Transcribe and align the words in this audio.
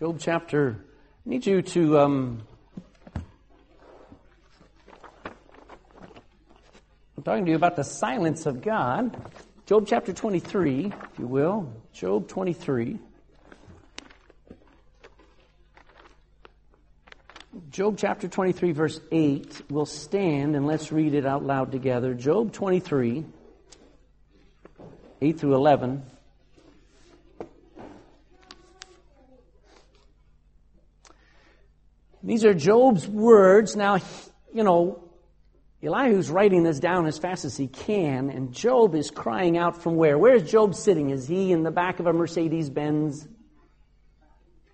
Job 0.00 0.18
chapter. 0.18 0.82
I 1.26 1.28
need 1.28 1.44
you 1.44 1.60
to. 1.60 1.98
Um, 1.98 2.42
I'm 7.14 7.22
talking 7.22 7.44
to 7.44 7.50
you 7.50 7.56
about 7.58 7.76
the 7.76 7.84
silence 7.84 8.46
of 8.46 8.62
God. 8.62 9.14
Job 9.66 9.86
chapter 9.86 10.14
23, 10.14 10.86
if 10.86 11.18
you 11.18 11.26
will. 11.26 11.70
Job 11.92 12.28
23. 12.28 12.98
Job 17.68 17.98
chapter 17.98 18.26
23, 18.26 18.72
verse 18.72 19.02
8. 19.12 19.64
We'll 19.68 19.84
stand 19.84 20.56
and 20.56 20.66
let's 20.66 20.90
read 20.90 21.12
it 21.12 21.26
out 21.26 21.44
loud 21.44 21.72
together. 21.72 22.14
Job 22.14 22.54
23, 22.54 23.26
8 25.20 25.38
through 25.38 25.54
11. 25.56 26.09
These 32.30 32.44
are 32.44 32.54
Job's 32.54 33.08
words. 33.08 33.74
Now, 33.74 33.98
you 34.54 34.62
know, 34.62 35.02
Elihu's 35.82 36.30
writing 36.30 36.62
this 36.62 36.78
down 36.78 37.06
as 37.06 37.18
fast 37.18 37.44
as 37.44 37.56
he 37.56 37.66
can, 37.66 38.30
and 38.30 38.52
Job 38.52 38.94
is 38.94 39.10
crying 39.10 39.58
out 39.58 39.82
from 39.82 39.96
where? 39.96 40.16
Where 40.16 40.36
is 40.36 40.48
Job 40.48 40.76
sitting? 40.76 41.10
Is 41.10 41.26
he 41.26 41.50
in 41.50 41.64
the 41.64 41.72
back 41.72 41.98
of 41.98 42.06
a 42.06 42.12
Mercedes 42.12 42.70
Benz? 42.70 43.26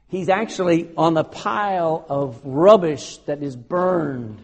He's 0.09 0.29
actually 0.29 0.91
on 0.99 1.15
the 1.15 1.25
pile 1.25 2.05
of 2.11 2.39
rubbish 2.45 3.17
that 3.25 3.43
is 3.43 3.57
burned, 3.57 4.39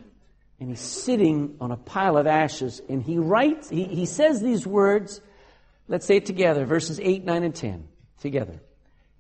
and 0.59 0.71
he's 0.71 0.81
sitting 0.81 1.57
on 1.61 1.71
a 1.71 1.77
pile 1.77 2.17
of 2.17 2.27
ashes, 2.27 2.81
and 2.89 3.03
he 3.03 3.19
writes, 3.19 3.69
he, 3.69 3.85
he 3.85 4.07
says 4.07 4.41
these 4.41 4.67
words. 4.67 5.21
Let's 5.87 6.07
say 6.07 6.17
it 6.17 6.25
together, 6.25 6.65
verses 6.65 6.99
8, 6.99 7.27
9, 7.27 7.43
and 7.43 7.55
10. 7.55 7.89
Together. 8.23 8.59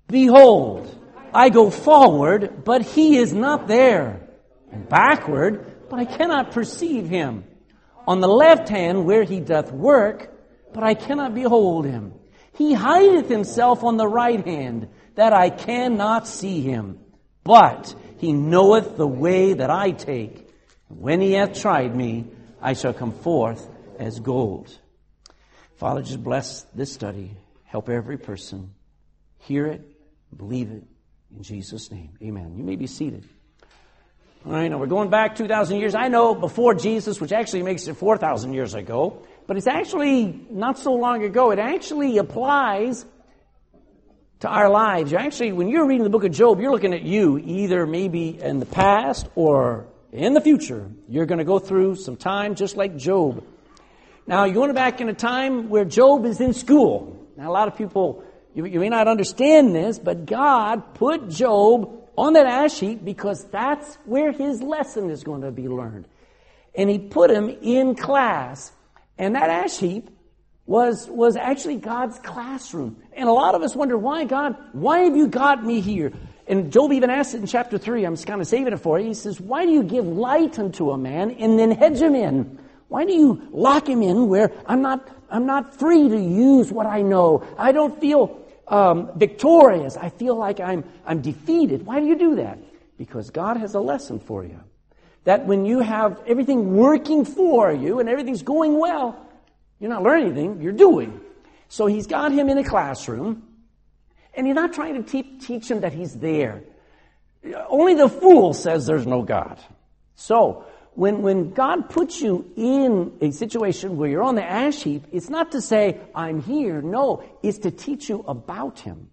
Behold, 0.08 1.01
I 1.34 1.48
go 1.48 1.70
forward, 1.70 2.64
but 2.64 2.82
he 2.82 3.16
is 3.16 3.32
not 3.32 3.66
there. 3.66 4.28
And 4.70 4.88
backward, 4.88 5.88
but 5.88 5.98
I 5.98 6.04
cannot 6.04 6.52
perceive 6.52 7.08
him. 7.08 7.44
On 8.06 8.20
the 8.20 8.28
left 8.28 8.68
hand, 8.68 9.04
where 9.04 9.22
he 9.22 9.40
doth 9.40 9.72
work, 9.72 10.32
but 10.72 10.82
I 10.82 10.94
cannot 10.94 11.34
behold 11.34 11.84
him. 11.84 12.14
He 12.54 12.74
hideth 12.74 13.28
himself 13.28 13.84
on 13.84 13.96
the 13.96 14.08
right 14.08 14.44
hand, 14.44 14.88
that 15.14 15.32
I 15.32 15.50
cannot 15.50 16.26
see 16.26 16.62
him. 16.62 16.98
But 17.44 17.94
he 18.18 18.32
knoweth 18.32 18.96
the 18.96 19.06
way 19.06 19.54
that 19.54 19.70
I 19.70 19.90
take. 19.90 20.48
When 20.88 21.20
he 21.20 21.32
hath 21.32 21.60
tried 21.60 21.94
me, 21.94 22.26
I 22.60 22.74
shall 22.74 22.92
come 22.92 23.12
forth 23.12 23.68
as 23.98 24.20
gold. 24.20 24.76
Father, 25.76 26.02
just 26.02 26.22
bless 26.22 26.62
this 26.74 26.92
study. 26.92 27.36
Help 27.64 27.88
every 27.88 28.18
person 28.18 28.74
hear 29.40 29.66
it, 29.66 29.82
believe 30.36 30.70
it, 30.70 30.84
in 31.36 31.42
Jesus' 31.42 31.90
name, 31.90 32.10
amen. 32.22 32.54
You 32.56 32.64
may 32.64 32.76
be 32.76 32.86
seated. 32.86 33.26
All 34.44 34.52
right, 34.52 34.68
now 34.68 34.78
we're 34.78 34.86
going 34.86 35.08
back 35.08 35.36
2,000 35.36 35.78
years. 35.78 35.94
I 35.94 36.08
know 36.08 36.34
before 36.34 36.74
Jesus, 36.74 37.20
which 37.20 37.32
actually 37.32 37.62
makes 37.62 37.86
it 37.86 37.94
4,000 37.94 38.52
years 38.52 38.74
ago, 38.74 39.24
but 39.46 39.56
it's 39.56 39.68
actually 39.68 40.46
not 40.50 40.78
so 40.78 40.94
long 40.94 41.22
ago. 41.22 41.52
It 41.52 41.60
actually 41.60 42.18
applies 42.18 43.06
to 44.40 44.48
our 44.48 44.68
lives. 44.68 45.12
You're 45.12 45.20
actually, 45.20 45.52
when 45.52 45.68
you're 45.68 45.86
reading 45.86 46.02
the 46.02 46.10
book 46.10 46.24
of 46.24 46.32
Job, 46.32 46.60
you're 46.60 46.72
looking 46.72 46.92
at 46.92 47.02
you, 47.02 47.38
either 47.38 47.86
maybe 47.86 48.40
in 48.42 48.58
the 48.58 48.66
past 48.66 49.28
or 49.36 49.86
in 50.10 50.34
the 50.34 50.40
future. 50.40 50.90
You're 51.08 51.26
going 51.26 51.38
to 51.38 51.44
go 51.44 51.60
through 51.60 51.94
some 51.94 52.16
time 52.16 52.56
just 52.56 52.76
like 52.76 52.96
Job. 52.96 53.44
Now, 54.26 54.44
you're 54.44 54.54
going 54.54 54.74
back 54.74 55.00
in 55.00 55.08
a 55.08 55.14
time 55.14 55.68
where 55.68 55.84
Job 55.84 56.26
is 56.26 56.40
in 56.40 56.52
school. 56.52 57.28
Now, 57.36 57.48
a 57.48 57.52
lot 57.52 57.68
of 57.68 57.76
people 57.76 58.24
you, 58.54 58.66
you 58.66 58.80
may 58.80 58.88
not 58.88 59.08
understand 59.08 59.74
this, 59.74 59.98
but 59.98 60.26
God 60.26 60.94
put 60.94 61.28
Job 61.28 62.02
on 62.16 62.34
that 62.34 62.46
ash 62.46 62.78
heap 62.78 63.04
because 63.04 63.44
that's 63.44 63.96
where 64.04 64.32
his 64.32 64.62
lesson 64.62 65.10
is 65.10 65.24
going 65.24 65.42
to 65.42 65.50
be 65.50 65.68
learned. 65.68 66.06
And 66.74 66.90
he 66.90 66.98
put 66.98 67.30
him 67.30 67.48
in 67.48 67.94
class. 67.94 68.72
And 69.18 69.34
that 69.34 69.50
ash 69.50 69.78
heap 69.78 70.10
was, 70.66 71.08
was 71.08 71.36
actually 71.36 71.76
God's 71.76 72.18
classroom. 72.18 72.96
And 73.12 73.28
a 73.28 73.32
lot 73.32 73.54
of 73.54 73.62
us 73.62 73.74
wonder, 73.74 73.96
why 73.96 74.24
God, 74.24 74.56
why 74.72 75.00
have 75.00 75.16
you 75.16 75.28
got 75.28 75.64
me 75.64 75.80
here? 75.80 76.12
And 76.46 76.72
Job 76.72 76.92
even 76.92 77.10
asked 77.10 77.34
it 77.34 77.38
in 77.38 77.46
chapter 77.46 77.78
3. 77.78 78.04
I'm 78.04 78.14
just 78.14 78.26
kind 78.26 78.40
of 78.40 78.46
saving 78.46 78.72
it 78.72 78.78
for 78.78 78.98
you. 78.98 79.08
He 79.08 79.14
says, 79.14 79.40
why 79.40 79.64
do 79.64 79.72
you 79.72 79.82
give 79.82 80.06
light 80.06 80.58
unto 80.58 80.90
a 80.90 80.98
man 80.98 81.30
and 81.32 81.58
then 81.58 81.70
hedge 81.70 82.00
him 82.00 82.14
in? 82.14 82.58
Why 82.88 83.04
do 83.06 83.12
you 83.14 83.48
lock 83.52 83.88
him 83.88 84.02
in 84.02 84.28
where 84.28 84.52
I'm 84.66 84.82
not, 84.82 85.08
I'm 85.30 85.46
not 85.46 85.78
free 85.78 86.08
to 86.08 86.20
use 86.20 86.70
what 86.70 86.86
I 86.86 87.00
know? 87.00 87.42
I 87.56 87.72
don't 87.72 87.98
feel 88.00 88.41
um, 88.68 89.10
victorious. 89.16 89.96
I 89.96 90.10
feel 90.10 90.36
like 90.36 90.60
I'm, 90.60 90.84
I'm 91.06 91.20
defeated. 91.20 91.84
Why 91.86 92.00
do 92.00 92.06
you 92.06 92.18
do 92.18 92.36
that? 92.36 92.58
Because 92.98 93.30
God 93.30 93.56
has 93.56 93.74
a 93.74 93.80
lesson 93.80 94.20
for 94.20 94.44
you. 94.44 94.60
That 95.24 95.46
when 95.46 95.66
you 95.66 95.80
have 95.80 96.20
everything 96.26 96.76
working 96.76 97.24
for 97.24 97.72
you 97.72 98.00
and 98.00 98.08
everything's 98.08 98.42
going 98.42 98.78
well, 98.78 99.24
you're 99.78 99.90
not 99.90 100.02
learning 100.02 100.26
anything, 100.26 100.62
you're 100.62 100.72
doing. 100.72 101.20
So 101.68 101.86
he's 101.86 102.06
got 102.06 102.32
him 102.32 102.48
in 102.48 102.58
a 102.58 102.64
classroom, 102.64 103.42
and 104.34 104.46
he's 104.46 104.54
not 104.54 104.72
trying 104.72 105.02
to 105.02 105.10
te- 105.10 105.38
teach 105.38 105.70
him 105.70 105.80
that 105.80 105.92
he's 105.92 106.14
there. 106.14 106.64
Only 107.68 107.94
the 107.94 108.08
fool 108.08 108.52
says 108.54 108.86
there's 108.86 109.06
no 109.06 109.22
God. 109.22 109.58
So, 110.14 110.66
when, 110.94 111.22
when 111.22 111.52
God 111.52 111.88
puts 111.88 112.20
you 112.20 112.50
in 112.54 113.16
a 113.20 113.30
situation 113.30 113.96
where 113.96 114.10
you're 114.10 114.22
on 114.22 114.34
the 114.34 114.44
ash 114.44 114.82
heap, 114.82 115.04
it's 115.10 115.30
not 115.30 115.52
to 115.52 115.62
say, 115.62 116.00
I'm 116.14 116.42
here. 116.42 116.82
No, 116.82 117.24
it's 117.42 117.58
to 117.58 117.70
teach 117.70 118.08
you 118.08 118.24
about 118.28 118.80
Him. 118.80 119.08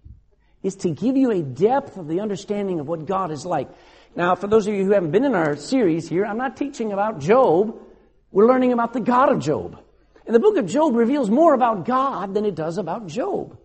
It's 0.61 0.75
to 0.77 0.89
give 0.89 1.15
you 1.15 1.31
a 1.31 1.41
depth 1.41 1.95
of 1.95 2.07
the 2.07 2.19
understanding 2.19 2.81
of 2.81 2.87
what 2.87 3.05
God 3.05 3.31
is 3.31 3.45
like. 3.45 3.69
Now, 4.13 4.35
for 4.35 4.47
those 4.47 4.67
of 4.67 4.73
you 4.73 4.83
who 4.83 4.91
haven't 4.91 5.11
been 5.11 5.23
in 5.23 5.35
our 5.35 5.55
series 5.55 6.09
here, 6.09 6.25
I'm 6.25 6.37
not 6.37 6.57
teaching 6.57 6.91
about 6.91 7.19
Job. 7.19 7.79
We're 8.31 8.47
learning 8.47 8.73
about 8.73 8.91
the 8.91 8.99
God 8.99 9.29
of 9.29 9.39
Job. 9.39 9.79
And 10.25 10.35
the 10.35 10.39
book 10.39 10.57
of 10.57 10.65
Job 10.65 10.95
reveals 10.95 11.29
more 11.29 11.53
about 11.53 11.85
God 11.85 12.33
than 12.33 12.43
it 12.43 12.55
does 12.55 12.77
about 12.77 13.07
Job. 13.07 13.57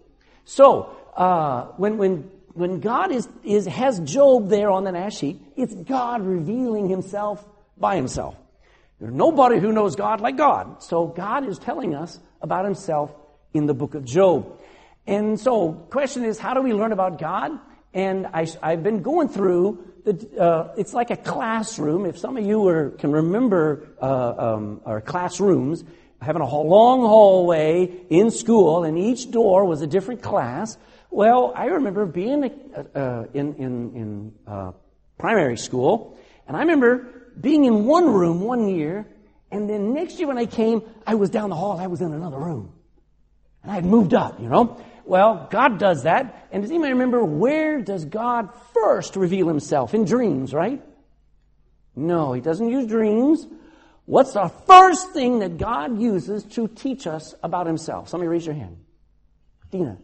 So, 0.44 0.96
uh, 1.16 1.64
when, 1.78 1.98
when, 1.98 2.30
when 2.52 2.78
God 2.78 3.10
is, 3.10 3.28
is, 3.42 3.66
has 3.66 3.98
Job 4.00 4.48
there 4.48 4.70
on 4.70 4.84
the 4.84 4.96
ash 4.96 5.18
heap, 5.18 5.42
it's 5.56 5.74
God 5.74 6.22
revealing 6.22 6.88
himself 6.88 7.44
by 7.76 7.96
himself. 7.96 8.36
There's 9.00 9.12
nobody 9.12 9.58
who 9.58 9.72
knows 9.72 9.96
God 9.96 10.20
like 10.20 10.36
God. 10.36 10.82
So 10.82 11.06
God 11.06 11.46
is 11.48 11.58
telling 11.58 11.94
us 11.94 12.18
about 12.40 12.64
himself 12.64 13.12
in 13.52 13.66
the 13.66 13.74
book 13.74 13.94
of 13.94 14.04
Job. 14.04 14.60
And 15.06 15.38
so, 15.38 15.72
question 15.72 16.24
is, 16.24 16.38
how 16.38 16.54
do 16.54 16.62
we 16.62 16.72
learn 16.72 16.92
about 16.92 17.18
God? 17.18 17.52
And 17.92 18.26
I, 18.26 18.46
have 18.62 18.82
been 18.82 19.02
going 19.02 19.28
through 19.28 19.84
the, 20.04 20.40
uh, 20.40 20.74
it's 20.76 20.94
like 20.94 21.10
a 21.10 21.16
classroom. 21.16 22.06
If 22.06 22.18
some 22.18 22.36
of 22.36 22.44
you 22.44 22.66
are, 22.68 22.90
can 22.90 23.12
remember 23.12 23.88
uh, 24.00 24.54
um, 24.54 24.80
our 24.84 25.00
classrooms, 25.00 25.84
having 26.20 26.42
a 26.42 26.60
long 26.60 27.00
hallway 27.00 27.92
in 28.10 28.30
school, 28.30 28.84
and 28.84 28.98
each 28.98 29.30
door 29.30 29.64
was 29.64 29.82
a 29.82 29.86
different 29.86 30.22
class. 30.22 30.76
Well, 31.10 31.52
I 31.54 31.66
remember 31.66 32.06
being 32.06 32.44
uh, 32.94 33.24
in, 33.34 33.54
in, 33.54 33.94
in 33.94 34.32
uh, 34.46 34.72
primary 35.18 35.56
school, 35.56 36.18
and 36.48 36.56
I 36.56 36.60
remember 36.60 37.13
being 37.40 37.64
in 37.64 37.84
one 37.84 38.12
room 38.12 38.40
one 38.40 38.68
year, 38.68 39.06
and 39.50 39.68
then 39.68 39.94
next 39.94 40.18
year 40.18 40.28
when 40.28 40.38
I 40.38 40.46
came, 40.46 40.82
I 41.06 41.14
was 41.14 41.30
down 41.30 41.50
the 41.50 41.56
hall, 41.56 41.78
I 41.78 41.86
was 41.86 42.00
in 42.00 42.12
another 42.12 42.38
room. 42.38 42.72
And 43.62 43.72
I 43.72 43.76
had 43.76 43.84
moved 43.84 44.14
up, 44.14 44.40
you 44.40 44.48
know. 44.48 44.80
Well, 45.04 45.48
God 45.50 45.78
does 45.78 46.04
that. 46.04 46.48
And 46.50 46.62
does 46.62 46.70
anybody 46.70 46.92
remember 46.92 47.24
where 47.24 47.80
does 47.80 48.04
God 48.04 48.50
first 48.72 49.16
reveal 49.16 49.48
himself? 49.48 49.94
In 49.94 50.04
dreams, 50.04 50.54
right? 50.54 50.82
No, 51.96 52.32
he 52.32 52.40
doesn't 52.40 52.68
use 52.68 52.86
dreams. 52.86 53.46
What's 54.06 54.32
the 54.32 54.48
first 54.66 55.12
thing 55.12 55.38
that 55.38 55.56
God 55.56 56.00
uses 56.00 56.44
to 56.44 56.68
teach 56.68 57.06
us 57.06 57.34
about 57.42 57.66
himself? 57.66 58.08
Somebody 58.08 58.28
raise 58.28 58.44
your 58.44 58.54
hand. 58.54 58.78
Dina. 59.70 59.98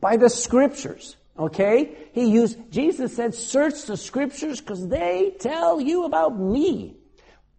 By 0.00 0.16
the 0.16 0.30
scriptures. 0.30 1.16
Okay? 1.38 1.96
He 2.12 2.30
used, 2.30 2.72
Jesus 2.72 3.14
said, 3.14 3.34
search 3.34 3.84
the 3.84 3.96
scriptures 3.96 4.60
because 4.60 4.86
they 4.88 5.34
tell 5.38 5.80
you 5.80 6.04
about 6.04 6.38
me. 6.38 6.96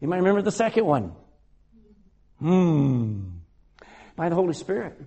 You 0.01 0.07
might 0.07 0.17
remember 0.17 0.41
the 0.41 0.51
second 0.51 0.85
one. 0.85 1.13
Hmm. 2.39 3.29
By 4.15 4.29
the 4.29 4.35
Holy 4.35 4.53
Spirit. 4.53 4.99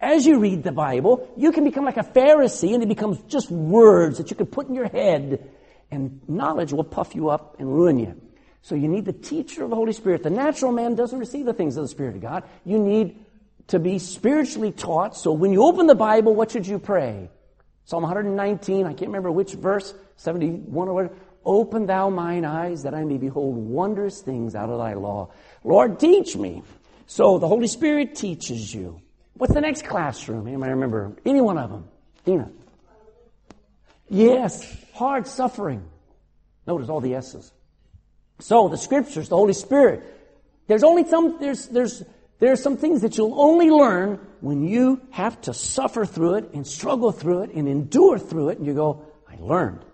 As 0.00 0.26
you 0.26 0.38
read 0.38 0.62
the 0.62 0.72
Bible, 0.72 1.32
you 1.36 1.52
can 1.52 1.64
become 1.64 1.84
like 1.84 1.96
a 1.96 2.04
Pharisee 2.04 2.74
and 2.74 2.82
it 2.82 2.88
becomes 2.88 3.18
just 3.22 3.50
words 3.50 4.18
that 4.18 4.30
you 4.30 4.36
can 4.36 4.46
put 4.46 4.68
in 4.68 4.74
your 4.74 4.88
head 4.88 5.50
and 5.90 6.20
knowledge 6.28 6.72
will 6.72 6.84
puff 6.84 7.14
you 7.14 7.30
up 7.30 7.56
and 7.58 7.72
ruin 7.72 7.98
you. 7.98 8.20
So 8.62 8.74
you 8.74 8.88
need 8.88 9.06
the 9.06 9.12
teacher 9.12 9.64
of 9.64 9.70
the 9.70 9.76
Holy 9.76 9.92
Spirit. 9.92 10.22
The 10.22 10.30
natural 10.30 10.72
man 10.72 10.94
doesn't 10.94 11.18
receive 11.18 11.46
the 11.46 11.54
things 11.54 11.76
of 11.76 11.84
the 11.84 11.88
Spirit 11.88 12.16
of 12.16 12.22
God. 12.22 12.44
You 12.64 12.78
need 12.78 13.24
to 13.68 13.78
be 13.78 13.98
spiritually 13.98 14.72
taught. 14.72 15.16
So 15.16 15.32
when 15.32 15.52
you 15.52 15.64
open 15.64 15.86
the 15.86 15.94
Bible, 15.94 16.34
what 16.34 16.50
should 16.50 16.66
you 16.66 16.78
pray? 16.78 17.30
Psalm 17.88 18.02
119, 18.02 18.84
I 18.84 18.90
can't 18.90 19.08
remember 19.08 19.32
which 19.32 19.54
verse, 19.54 19.94
71 20.16 20.88
or 20.88 20.92
whatever. 20.92 21.14
Open 21.42 21.86
thou 21.86 22.10
mine 22.10 22.44
eyes 22.44 22.82
that 22.82 22.94
I 22.94 23.02
may 23.02 23.16
behold 23.16 23.56
wondrous 23.56 24.20
things 24.20 24.54
out 24.54 24.68
of 24.68 24.76
thy 24.76 24.92
law. 24.92 25.30
Lord, 25.64 25.98
teach 25.98 26.36
me. 26.36 26.62
So 27.06 27.38
the 27.38 27.48
Holy 27.48 27.66
Spirit 27.66 28.14
teaches 28.14 28.74
you. 28.74 29.00
What's 29.38 29.54
the 29.54 29.62
next 29.62 29.86
classroom? 29.86 30.46
Anybody 30.46 30.72
remember? 30.72 31.16
Any 31.24 31.40
one 31.40 31.56
of 31.56 31.70
them? 31.70 31.88
Dina. 32.26 32.50
Yes. 34.10 34.76
hard 34.92 35.26
suffering. 35.26 35.82
Notice 36.66 36.90
all 36.90 37.00
the 37.00 37.14
S's. 37.14 37.50
So 38.38 38.68
the 38.68 38.76
scriptures, 38.76 39.30
the 39.30 39.36
Holy 39.36 39.54
Spirit, 39.54 40.02
there's 40.66 40.84
only 40.84 41.08
some, 41.08 41.38
there's, 41.40 41.66
there's, 41.68 42.02
there's 42.38 42.62
some 42.62 42.76
things 42.76 43.02
that 43.02 43.16
you'll 43.18 43.40
only 43.40 43.70
learn 43.70 44.20
when 44.40 44.62
you 44.62 45.00
have 45.10 45.40
to 45.42 45.54
suffer 45.54 46.04
through 46.04 46.34
it 46.34 46.52
and 46.54 46.66
struggle 46.66 47.10
through 47.10 47.42
it 47.42 47.52
and 47.52 47.68
endure 47.68 48.18
through 48.18 48.50
it 48.50 48.58
and 48.58 48.66
you 48.66 48.74
go, 48.74 49.04
I 49.28 49.36
learned. 49.40 49.84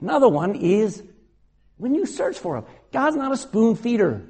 Another 0.00 0.28
one 0.28 0.54
is 0.54 1.02
when 1.76 1.94
you 1.94 2.06
search 2.06 2.38
for 2.38 2.56
Him. 2.56 2.64
God's 2.92 3.16
not 3.16 3.32
a 3.32 3.36
spoon 3.36 3.76
feeder. 3.76 4.22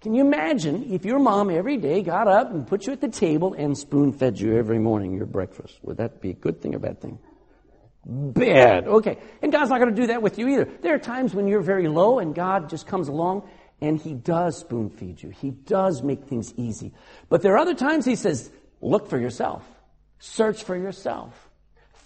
Can 0.00 0.14
you 0.14 0.22
imagine 0.22 0.92
if 0.92 1.04
your 1.04 1.18
mom 1.18 1.50
every 1.50 1.76
day 1.76 2.02
got 2.02 2.26
up 2.26 2.50
and 2.50 2.66
put 2.66 2.86
you 2.86 2.92
at 2.92 3.00
the 3.00 3.08
table 3.08 3.54
and 3.54 3.76
spoon 3.78 4.12
fed 4.12 4.38
you 4.38 4.56
every 4.56 4.78
morning 4.78 5.14
your 5.14 5.26
breakfast? 5.26 5.78
Would 5.82 5.98
that 5.98 6.20
be 6.20 6.30
a 6.30 6.34
good 6.34 6.60
thing 6.60 6.74
or 6.74 6.80
bad 6.80 7.00
thing? 7.00 7.18
Bad. 8.04 8.88
Okay. 8.88 9.18
And 9.42 9.52
God's 9.52 9.70
not 9.70 9.78
going 9.78 9.94
to 9.94 10.00
do 10.00 10.08
that 10.08 10.22
with 10.22 10.38
you 10.38 10.48
either. 10.48 10.64
There 10.64 10.94
are 10.94 10.98
times 10.98 11.34
when 11.34 11.46
you're 11.46 11.60
very 11.60 11.86
low 11.86 12.18
and 12.18 12.34
God 12.34 12.68
just 12.68 12.86
comes 12.86 13.06
along 13.06 13.48
and 13.82 14.00
He 14.00 14.14
does 14.14 14.56
spoon 14.56 14.88
feed 14.88 15.22
you. 15.22 15.28
He 15.28 15.50
does 15.50 16.02
make 16.02 16.24
things 16.24 16.54
easy. 16.56 16.94
But 17.28 17.42
there 17.42 17.52
are 17.54 17.58
other 17.58 17.74
times 17.74 18.06
He 18.06 18.16
says, 18.16 18.50
look 18.80 19.10
for 19.10 19.18
yourself. 19.18 19.62
Search 20.20 20.62
for 20.62 20.76
yourself. 20.76 21.34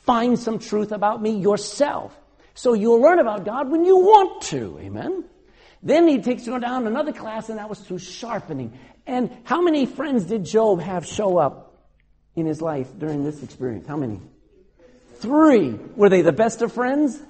Find 0.06 0.38
some 0.38 0.58
truth 0.58 0.90
about 0.90 1.20
me 1.20 1.38
yourself. 1.38 2.18
So 2.54 2.72
you'll 2.72 3.02
learn 3.02 3.18
about 3.18 3.44
God 3.44 3.70
when 3.70 3.84
you 3.84 3.96
want 3.96 4.42
to. 4.44 4.78
Amen. 4.80 5.24
Then 5.82 6.08
he 6.08 6.22
takes 6.22 6.46
you 6.46 6.58
down 6.58 6.86
another 6.86 7.12
class, 7.12 7.50
and 7.50 7.58
that 7.58 7.68
was 7.68 7.78
through 7.78 7.98
sharpening. 7.98 8.78
And 9.06 9.30
how 9.44 9.60
many 9.60 9.84
friends 9.84 10.24
did 10.24 10.44
Job 10.44 10.80
have 10.80 11.06
show 11.06 11.36
up 11.36 11.76
in 12.34 12.46
his 12.46 12.62
life 12.62 12.88
during 12.98 13.24
this 13.24 13.42
experience? 13.42 13.86
How 13.86 13.96
many? 13.96 14.20
Three. 15.16 15.72
Were 15.94 16.08
they 16.08 16.22
the 16.22 16.32
best 16.32 16.62
of 16.62 16.72
friends? 16.72 17.20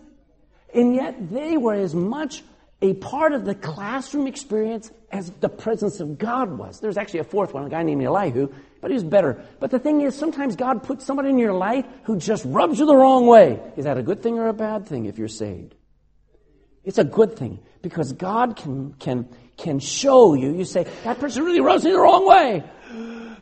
And 0.72 0.94
yet 0.94 1.30
they 1.30 1.56
were 1.56 1.74
as 1.74 1.94
much 1.94 2.42
a 2.82 2.94
part 2.94 3.32
of 3.32 3.44
the 3.44 3.54
classroom 3.54 4.26
experience 4.26 4.90
as 5.10 5.30
the 5.40 5.48
presence 5.48 6.00
of 6.00 6.18
God 6.18 6.58
was. 6.58 6.80
There's 6.80 6.98
actually 6.98 7.20
a 7.20 7.24
fourth 7.24 7.54
one, 7.54 7.64
a 7.64 7.70
guy 7.70 7.82
named 7.82 8.02
Elihu, 8.02 8.52
but 8.80 8.90
he 8.90 8.94
was 8.94 9.04
better. 9.04 9.42
But 9.60 9.70
the 9.70 9.78
thing 9.78 10.02
is, 10.02 10.14
sometimes 10.14 10.56
God 10.56 10.82
puts 10.82 11.04
somebody 11.04 11.30
in 11.30 11.38
your 11.38 11.54
life 11.54 11.86
who 12.04 12.18
just 12.18 12.44
rubs 12.44 12.78
you 12.78 12.86
the 12.86 12.96
wrong 12.96 13.26
way. 13.26 13.60
Is 13.76 13.84
that 13.84 13.96
a 13.96 14.02
good 14.02 14.22
thing 14.22 14.38
or 14.38 14.48
a 14.48 14.52
bad 14.52 14.86
thing 14.86 15.06
if 15.06 15.18
you're 15.18 15.28
saved? 15.28 15.74
It's 16.84 16.98
a 16.98 17.04
good 17.04 17.36
thing 17.36 17.60
because 17.82 18.12
God 18.12 18.56
can, 18.56 18.92
can, 18.98 19.28
can 19.56 19.78
show 19.78 20.34
you. 20.34 20.52
You 20.52 20.64
say, 20.64 20.86
that 21.04 21.18
person 21.18 21.44
really 21.44 21.60
rubs 21.60 21.84
me 21.84 21.92
the 21.92 21.98
wrong 21.98 22.28
way. 22.28 22.62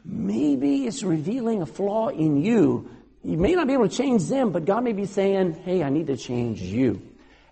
Maybe 0.04 0.86
it's 0.86 1.02
revealing 1.02 1.60
a 1.60 1.66
flaw 1.66 2.08
in 2.08 2.42
you. 2.42 2.88
You 3.22 3.36
may 3.36 3.54
not 3.54 3.66
be 3.66 3.72
able 3.72 3.88
to 3.88 3.96
change 3.96 4.28
them, 4.28 4.52
but 4.52 4.64
God 4.64 4.84
may 4.84 4.92
be 4.92 5.06
saying, 5.06 5.54
hey, 5.64 5.82
I 5.82 5.88
need 5.88 6.06
to 6.06 6.16
change 6.16 6.60
you. 6.60 7.02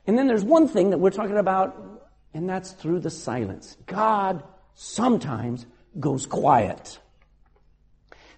And 0.07 0.19
then 0.19 0.27
there's 0.27 0.45
one 0.45 0.69
thing 0.69 0.91
that 0.91 0.99
we're 0.99 1.11
talking 1.11 1.39
about, 1.39 2.11
and 2.35 2.49
that's 2.49 2.73
through 2.73 3.01
the 3.01 3.11
silence. 3.11 3.77
God 3.87 4.43
sometimes 4.75 5.67
goes 5.99 6.27
quiet. 6.27 6.99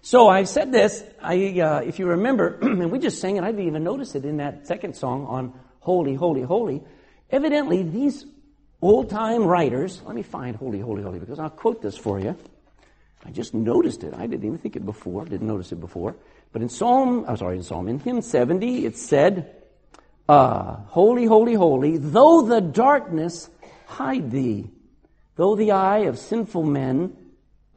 So 0.01 0.27
I've 0.27 0.47
said 0.47 0.71
this, 0.71 1.03
I, 1.19 1.59
uh, 1.59 1.79
if 1.79 1.97
you 1.97 2.05
remember, 2.05 2.59
and 2.61 2.91
we 2.91 2.99
just 2.99 3.19
sang 3.19 3.37
it, 3.37 3.43
I 3.43 3.51
didn't 3.51 3.67
even 3.67 3.83
notice 3.83 4.13
it 4.13 4.25
in 4.25 4.37
that 4.37 4.67
second 4.67 4.95
song 4.95 5.25
on 5.25 5.53
Holy, 5.79 6.13
Holy, 6.13 6.43
Holy. 6.43 6.83
Evidently, 7.31 7.81
these 7.81 8.25
old 8.81 9.09
time 9.09 9.43
writers, 9.45 10.01
let 10.05 10.15
me 10.15 10.21
find 10.21 10.55
holy, 10.55 10.79
holy, 10.79 11.01
holy, 11.01 11.17
because 11.17 11.39
I'll 11.39 11.49
quote 11.49 11.81
this 11.81 11.97
for 11.97 12.19
you. 12.19 12.37
I 13.25 13.31
just 13.31 13.55
noticed 13.55 14.03
it. 14.03 14.13
I 14.13 14.27
didn't 14.27 14.45
even 14.45 14.59
think 14.59 14.75
it 14.75 14.85
before, 14.85 15.25
didn't 15.25 15.47
notice 15.47 15.71
it 15.71 15.81
before. 15.81 16.15
But 16.53 16.61
in 16.61 16.69
Psalm, 16.69 17.25
I'm 17.27 17.37
sorry, 17.37 17.57
in 17.57 17.63
Psalm, 17.63 17.87
in 17.87 17.99
hymn 17.99 18.21
70, 18.21 18.85
it 18.85 18.97
said, 18.97 19.63
uh, 20.27 20.75
Holy, 20.87 21.25
holy, 21.25 21.53
holy, 21.53 21.97
though 21.97 22.41
the 22.41 22.61
darkness 22.61 23.49
hide 23.85 24.31
thee, 24.31 24.69
though 25.35 25.55
the 25.55 25.71
eye 25.71 25.99
of 25.99 26.17
sinful 26.17 26.63
men 26.63 27.15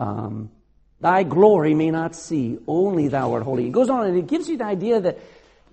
um, 0.01 0.51
thy 1.01 1.23
glory 1.23 1.75
may 1.75 1.91
not 1.91 2.15
see, 2.15 2.59
only 2.67 3.09
thou 3.09 3.33
art 3.33 3.43
holy. 3.43 3.67
It 3.67 3.73
goes 3.73 3.91
on 3.91 4.07
and 4.07 4.17
it 4.17 4.27
gives 4.27 4.49
you 4.49 4.57
the 4.57 4.65
idea 4.65 5.01
that, 5.01 5.19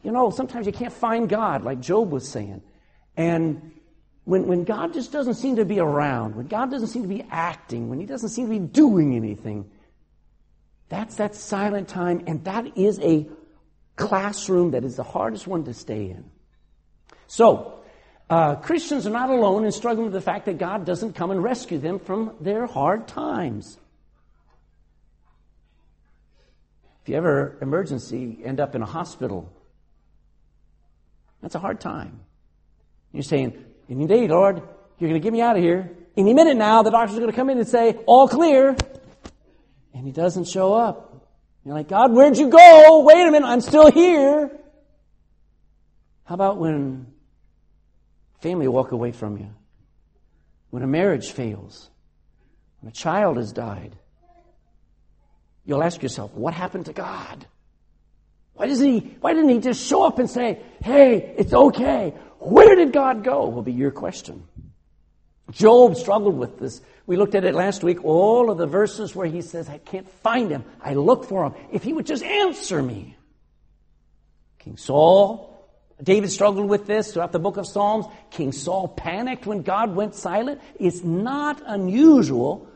you 0.03 0.11
know, 0.11 0.29
sometimes 0.29 0.65
you 0.65 0.73
can't 0.73 0.93
find 0.93 1.29
God, 1.29 1.63
like 1.63 1.79
Job 1.79 2.11
was 2.11 2.27
saying. 2.27 2.61
And 3.17 3.71
when, 4.25 4.47
when 4.47 4.63
God 4.63 4.93
just 4.93 5.11
doesn't 5.11 5.35
seem 5.35 5.55
to 5.57 5.65
be 5.65 5.79
around, 5.79 6.35
when 6.35 6.47
God 6.47 6.71
doesn't 6.71 6.89
seem 6.89 7.03
to 7.03 7.07
be 7.07 7.25
acting, 7.29 7.89
when 7.89 7.99
He 7.99 8.05
doesn't 8.05 8.29
seem 8.29 8.47
to 8.47 8.51
be 8.51 8.59
doing 8.59 9.15
anything, 9.15 9.69
that's 10.89 11.15
that 11.15 11.35
silent 11.35 11.87
time, 11.87 12.23
and 12.27 12.43
that 12.45 12.77
is 12.77 12.99
a 12.99 13.27
classroom 13.95 14.71
that 14.71 14.83
is 14.83 14.95
the 14.95 15.03
hardest 15.03 15.47
one 15.47 15.63
to 15.65 15.73
stay 15.73 16.09
in. 16.09 16.29
So, 17.27 17.79
uh, 18.29 18.55
Christians 18.55 19.05
are 19.05 19.11
not 19.11 19.29
alone 19.29 19.65
in 19.65 19.71
struggling 19.71 20.05
with 20.05 20.13
the 20.13 20.21
fact 20.21 20.45
that 20.45 20.57
God 20.57 20.85
doesn't 20.85 21.13
come 21.13 21.31
and 21.31 21.43
rescue 21.43 21.77
them 21.77 21.99
from 21.99 22.35
their 22.39 22.65
hard 22.65 23.07
times. 23.07 23.77
If 27.03 27.09
you 27.09 27.17
ever 27.17 27.57
emergency 27.61 28.39
end 28.43 28.59
up 28.59 28.73
in 28.73 28.81
a 28.81 28.85
hospital, 28.85 29.51
that's 31.41 31.53
a 31.53 31.59
hard 31.59 31.79
time. 31.79 32.21
You're 33.11 33.21
saying, 33.21 33.63
any 33.87 34.07
day, 34.07 34.27
Lord, 34.27 34.63
you're 34.97 35.09
going 35.09 35.21
to 35.21 35.23
get 35.23 35.31
me 35.31 35.41
out 35.41 35.55
of 35.55 35.61
here. 35.61 35.91
Any 36.17 36.33
minute 36.33 36.57
now, 36.57 36.81
the 36.81 36.89
doctor's 36.89 37.19
going 37.19 37.29
to 37.29 37.35
come 37.35 37.51
in 37.51 37.59
and 37.59 37.67
say, 37.67 37.93
all 38.07 38.27
clear. 38.27 38.75
And 39.93 40.05
he 40.05 40.11
doesn't 40.11 40.45
show 40.45 40.73
up. 40.73 41.27
You're 41.63 41.75
like, 41.75 41.89
God, 41.89 42.11
where'd 42.11 42.37
you 42.37 42.49
go? 42.49 43.03
Wait 43.05 43.27
a 43.27 43.31
minute, 43.31 43.45
I'm 43.45 43.61
still 43.61 43.91
here. 43.91 44.49
How 46.23 46.33
about 46.33 46.57
when 46.57 47.05
family 48.45 48.67
walk 48.67 48.91
away 48.91 49.11
from 49.11 49.37
you? 49.37 49.49
When 50.69 50.83
a 50.83 50.87
marriage 50.87 51.31
fails? 51.31 51.89
When 52.79 52.89
a 52.89 52.93
child 52.93 53.37
has 53.37 53.51
died? 53.51 53.95
You'll 55.65 55.81
ask 55.81 56.03
yourself, 56.03 56.31
what 56.35 56.53
happened 56.53 56.85
to 56.85 56.93
God? 56.93 57.47
Why 58.53 58.67
doesn't 58.67 58.87
he, 58.87 58.99
why 59.19 59.33
didn't 59.33 59.49
he 59.49 59.59
just 59.59 59.83
show 59.83 60.03
up 60.05 60.19
and 60.19 60.29
say, 60.29 60.61
hey, 60.83 61.33
it's 61.39 61.53
okay. 61.53 62.13
Where 62.37 62.75
did 62.75 62.93
God 62.93 63.23
go? 63.23 63.49
Will 63.49 63.63
be 63.63 63.73
your 63.73 63.89
question. 63.89 64.43
Job 65.49 65.95
struggled 65.95 66.37
with 66.37 66.59
this. 66.59 66.81
We 67.07 67.17
looked 67.17 67.33
at 67.33 67.45
it 67.45 67.55
last 67.55 67.83
week, 67.83 68.05
all 68.05 68.51
of 68.51 68.59
the 68.59 68.67
verses 68.67 69.15
where 69.15 69.25
he 69.25 69.41
says, 69.41 69.69
I 69.69 69.79
can't 69.79 70.07
find 70.21 70.51
him. 70.51 70.65
I 70.83 70.93
look 70.93 71.25
for 71.25 71.45
him. 71.45 71.55
If 71.71 71.81
he 71.81 71.93
would 71.93 72.05
just 72.05 72.23
answer 72.23 72.79
me. 72.83 73.17
King 74.59 74.77
Saul, 74.77 75.54
David 76.01 76.29
struggled 76.31 76.67
with 76.67 76.87
this 76.87 77.13
throughout 77.13 77.31
the 77.31 77.39
book 77.39 77.57
of 77.57 77.65
Psalms. 77.65 78.05
King 78.29 78.51
Saul 78.51 78.89
panicked 78.89 79.45
when 79.45 79.61
God 79.61 79.95
went 79.95 80.13
silent. 80.13 80.61
It's 80.77 81.03
not 81.03 81.61
unusual 81.65 82.67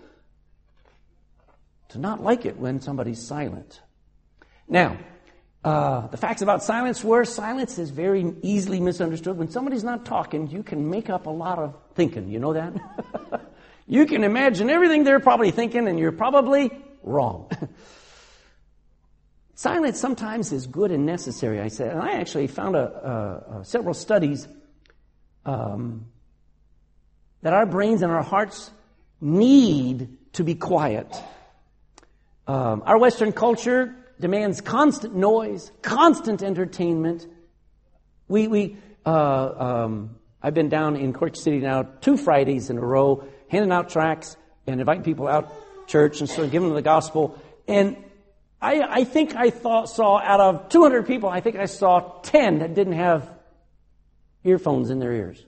to 1.90 1.98
not 1.98 2.24
like 2.24 2.46
it 2.46 2.58
when 2.58 2.80
somebody's 2.80 3.26
silent. 3.26 3.82
Now, 4.68 4.98
uh, 5.64 6.08
the 6.08 6.18
facts 6.18 6.42
about 6.42 6.64
silence 6.64 7.04
were 7.04 7.26
silence 7.26 7.78
is 7.78 7.90
very 7.90 8.34
easily 8.42 8.80
misunderstood. 8.80 9.38
When 9.38 9.50
somebody's 9.50 9.84
not 9.84 10.06
talking, 10.06 10.50
you 10.50 10.64
can 10.64 10.90
make 10.90 11.10
up 11.10 11.26
a 11.26 11.32
lot 11.32 11.60
of 11.60 11.76
thinking. 11.96 12.30
You 12.30 12.40
know 12.40 12.54
that? 12.54 12.74
you 13.88 14.06
can 14.06 14.24
imagine 14.24 14.70
everything 14.70 15.04
they're 15.04 15.20
probably 15.20 15.52
thinking, 15.52 15.90
and 15.90 16.00
you're 16.00 16.14
probably 16.14 16.72
wrong. 17.04 17.52
silence 19.60 20.00
sometimes 20.00 20.54
is 20.54 20.68
good 20.68 20.90
and 20.90 21.06
necessary, 21.06 21.60
I 21.60 21.68
said. 21.68 21.92
And 21.92 22.02
I 22.02 22.14
actually 22.14 22.48
found 22.48 22.78
a, 22.78 22.80
a, 22.80 23.60
a 23.60 23.66
several 23.66 23.94
studies 23.94 24.48
um, 25.46 26.06
that 27.42 27.52
our 27.52 27.66
brains 27.66 28.02
and 28.02 28.10
our 28.10 28.24
hearts 28.24 28.72
need 29.20 30.18
to 30.32 30.46
be 30.46 30.56
quiet. 30.56 31.14
Um, 32.48 32.84
our 32.86 32.98
Western 32.98 33.34
culture 33.34 33.94
demands 34.18 34.62
constant 34.62 35.14
noise, 35.14 35.74
constant 35.82 36.42
entertainment. 36.42 37.28
We, 38.30 38.48
we, 38.48 38.78
uh, 39.06 39.10
um, 39.58 40.16
I've 40.42 40.54
been 40.54 40.70
down 40.70 40.96
in 40.96 41.12
Cork 41.12 41.36
City 41.36 41.60
now 41.60 41.82
two 42.00 42.16
Fridays 42.16 42.70
in 42.70 42.78
a 42.78 42.86
row, 42.86 43.26
handing 43.50 43.74
out 43.74 43.90
tracts 43.90 44.38
and 44.66 44.80
inviting 44.80 45.04
people 45.04 45.28
out 45.28 45.52
church 45.88 46.22
and 46.22 46.30
sort 46.30 46.46
of 46.46 46.52
giving 46.52 46.70
them 46.70 46.76
the 46.76 46.82
gospel. 46.82 47.38
And 47.68 47.98
I, 48.62 48.82
I 48.82 49.04
think 49.06 49.36
I 49.36 49.50
thought, 49.50 49.90
saw 49.90 50.20
out 50.20 50.40
of 50.40 50.70
200 50.70 51.08
people, 51.08 51.30
I 51.30 51.40
think 51.40 51.56
I 51.56 51.66
saw 51.66 52.20
10 52.22 52.60
that 52.60 52.74
didn't 52.74 52.94
have 52.94 53.30
earphones 54.44 54.90
in 54.90 55.00
their 55.00 55.14
ears. 55.14 55.46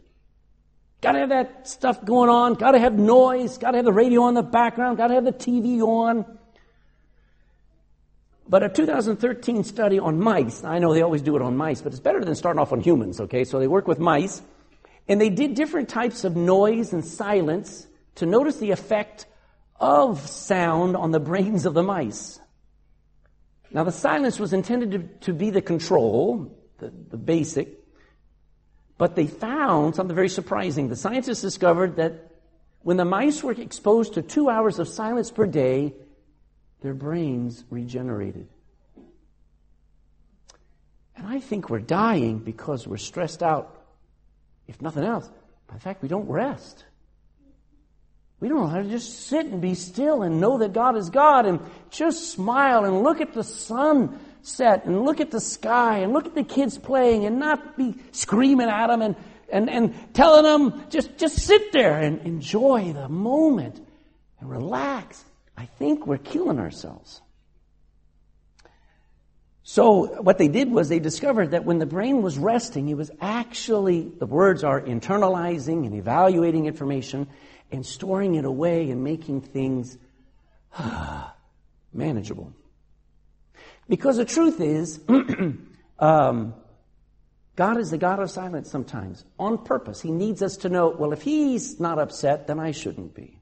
Gotta 1.02 1.20
have 1.20 1.30
that 1.30 1.68
stuff 1.68 2.06
going 2.06 2.30
on, 2.30 2.54
gotta 2.54 2.80
have 2.80 2.94
noise, 2.94 3.58
gotta 3.58 3.78
have 3.78 3.86
the 3.86 3.94
radio 3.94 4.24
on 4.24 4.36
the 4.36 4.44
background, 4.44 4.98
gotta 4.98 5.16
have 5.16 5.26
the 5.26 5.34
TV 5.34 5.82
on. 5.82 6.26
But 8.48 8.64
a 8.64 8.70
2013 8.70 9.64
study 9.64 9.98
on 9.98 10.20
mice, 10.20 10.64
I 10.64 10.80
know 10.80 10.94
they 10.94 11.02
always 11.02 11.22
do 11.22 11.36
it 11.36 11.42
on 11.42 11.58
mice, 11.58 11.82
but 11.82 11.94
it's 11.94 12.02
better 12.02 12.24
than 12.24 12.36
starting 12.36 12.60
off 12.60 12.74
on 12.74 12.82
humans, 12.82 13.20
okay? 13.22 13.46
So 13.46 13.60
they 13.60 13.68
work 13.68 13.88
with 13.88 13.98
mice, 13.98 14.42
and 15.08 15.20
they 15.20 15.30
did 15.30 15.56
different 15.56 15.90
types 15.90 16.24
of 16.24 16.36
noise 16.36 16.94
and 16.94 17.04
silence 17.04 17.88
to 18.16 18.26
notice 18.26 18.58
the 18.58 18.72
effect 18.72 19.26
of 19.80 20.20
sound 20.30 20.96
on 20.96 21.12
the 21.12 21.20
brains 21.20 21.66
of 21.66 21.74
the 21.74 21.82
mice. 21.82 22.41
Now, 23.74 23.84
the 23.84 23.92
silence 23.92 24.40
was 24.40 24.54
intended 24.54 24.92
to, 24.92 25.00
to 25.26 25.34
be 25.34 25.50
the 25.50 25.62
control, 25.62 26.58
the, 26.80 26.92
the 27.10 27.18
basic, 27.18 27.82
But 29.02 29.16
they 29.16 29.26
found 29.26 29.96
something 29.96 30.16
very 30.16 30.30
surprising. 30.30 30.88
The 30.88 30.96
scientists 30.96 31.42
discovered 31.42 31.96
that 31.96 32.30
when 32.84 32.98
the 32.98 33.06
mice 33.06 33.42
were 33.42 33.52
exposed 33.52 34.14
to 34.14 34.22
two 34.22 34.48
hours 34.48 34.78
of 34.78 34.88
silence 34.88 35.32
per 35.32 35.48
day, 35.48 35.96
their 36.82 36.94
brains 36.94 37.64
regenerated. 37.72 38.48
And 41.16 41.26
I 41.26 41.40
think 41.40 41.72
we're 41.72 41.80
dying 41.80 42.38
because 42.38 42.88
we're 42.88 42.98
stressed 42.98 43.42
out, 43.42 43.86
if 44.68 44.80
nothing 44.84 45.04
else, 45.04 45.28
by 45.66 45.74
the 45.74 45.80
fact 45.80 46.04
we 46.04 46.08
don't 46.08 46.30
rest. 46.30 46.86
We 48.42 48.50
don't 48.50 48.60
know 48.60 48.68
how 48.68 48.82
to 48.82 48.90
just 48.90 49.28
sit 49.28 49.46
and 49.46 49.62
be 49.62 49.76
still 49.76 50.24
and 50.24 50.42
know 50.42 50.58
that 50.58 50.74
God 50.74 50.98
is 50.98 51.12
God 51.12 51.46
and 51.46 51.60
just 51.92 52.32
smile 52.32 52.86
and 52.86 53.04
look 53.04 53.22
at 53.22 53.34
the 53.34 53.44
sun 53.44 54.20
set 54.42 54.86
and 54.86 55.06
look 55.06 55.22
at 55.22 55.30
the 55.30 55.40
sky 55.40 56.00
and 56.00 56.12
look 56.12 56.26
at 56.26 56.34
the 56.34 56.44
kids 56.44 56.80
playing 56.80 57.26
and 57.26 57.38
not 57.38 57.78
be 57.78 57.96
screaming 58.12 58.68
at 58.68 58.88
them 58.88 59.04
and, 59.04 59.16
and, 59.52 59.70
and 59.70 60.16
telling 60.16 60.44
them 60.44 60.90
just, 60.90 61.20
just 61.20 61.38
sit 61.38 61.72
there 61.72 62.00
and 62.00 62.22
enjoy 62.22 62.92
the 62.94 63.08
moment 63.08 63.80
and 64.40 64.50
relax. 64.50 65.24
I 65.56 65.66
think 65.66 66.08
we're 66.08 66.18
killing 66.18 66.58
ourselves. 66.58 67.22
So 69.62 70.20
what 70.24 70.40
they 70.40 70.48
did 70.48 70.72
was 70.72 70.90
they 70.90 71.00
discovered 71.00 71.52
that 71.52 71.64
when 71.64 71.78
the 71.78 71.86
brain 71.86 72.24
was 72.24 72.40
resting, 72.40 72.90
it 72.90 72.98
was 72.98 73.12
actually, 73.22 74.12
the 74.18 74.26
words 74.26 74.64
are 74.64 74.82
internalizing 74.82 75.86
and 75.86 75.94
evaluating 75.94 76.66
information 76.66 77.28
and 77.72 77.86
storing 77.86 78.36
it 78.36 78.46
away 78.46 78.90
and 78.90 79.04
making 79.04 79.42
things 79.42 79.98
manageable. 81.94 82.54
Because 83.88 84.18
the 84.18 84.26
truth 84.26 84.62
is, 84.62 85.00
um, 86.00 86.54
God 87.56 87.78
is 87.78 87.92
the 87.92 87.98
God 87.98 88.20
of 88.20 88.32
silence 88.32 88.72
sometimes, 88.72 89.26
on 89.38 89.58
purpose. 89.66 90.02
He 90.02 90.12
needs 90.12 90.42
us 90.42 90.58
to 90.58 90.70
know, 90.70 90.90
well, 90.90 91.14
if 91.14 91.22
He's 91.22 91.80
not 91.80 92.00
upset, 92.00 92.48
then 92.48 92.60
I 92.60 92.72
shouldn't 92.72 93.14
be. 93.14 93.38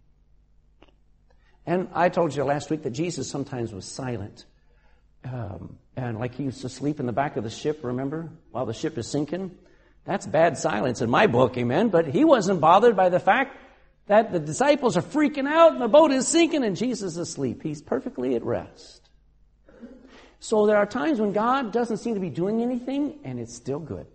And 1.65 1.87
I 1.93 2.09
told 2.09 2.35
you 2.35 2.43
last 2.43 2.71
week 2.71 2.81
that 2.83 2.91
Jesus 2.91 3.29
sometimes 3.29 3.71
was 3.71 3.85
silent. 3.85 4.45
Um, 5.23 5.77
and 5.95 6.17
like 6.17 6.33
he 6.33 6.43
used 6.43 6.61
to 6.61 6.69
sleep 6.69 6.99
in 6.99 7.05
the 7.05 7.11
back 7.11 7.37
of 7.37 7.43
the 7.43 7.49
ship, 7.49 7.81
remember, 7.83 8.31
while 8.51 8.65
the 8.65 8.73
ship 8.73 8.97
is 8.97 9.07
sinking? 9.07 9.55
That's 10.05 10.25
bad 10.25 10.57
silence 10.57 11.01
in 11.01 11.09
my 11.09 11.27
book, 11.27 11.57
amen. 11.57 11.89
But 11.89 12.07
he 12.07 12.25
wasn't 12.25 12.61
bothered 12.61 12.95
by 12.95 13.09
the 13.09 13.19
fact 13.19 13.55
that 14.09 14.31
the 14.31 14.39
disciples 14.39 14.97
are 14.97 15.03
freaking 15.03 15.47
out 15.47 15.73
and 15.73 15.81
the 15.81 15.87
boat 15.87 16.11
is 16.11 16.27
sinking 16.27 16.63
and 16.63 16.75
Jesus 16.75 17.11
is 17.11 17.17
asleep. 17.17 17.61
He's 17.61 17.79
perfectly 17.79 18.35
at 18.35 18.43
rest. 18.43 19.07
So 20.39 20.65
there 20.65 20.77
are 20.77 20.87
times 20.87 21.21
when 21.21 21.31
God 21.31 21.71
doesn't 21.71 21.97
seem 21.97 22.15
to 22.15 22.19
be 22.19 22.31
doing 22.31 22.63
anything 22.63 23.19
and 23.23 23.39
it's 23.39 23.53
still 23.53 23.77
good. 23.77 24.07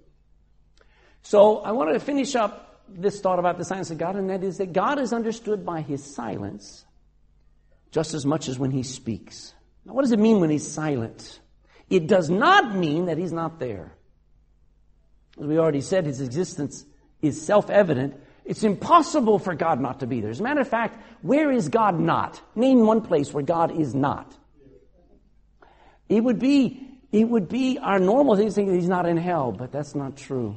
So 1.23 1.59
I 1.59 1.71
wanted 1.71 1.93
to 1.93 2.01
finish 2.01 2.35
up 2.35 2.83
this 2.89 3.21
thought 3.21 3.39
about 3.39 3.57
the 3.57 3.65
silence 3.65 3.93
of 3.93 3.99
God, 3.99 4.17
and 4.17 4.29
that 4.31 4.43
is 4.43 4.59
that 4.59 4.73
God 4.73 4.99
is 4.99 5.13
understood 5.13 5.65
by 5.65 5.81
his 5.81 6.03
silence 6.03 6.85
just 7.93 8.15
as 8.15 8.27
much 8.27 8.49
as 8.49 8.59
when 8.59 8.73
he 8.73 8.83
speaks. 8.83 9.55
Now, 9.85 9.93
what 9.93 10.03
does 10.03 10.11
it 10.11 10.19
mean 10.19 10.41
when 10.41 10.51
he's 10.51 10.67
silent? 10.67 11.39
It 11.89 12.09
does 12.09 12.29
not 12.29 12.75
mean 12.75 13.07
that 13.07 13.17
he's 13.17 13.33
not 13.33 13.61
there. 13.61 13.95
As 15.41 15.47
we 15.47 15.57
already 15.57 15.83
said, 15.83 16.05
his 16.05 16.21
existence 16.21 16.85
is 17.23 17.41
self 17.41 17.71
evident. 17.71 18.21
It's 18.45 18.63
impossible 18.63 19.39
for 19.39 19.55
God 19.55 19.81
not 19.81 20.01
to 20.01 20.07
be 20.07 20.21
there. 20.21 20.31
As 20.31 20.41
a 20.41 20.43
matter 20.43 20.61
of 20.61 20.69
fact, 20.69 21.01
where 21.23 21.51
is 21.51 21.69
God 21.69 21.99
not? 21.99 22.41
Name 22.55 22.87
one 22.87 23.01
place 23.01 23.33
where 23.33 23.43
God 23.43 23.79
is 23.79 23.95
not. 23.95 24.37
It 26.09 26.23
would 26.23 26.39
be, 26.39 26.87
it 27.11 27.25
would 27.25 27.49
be 27.49 27.79
our 27.79 27.99
normal 27.99 28.37
thing 28.37 28.49
to 28.49 28.53
think 28.53 28.71
he's 28.71 28.89
not 28.89 29.07
in 29.07 29.17
hell, 29.17 29.53
but 29.53 29.73
that's 29.73 29.95
not 29.95 30.17
true. 30.17 30.57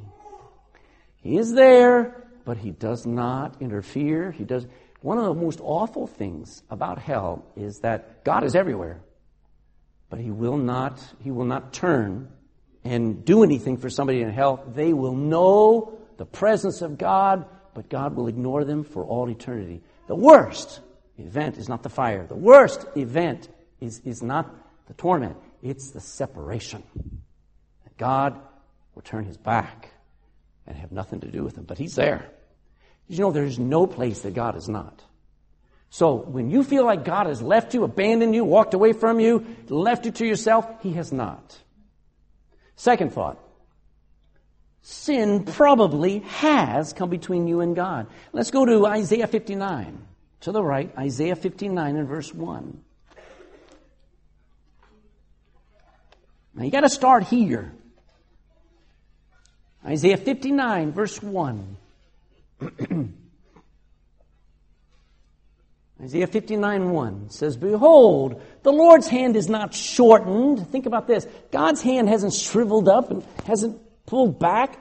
He 1.22 1.38
is 1.38 1.53
there, 1.53 2.27
but 2.44 2.58
he 2.58 2.72
does 2.72 3.06
not 3.06 3.62
interfere. 3.62 4.32
He 4.32 4.44
does. 4.44 4.67
One 5.01 5.17
of 5.17 5.25
the 5.25 5.34
most 5.34 5.60
awful 5.62 6.08
things 6.08 6.63
about 6.70 7.00
hell 7.00 7.46
is 7.56 7.79
that 7.79 8.25
God 8.25 8.44
is 8.44 8.56
everywhere, 8.56 9.00
but 10.10 10.20
he 10.20 10.32
will 10.32 10.58
not, 10.58 11.01
he 11.24 11.32
will 11.32 11.46
not 11.46 11.72
turn 11.72 12.29
and 12.84 13.24
do 13.24 13.44
anything 13.44 13.77
for 13.77 13.89
somebody 13.89 14.22
in 14.22 14.29
hell. 14.29 14.63
They 14.74 14.91
will 14.94 15.15
know 15.15 15.98
the 16.17 16.25
presence 16.25 16.82
of 16.82 16.98
God, 16.98 17.46
but 17.78 17.90
God 17.90 18.16
will 18.16 18.28
ignore 18.28 18.66
them 18.66 18.84
for 18.84 19.06
all 19.06 19.30
eternity. 19.30 19.84
The 20.08 20.16
worst 20.16 20.80
event 21.20 21.60
is 21.60 21.70
not 21.70 21.84
the 21.84 21.90
fire. 21.90 22.26
The 22.26 22.34
worst 22.34 22.88
event 22.96 23.50
is, 23.80 24.02
is 24.04 24.24
not 24.24 24.52
the 24.88 24.96
torment. 24.96 25.38
It's 25.62 25.92
the 25.92 26.00
separation. 26.00 26.82
That 27.84 27.96
God 27.98 28.42
will 28.96 29.04
turn 29.04 29.26
his 29.26 29.38
back 29.38 29.92
and 30.66 30.76
have 30.76 30.92
nothing 30.92 31.20
to 31.20 31.28
do 31.28 31.44
with 31.44 31.54
them. 31.54 31.66
But 31.66 31.78
he's 31.78 31.94
there. 31.94 32.28
You 33.08 33.20
know, 33.20 33.32
there's 33.32 33.60
no 33.60 33.86
place 33.86 34.22
that 34.22 34.34
God 34.34 34.58
is 34.58 34.68
not. 34.68 35.04
So 35.92 36.16
when 36.16 36.50
you 36.50 36.64
feel 36.64 36.84
like 36.84 37.06
God 37.06 37.28
has 37.28 37.44
left 37.44 37.76
you, 37.76 37.84
abandoned 37.84 38.34
you, 38.34 38.44
walked 38.44 38.74
away 38.74 38.94
from 38.94 39.20
you, 39.20 39.46
left 39.70 40.06
you 40.08 40.12
to 40.14 40.26
yourself, 40.26 40.66
He 40.82 40.94
has 40.94 41.14
not. 41.14 41.56
Second 42.76 43.14
thought. 43.14 43.40
Sin 44.82 45.44
probably 45.44 46.20
has 46.20 46.94
come 46.94 47.10
between 47.10 47.48
you 47.48 47.62
and 47.62 47.76
God. 47.76 48.08
Let's 48.32 48.52
go 48.52 48.66
to 48.66 48.86
Isaiah 48.86 49.28
59. 49.28 50.06
To 50.42 50.52
the 50.52 50.64
right, 50.64 50.92
Isaiah 50.98 51.36
59 51.36 51.96
and 51.96 52.08
verse 52.08 52.34
1. 52.34 52.82
Now 56.56 56.64
you 56.64 56.72
got 56.72 56.82
to 56.82 56.90
start 56.90 57.24
here. 57.24 57.72
Isaiah 59.86 60.18
59, 60.18 60.92
verse 60.92 61.22
1. 61.22 61.78
Isaiah 66.02 66.28
59 66.28 66.92
1 66.92 67.30
says, 67.32 67.58
Behold, 67.58 68.42
the 68.64 68.72
Lord's 68.72 69.08
hand 69.08 69.36
is 69.36 69.50
not 69.50 69.74
shortened. 69.74 70.70
Think 70.70 70.86
about 70.86 71.08
this. 71.08 71.26
God's 71.52 71.82
hand 71.82 72.08
hasn't 72.08 72.34
shriveled 72.34 72.88
up 72.88 73.10
and 73.10 73.24
hasn't 73.46 73.82
pulled 74.08 74.40
back 74.40 74.80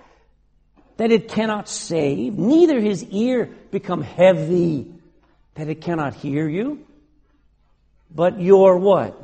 that 0.97 1.13
it 1.13 1.29
cannot 1.29 1.69
save, 1.69 2.39
neither 2.39 2.81
his 2.81 3.05
ear 3.05 3.51
become 3.71 4.01
heavy 4.01 4.91
that 5.57 5.69
it 5.69 5.83
cannot 5.83 6.15
hear 6.15 6.49
you. 6.49 6.87
But 8.11 8.41
your 8.41 8.79
what? 8.79 9.21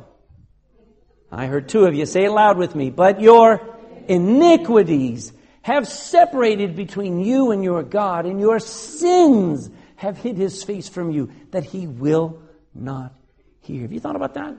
I 1.31 1.47
heard 1.47 1.67
two 1.67 1.85
of 1.85 1.95
you 1.95 2.05
say 2.05 2.25
it 2.25 2.31
loud 2.31 2.57
with 2.57 2.75
me. 2.75 2.91
But 2.91 3.21
your 3.21 3.75
iniquities 4.07 5.33
have 5.63 5.87
separated 5.87 6.75
between 6.75 7.19
you 7.19 7.51
and 7.51 7.63
your 7.63 7.81
God, 7.81 8.25
and 8.25 8.39
your 8.39 8.59
sins 8.59 9.69
have 9.95 10.17
hid 10.17 10.37
his 10.37 10.63
face 10.63 10.89
from 10.89 11.09
you, 11.09 11.31
that 11.51 11.63
he 11.63 11.87
will 11.87 12.41
not 12.75 13.15
hear. 13.61 13.81
Have 13.81 13.93
you 13.93 13.99
thought 13.99 14.17
about 14.17 14.33
that? 14.35 14.55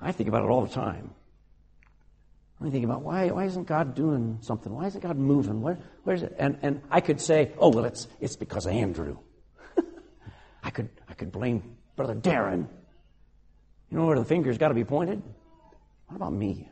I 0.00 0.12
think 0.12 0.28
about 0.28 0.44
it 0.44 0.50
all 0.50 0.64
the 0.64 0.72
time. 0.72 1.10
I 2.60 2.70
think 2.70 2.84
about 2.84 3.02
why, 3.02 3.28
why 3.28 3.44
isn't 3.44 3.68
God 3.68 3.94
doing 3.94 4.38
something? 4.40 4.72
Why 4.72 4.86
isn't 4.86 5.00
God 5.00 5.16
moving? 5.16 5.60
Where, 5.62 5.78
where's 6.02 6.22
it? 6.22 6.34
And, 6.38 6.58
and 6.62 6.82
I 6.90 7.00
could 7.00 7.20
say, 7.20 7.52
oh, 7.58 7.68
well, 7.68 7.84
it's, 7.84 8.08
it's 8.20 8.34
because 8.34 8.66
of 8.66 8.72
Andrew. 8.72 9.18
I, 10.64 10.70
could, 10.70 10.88
I 11.08 11.14
could 11.14 11.30
blame 11.30 11.76
Brother 11.94 12.16
Darren. 12.16 12.66
You 13.90 13.98
know 13.98 14.06
where 14.06 14.18
the 14.18 14.24
finger's 14.24 14.58
got 14.58 14.68
to 14.68 14.74
be 14.74 14.84
pointed? 14.84 15.22
What 16.08 16.16
about 16.16 16.32
me? 16.32 16.68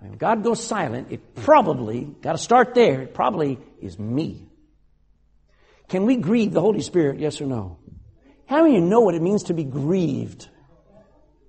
I 0.00 0.04
mean, 0.04 0.18
God 0.18 0.42
goes 0.42 0.62
silent, 0.62 1.08
it 1.10 1.34
probably, 1.34 2.00
got 2.00 2.32
to 2.32 2.38
start 2.38 2.74
there, 2.74 3.02
it 3.02 3.14
probably 3.14 3.58
is 3.80 3.98
me. 3.98 4.48
Can 5.88 6.06
we 6.06 6.16
grieve 6.16 6.52
the 6.52 6.60
Holy 6.60 6.82
Spirit, 6.82 7.20
yes 7.20 7.40
or 7.40 7.46
no? 7.46 7.78
How 8.46 8.66
do 8.66 8.72
you 8.72 8.80
know 8.80 9.00
what 9.00 9.14
it 9.14 9.22
means 9.22 9.44
to 9.44 9.54
be 9.54 9.64
grieved? 9.64 10.48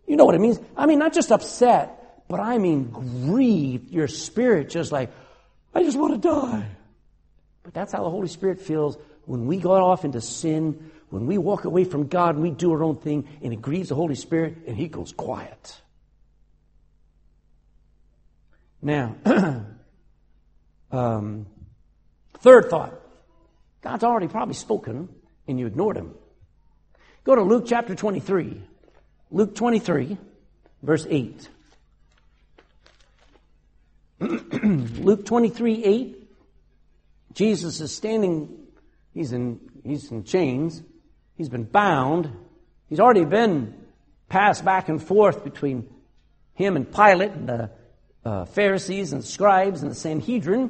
You 0.08 0.16
know 0.16 0.26
what 0.26 0.36
it 0.36 0.42
means? 0.42 0.60
I 0.78 0.86
mean, 0.86 1.00
not 1.00 1.14
just 1.14 1.32
upset, 1.32 2.03
but 2.28 2.40
I 2.40 2.58
mean 2.58 2.90
grieved. 3.26 3.92
Your 3.92 4.08
spirit 4.08 4.70
just 4.70 4.92
like, 4.92 5.12
I 5.74 5.84
just 5.84 5.98
want 5.98 6.14
to 6.14 6.30
die. 6.30 6.68
But 7.64 7.74
that's 7.74 7.92
how 7.94 8.04
the 8.04 8.10
Holy 8.10 8.28
Spirit 8.28 8.60
feels 8.60 8.98
when 9.26 9.46
we 9.46 9.58
go 9.58 9.72
off 9.72 10.04
into 10.06 10.22
sin, 10.22 10.92
when 11.10 11.26
we 11.28 11.38
walk 11.38 11.66
away 11.66 11.84
from 11.86 12.08
God 12.08 12.36
and 12.36 12.44
we 12.44 12.52
do 12.52 12.72
our 12.72 12.84
own 12.84 12.98
thing, 12.98 13.28
and 13.42 13.54
it 13.54 13.62
grieves 13.62 13.90
the 13.90 13.96
Holy 13.96 14.16
Spirit, 14.16 14.58
and 14.68 14.76
He 14.76 14.88
goes 14.88 15.14
quiet. 15.14 15.82
Now, 18.82 19.16
um, 20.92 21.46
third 22.40 22.70
thought 22.70 23.00
God's 23.82 24.04
already 24.04 24.28
probably 24.28 24.56
spoken 24.56 25.10
and 25.48 25.60
you 25.60 25.68
ignored 25.68 25.98
him. 25.98 26.14
Go 27.24 27.36
to 27.36 27.42
Luke 27.42 27.66
chapter 27.68 27.96
23. 27.96 28.62
Luke 29.32 29.56
23, 29.56 30.18
verse 30.82 31.08
8. 31.10 31.50
Luke 35.00 35.26
23, 35.26 35.84
8. 35.84 36.30
Jesus 37.34 37.82
is 37.82 37.96
standing, 37.96 38.68
he's 39.14 39.34
in, 39.34 39.60
he's 39.84 40.12
in 40.12 40.24
chains. 40.24 40.82
He's 41.36 41.50
been 41.50 41.64
bound. 41.64 42.32
He's 42.90 43.00
already 43.00 43.26
been 43.26 43.74
passed 44.30 44.64
back 44.64 44.88
and 44.90 45.02
forth 45.02 45.44
between 45.44 45.90
him 46.54 46.76
and 46.76 46.92
Pilate 46.92 47.32
and 47.32 47.50
the 47.50 47.72
uh, 48.24 48.46
Pharisees 48.46 49.14
and 49.14 49.24
scribes 49.24 49.82
and 49.82 49.92
the 49.92 49.96
Sanhedrin. 49.96 50.70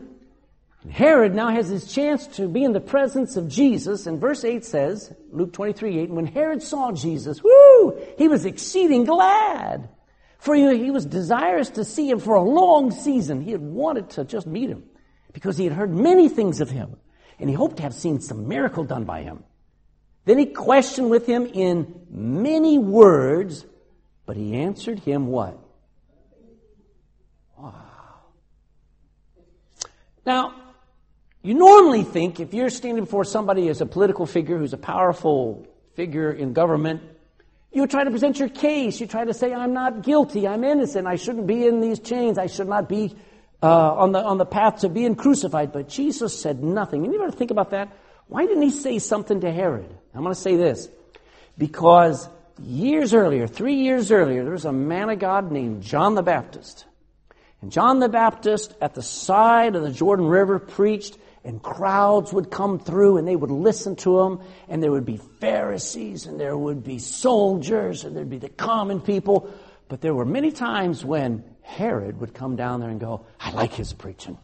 Herod 0.90 1.34
now 1.34 1.50
has 1.50 1.70
his 1.70 1.94
chance 1.94 2.28
to 2.28 2.48
be 2.48 2.64
in 2.64 2.74
the 2.74 2.82
presence 2.82 3.38
of 3.38 3.48
Jesus, 3.48 4.06
and 4.06 4.20
verse 4.20 4.44
8 4.44 4.66
says, 4.66 5.14
Luke 5.32 5.54
23 5.54 6.00
8, 6.00 6.10
when 6.10 6.26
Herod 6.26 6.62
saw 6.62 6.92
Jesus, 6.92 7.42
whoo, 7.42 7.98
he 8.18 8.28
was 8.28 8.46
exceeding 8.46 9.06
glad. 9.06 9.88
For 10.44 10.56
he, 10.56 10.92
was 10.92 11.06
desirous 11.06 11.70
to 11.70 11.86
see 11.86 12.10
him 12.10 12.20
for 12.20 12.36
a 12.36 12.42
long 12.42 12.92
season. 12.92 13.40
He 13.40 13.52
had 13.52 13.62
wanted 13.62 14.10
to 14.10 14.26
just 14.26 14.46
meet 14.46 14.70
him 14.70 14.84
because 15.32 15.58
he 15.58 15.64
had 15.64 15.72
heard 15.72 15.96
many 15.96 16.28
things 16.28 16.60
of 16.60 16.70
him, 16.70 16.98
and 17.40 17.50
he 17.50 17.56
hoped 17.56 17.78
to 17.78 17.84
have 17.84 17.94
seen 17.94 18.20
some 18.20 18.50
miracle 18.50 18.84
done 18.84 19.06
by 19.06 19.22
him. 19.22 19.46
Then 20.26 20.38
he 20.38 20.48
questioned 20.48 21.10
with 21.10 21.26
him 21.26 21.46
in 21.46 21.96
many 22.10 22.78
words, 22.78 23.66
but 24.26 24.36
he 24.36 24.56
answered 24.56 25.00
him 25.00 25.28
what? 25.28 25.58
Wow. 27.58 27.74
Now, 30.26 30.56
you 31.42 31.54
normally 31.54 32.04
think 32.04 32.42
if 32.42 32.54
you're 32.54 32.70
standing 32.70 33.06
before 33.06 33.24
somebody 33.24 33.70
as 33.70 33.80
a 33.80 33.86
political 33.86 34.26
figure 34.26 34.58
who's 34.58 34.74
a 34.74 34.78
powerful 34.78 35.66
figure 35.94 36.34
in 36.34 36.52
government, 36.52 37.02
you 37.74 37.88
try 37.88 38.04
to 38.04 38.12
present 38.12 38.40
your 38.40 38.50
case. 38.50 39.00
You 39.02 39.08
try 39.08 39.26
to 39.26 39.34
say, 39.34 39.54
I'm 39.54 39.74
not 39.74 40.04
guilty. 40.04 40.48
I'm 40.48 40.64
innocent. 40.64 41.08
I 41.08 41.16
shouldn't 41.16 41.48
be 41.48 41.66
in 41.66 41.82
these 41.82 42.00
chains. 42.00 42.38
I 42.38 42.48
should 42.48 42.68
not 42.68 42.88
be 42.88 43.16
uh, 43.64 43.94
on, 43.94 44.12
the, 44.12 44.24
on 44.24 44.38
the 44.38 44.46
path 44.46 44.82
to 44.82 44.90
being 44.90 45.16
crucified. 45.16 45.72
But 45.72 45.90
Jesus 45.90 46.40
said 46.40 46.64
nothing. 46.64 47.04
And 47.04 47.14
you 47.14 47.22
ever 47.22 47.32
think 47.32 47.50
about 47.50 47.72
that? 47.72 47.90
Why 48.28 48.46
didn't 48.46 48.62
he 48.62 48.70
say 48.70 49.00
something 49.00 49.42
to 49.42 49.52
Herod? 49.52 49.90
I'm 50.14 50.22
going 50.22 50.36
to 50.36 50.40
say 50.40 50.56
this. 50.56 50.88
Because 51.58 52.30
years 52.62 53.14
earlier, 53.14 53.48
three 53.48 53.76
years 53.76 54.12
earlier, 54.12 54.44
there 54.44 54.54
was 54.54 54.66
a 54.66 54.72
man 54.72 55.10
of 55.10 55.20
God 55.20 55.52
named 55.52 55.82
John 55.82 56.14
the 56.14 56.24
Baptist. 56.24 56.86
And 57.62 57.72
John 57.72 58.00
the 58.00 58.10
Baptist 58.10 58.76
at 58.82 58.94
the 58.94 59.02
side 59.02 59.76
of 59.76 59.82
the 59.82 59.92
Jordan 59.92 60.28
River 60.28 60.60
preached 60.60 61.18
and 61.44 61.62
crowds 61.62 62.32
would 62.32 62.50
come 62.50 62.80
through 62.80 63.18
and 63.18 63.28
they 63.28 63.36
would 63.36 63.52
listen 63.52 63.96
to 63.98 64.20
him 64.22 64.40
and 64.70 64.82
there 64.82 64.92
would 64.92 65.06
be 65.06 65.18
Pharisees 65.18 66.26
and 66.26 66.40
there 66.40 66.58
would 66.58 66.84
be 66.84 67.00
soldiers 67.00 68.04
and 68.04 68.16
there'd 68.16 68.30
be 68.30 68.38
the 68.38 68.50
common 68.50 69.02
people. 69.02 69.52
But 69.90 70.02
there 70.02 70.14
were 70.14 70.26
many 70.26 70.52
times 70.52 71.04
when 71.04 71.44
Herod 71.62 72.20
would 72.20 72.34
come 72.34 72.56
down 72.56 72.80
there 72.80 72.90
and 72.90 73.00
go, 73.00 73.26
I 73.40 73.52
like 73.52 73.74
his 73.74 73.92
preaching. 73.94 74.38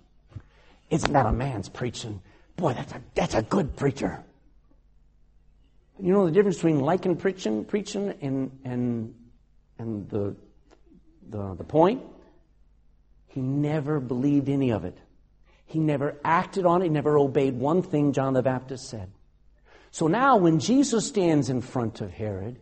Isn't 0.89 1.13
that 1.13 1.25
a 1.25 1.31
man's 1.31 1.69
preaching? 1.69 2.21
Boy, 2.57 2.73
that's 2.73 2.91
a, 2.91 3.01
that's 3.15 3.35
a 3.35 3.41
good 3.41 3.75
preacher. 3.75 4.23
You 6.01 6.13
know 6.13 6.25
the 6.25 6.31
difference 6.31 6.57
between 6.57 6.79
liking 6.79 7.15
preaching, 7.15 7.65
preaching 7.65 8.13
and, 8.21 8.59
and, 8.63 9.13
and 9.77 10.09
the, 10.09 10.35
the, 11.29 11.55
the 11.55 11.63
point? 11.63 12.01
He 13.27 13.41
never 13.41 13.99
believed 13.99 14.49
any 14.49 14.71
of 14.71 14.85
it. 14.85 14.97
He 15.69 15.77
never 15.77 16.17
acted 16.25 16.65
on 16.65 16.81
it, 16.81 16.85
he 16.85 16.89
never 16.89 17.17
obeyed 17.17 17.53
one 17.53 17.83
thing 17.83 18.11
John 18.11 18.33
the 18.33 18.41
Baptist 18.41 18.89
said. 18.89 19.11
So 19.91 20.07
now, 20.07 20.35
when 20.37 20.59
Jesus 20.59 21.07
stands 21.07 21.47
in 21.49 21.61
front 21.61 22.01
of 22.01 22.09
Herod, 22.09 22.59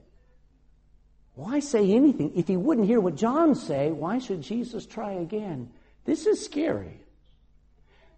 why 1.36 1.60
say 1.60 1.90
anything? 1.92 2.34
If 2.36 2.50
he 2.50 2.58
wouldn't 2.58 2.86
hear 2.86 3.00
what 3.00 3.16
John 3.16 3.56
say, 3.56 3.92
why 3.92 4.20
should 4.20 4.42
Jesus 4.42 4.86
try 4.86 5.14
again? 5.14 5.72
This 6.04 6.28
is 6.28 6.44
scary. 6.44 7.00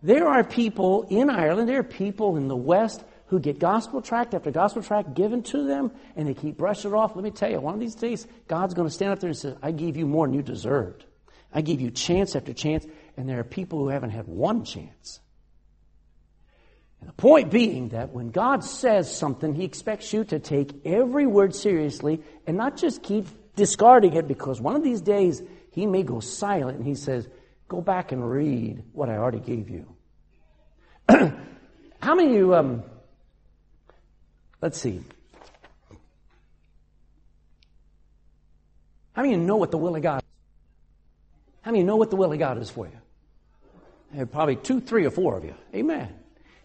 There 0.01 0.27
are 0.27 0.43
people 0.43 1.05
in 1.09 1.29
Ireland, 1.29 1.69
there 1.69 1.81
are 1.81 1.83
people 1.83 2.35
in 2.35 2.47
the 2.47 2.55
West 2.55 3.03
who 3.27 3.39
get 3.39 3.59
gospel 3.59 4.01
tract 4.01 4.33
after 4.33 4.49
gospel 4.49 4.81
tract 4.81 5.13
given 5.13 5.43
to 5.43 5.67
them 5.67 5.91
and 6.15 6.27
they 6.27 6.33
keep 6.33 6.57
brushing 6.57 6.91
it 6.91 6.95
off. 6.95 7.15
Let 7.15 7.23
me 7.23 7.29
tell 7.29 7.51
you, 7.51 7.59
one 7.59 7.75
of 7.75 7.79
these 7.79 7.93
days, 7.93 8.25
God's 8.47 8.73
going 8.73 8.87
to 8.87 8.93
stand 8.93 9.11
up 9.11 9.19
there 9.19 9.29
and 9.29 9.37
say, 9.37 9.53
I 9.61 9.69
gave 9.69 9.97
you 9.97 10.07
more 10.07 10.25
than 10.25 10.33
you 10.33 10.41
deserved. 10.41 11.05
I 11.53 11.61
gave 11.61 11.79
you 11.79 11.91
chance 11.91 12.35
after 12.35 12.53
chance 12.53 12.85
and 13.19 13.27
there 13.27 13.37
are 13.37 13.43
people 13.43 13.79
who 13.79 13.89
haven't 13.89 14.11
had 14.11 14.27
one 14.29 14.63
chance. 14.63 15.19
And 17.01 17.09
the 17.09 17.13
point 17.13 17.51
being 17.51 17.89
that 17.89 18.11
when 18.11 18.29
God 18.29 18.63
says 18.63 19.13
something, 19.13 19.53
He 19.53 19.65
expects 19.65 20.13
you 20.13 20.23
to 20.23 20.39
take 20.39 20.85
every 20.85 21.27
word 21.27 21.53
seriously 21.53 22.23
and 22.47 22.55
not 22.55 22.77
just 22.77 23.03
keep 23.03 23.27
discarding 23.57 24.13
it 24.13 24.25
because 24.25 24.61
one 24.61 24.77
of 24.77 24.83
these 24.83 25.01
days 25.01 25.43
He 25.71 25.85
may 25.85 26.03
go 26.03 26.21
silent 26.21 26.77
and 26.77 26.87
He 26.87 26.95
says, 26.95 27.27
Go 27.67 27.81
back 27.81 28.13
and 28.13 28.27
read 28.27 28.83
what 28.93 29.09
I 29.09 29.17
already 29.17 29.41
gave 29.41 29.69
you. 29.69 29.85
How 31.09 32.15
many 32.15 32.29
of 32.29 32.35
you, 32.35 32.55
um, 32.55 32.83
let's 34.61 34.79
see. 34.79 35.01
How 39.11 39.23
many 39.23 39.33
of 39.33 39.41
you 39.41 39.45
know 39.45 39.57
what 39.57 39.71
the 39.71 39.77
will 39.77 39.97
of 39.97 40.01
God 40.01 40.19
is? 40.19 40.29
How 41.63 41.71
many 41.71 41.81
of 41.81 41.83
you 41.83 41.87
know 41.87 41.97
what 41.97 42.11
the 42.11 42.15
will 42.15 42.31
of 42.31 42.39
God 42.39 42.57
is 42.59 42.69
for 42.69 42.85
you? 42.85 42.93
There 44.11 44.23
are 44.23 44.27
probably 44.27 44.55
two, 44.55 44.81
three, 44.81 45.05
or 45.05 45.11
four 45.11 45.37
of 45.37 45.43
you. 45.43 45.55
Amen. 45.73 46.13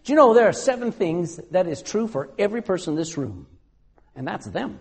Do 0.03 0.13
you 0.13 0.17
know 0.17 0.33
there 0.33 0.47
are 0.47 0.53
seven 0.53 0.91
things 0.91 1.37
that 1.51 1.67
is 1.67 1.81
true 1.81 2.07
for 2.07 2.29
every 2.37 2.61
person 2.61 2.93
in 2.93 2.97
this 2.97 3.17
room? 3.17 3.47
And 4.15 4.27
that's 4.27 4.45
them. 4.45 4.79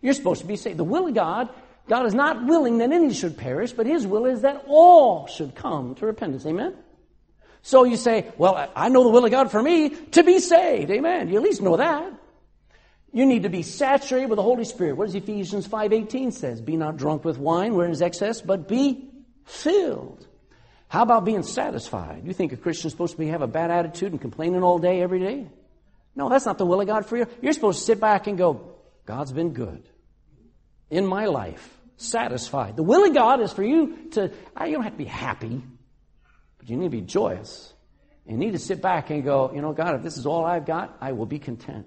You're 0.00 0.14
supposed 0.14 0.40
to 0.40 0.46
be 0.46 0.56
saved. 0.56 0.78
The 0.78 0.84
will 0.84 1.06
of 1.06 1.14
God, 1.14 1.48
God 1.88 2.06
is 2.06 2.14
not 2.14 2.44
willing 2.44 2.78
that 2.78 2.90
any 2.90 3.12
should 3.14 3.36
perish, 3.36 3.72
but 3.72 3.86
His 3.86 4.06
will 4.06 4.26
is 4.26 4.42
that 4.42 4.64
all 4.66 5.26
should 5.26 5.54
come 5.54 5.94
to 5.96 6.06
repentance. 6.06 6.44
Amen? 6.44 6.74
So 7.62 7.84
you 7.84 7.96
say, 7.96 8.26
well, 8.36 8.70
I 8.74 8.88
know 8.88 9.04
the 9.04 9.10
will 9.10 9.24
of 9.24 9.30
God 9.30 9.50
for 9.50 9.62
me 9.62 9.90
to 9.90 10.24
be 10.24 10.40
saved. 10.40 10.90
Amen. 10.90 11.28
You 11.28 11.36
at 11.36 11.42
least 11.42 11.62
know 11.62 11.76
that. 11.76 12.12
You 13.12 13.26
need 13.26 13.42
to 13.42 13.50
be 13.50 13.62
saturated 13.62 14.30
with 14.30 14.36
the 14.36 14.42
Holy 14.42 14.64
Spirit. 14.64 14.96
What 14.96 15.06
does 15.06 15.14
Ephesians 15.14 15.68
5.18 15.68 16.32
says? 16.32 16.60
Be 16.60 16.76
not 16.76 16.96
drunk 16.96 17.24
with 17.24 17.38
wine 17.38 17.74
wherein 17.74 17.92
is 17.92 18.02
excess, 18.02 18.40
but 18.40 18.66
be 18.66 19.10
filled 19.44 20.26
how 20.92 21.00
about 21.00 21.24
being 21.24 21.42
satisfied? 21.42 22.26
You 22.26 22.34
think 22.34 22.52
a 22.52 22.56
Christian 22.58 22.88
is 22.88 22.92
supposed 22.92 23.14
to 23.14 23.18
be, 23.18 23.28
have 23.28 23.40
a 23.40 23.46
bad 23.46 23.70
attitude 23.70 24.12
and 24.12 24.20
complaining 24.20 24.62
all 24.62 24.78
day, 24.78 25.00
every 25.00 25.20
day? 25.20 25.46
No, 26.14 26.28
that's 26.28 26.44
not 26.44 26.58
the 26.58 26.66
will 26.66 26.82
of 26.82 26.86
God 26.86 27.06
for 27.06 27.16
you. 27.16 27.26
You're 27.40 27.54
supposed 27.54 27.78
to 27.78 27.84
sit 27.86 27.98
back 27.98 28.26
and 28.26 28.36
go, 28.36 28.74
God's 29.06 29.32
been 29.32 29.54
good 29.54 29.88
in 30.90 31.06
my 31.06 31.24
life, 31.24 31.66
satisfied. 31.96 32.76
The 32.76 32.82
will 32.82 33.06
of 33.06 33.14
God 33.14 33.40
is 33.40 33.54
for 33.54 33.62
you 33.62 34.10
to, 34.10 34.32
ah, 34.54 34.66
you 34.66 34.74
don't 34.74 34.82
have 34.82 34.92
to 34.92 34.98
be 34.98 35.06
happy, 35.06 35.62
but 36.58 36.68
you 36.68 36.76
need 36.76 36.90
to 36.90 36.90
be 36.90 37.00
joyous. 37.00 37.72
You 38.26 38.36
need 38.36 38.52
to 38.52 38.58
sit 38.58 38.82
back 38.82 39.08
and 39.08 39.24
go, 39.24 39.50
you 39.54 39.62
know, 39.62 39.72
God, 39.72 39.94
if 39.94 40.02
this 40.02 40.18
is 40.18 40.26
all 40.26 40.44
I've 40.44 40.66
got, 40.66 40.94
I 41.00 41.12
will 41.12 41.24
be 41.24 41.38
content. 41.38 41.86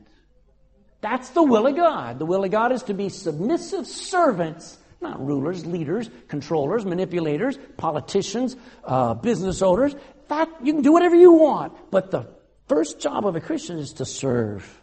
That's 1.01 1.29
the 1.29 1.43
will 1.43 1.67
of 1.67 1.75
God. 1.75 2.17
The 2.17 2.25
will 2.25 2.43
of 2.43 2.49
God 2.49 2.71
is 2.71 2.81
to 2.81 2.95
be 2.95 3.09
submissive 3.09 3.85
servants 3.85 4.79
not 5.01 5.23
rulers, 5.23 5.65
leaders, 5.65 6.09
controllers, 6.27 6.85
manipulators, 6.85 7.57
politicians, 7.77 8.55
uh, 8.83 9.13
business 9.13 9.61
owners. 9.61 9.95
That 10.27 10.49
you 10.63 10.73
can 10.73 10.81
do 10.81 10.91
whatever 10.91 11.15
you 11.15 11.33
want. 11.33 11.73
But 11.91 12.11
the 12.11 12.27
first 12.67 12.99
job 12.99 13.25
of 13.25 13.35
a 13.35 13.41
Christian 13.41 13.77
is 13.77 13.93
to 13.93 14.05
serve. 14.05 14.81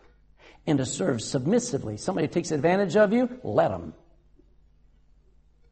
And 0.67 0.79
to 0.79 0.87
serve 0.87 1.21
submissively. 1.21 1.97
Somebody 1.97 2.29
takes 2.29 2.53
advantage 2.53 2.97
of 2.97 3.13
you, 3.13 3.29
let 3.43 3.69
them. 3.69 3.95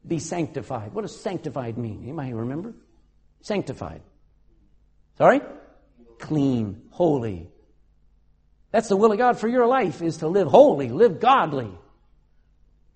Be 0.05 0.19
sanctified. 0.19 0.93
What 0.93 1.03
does 1.03 1.17
sanctified 1.17 1.77
mean? 1.77 2.03
Anybody 2.03 2.33
remember? 2.33 2.73
Sanctified. 3.41 4.01
Sorry? 5.17 5.41
Clean, 6.19 6.81
holy. 6.89 7.49
That's 8.71 8.89
the 8.89 8.95
will 8.95 9.11
of 9.11 9.17
God 9.17 9.39
for 9.39 9.47
your 9.47 9.67
life 9.67 10.01
is 10.01 10.17
to 10.17 10.27
live 10.27 10.47
holy, 10.47 10.89
live 10.89 11.19
godly. 11.19 11.71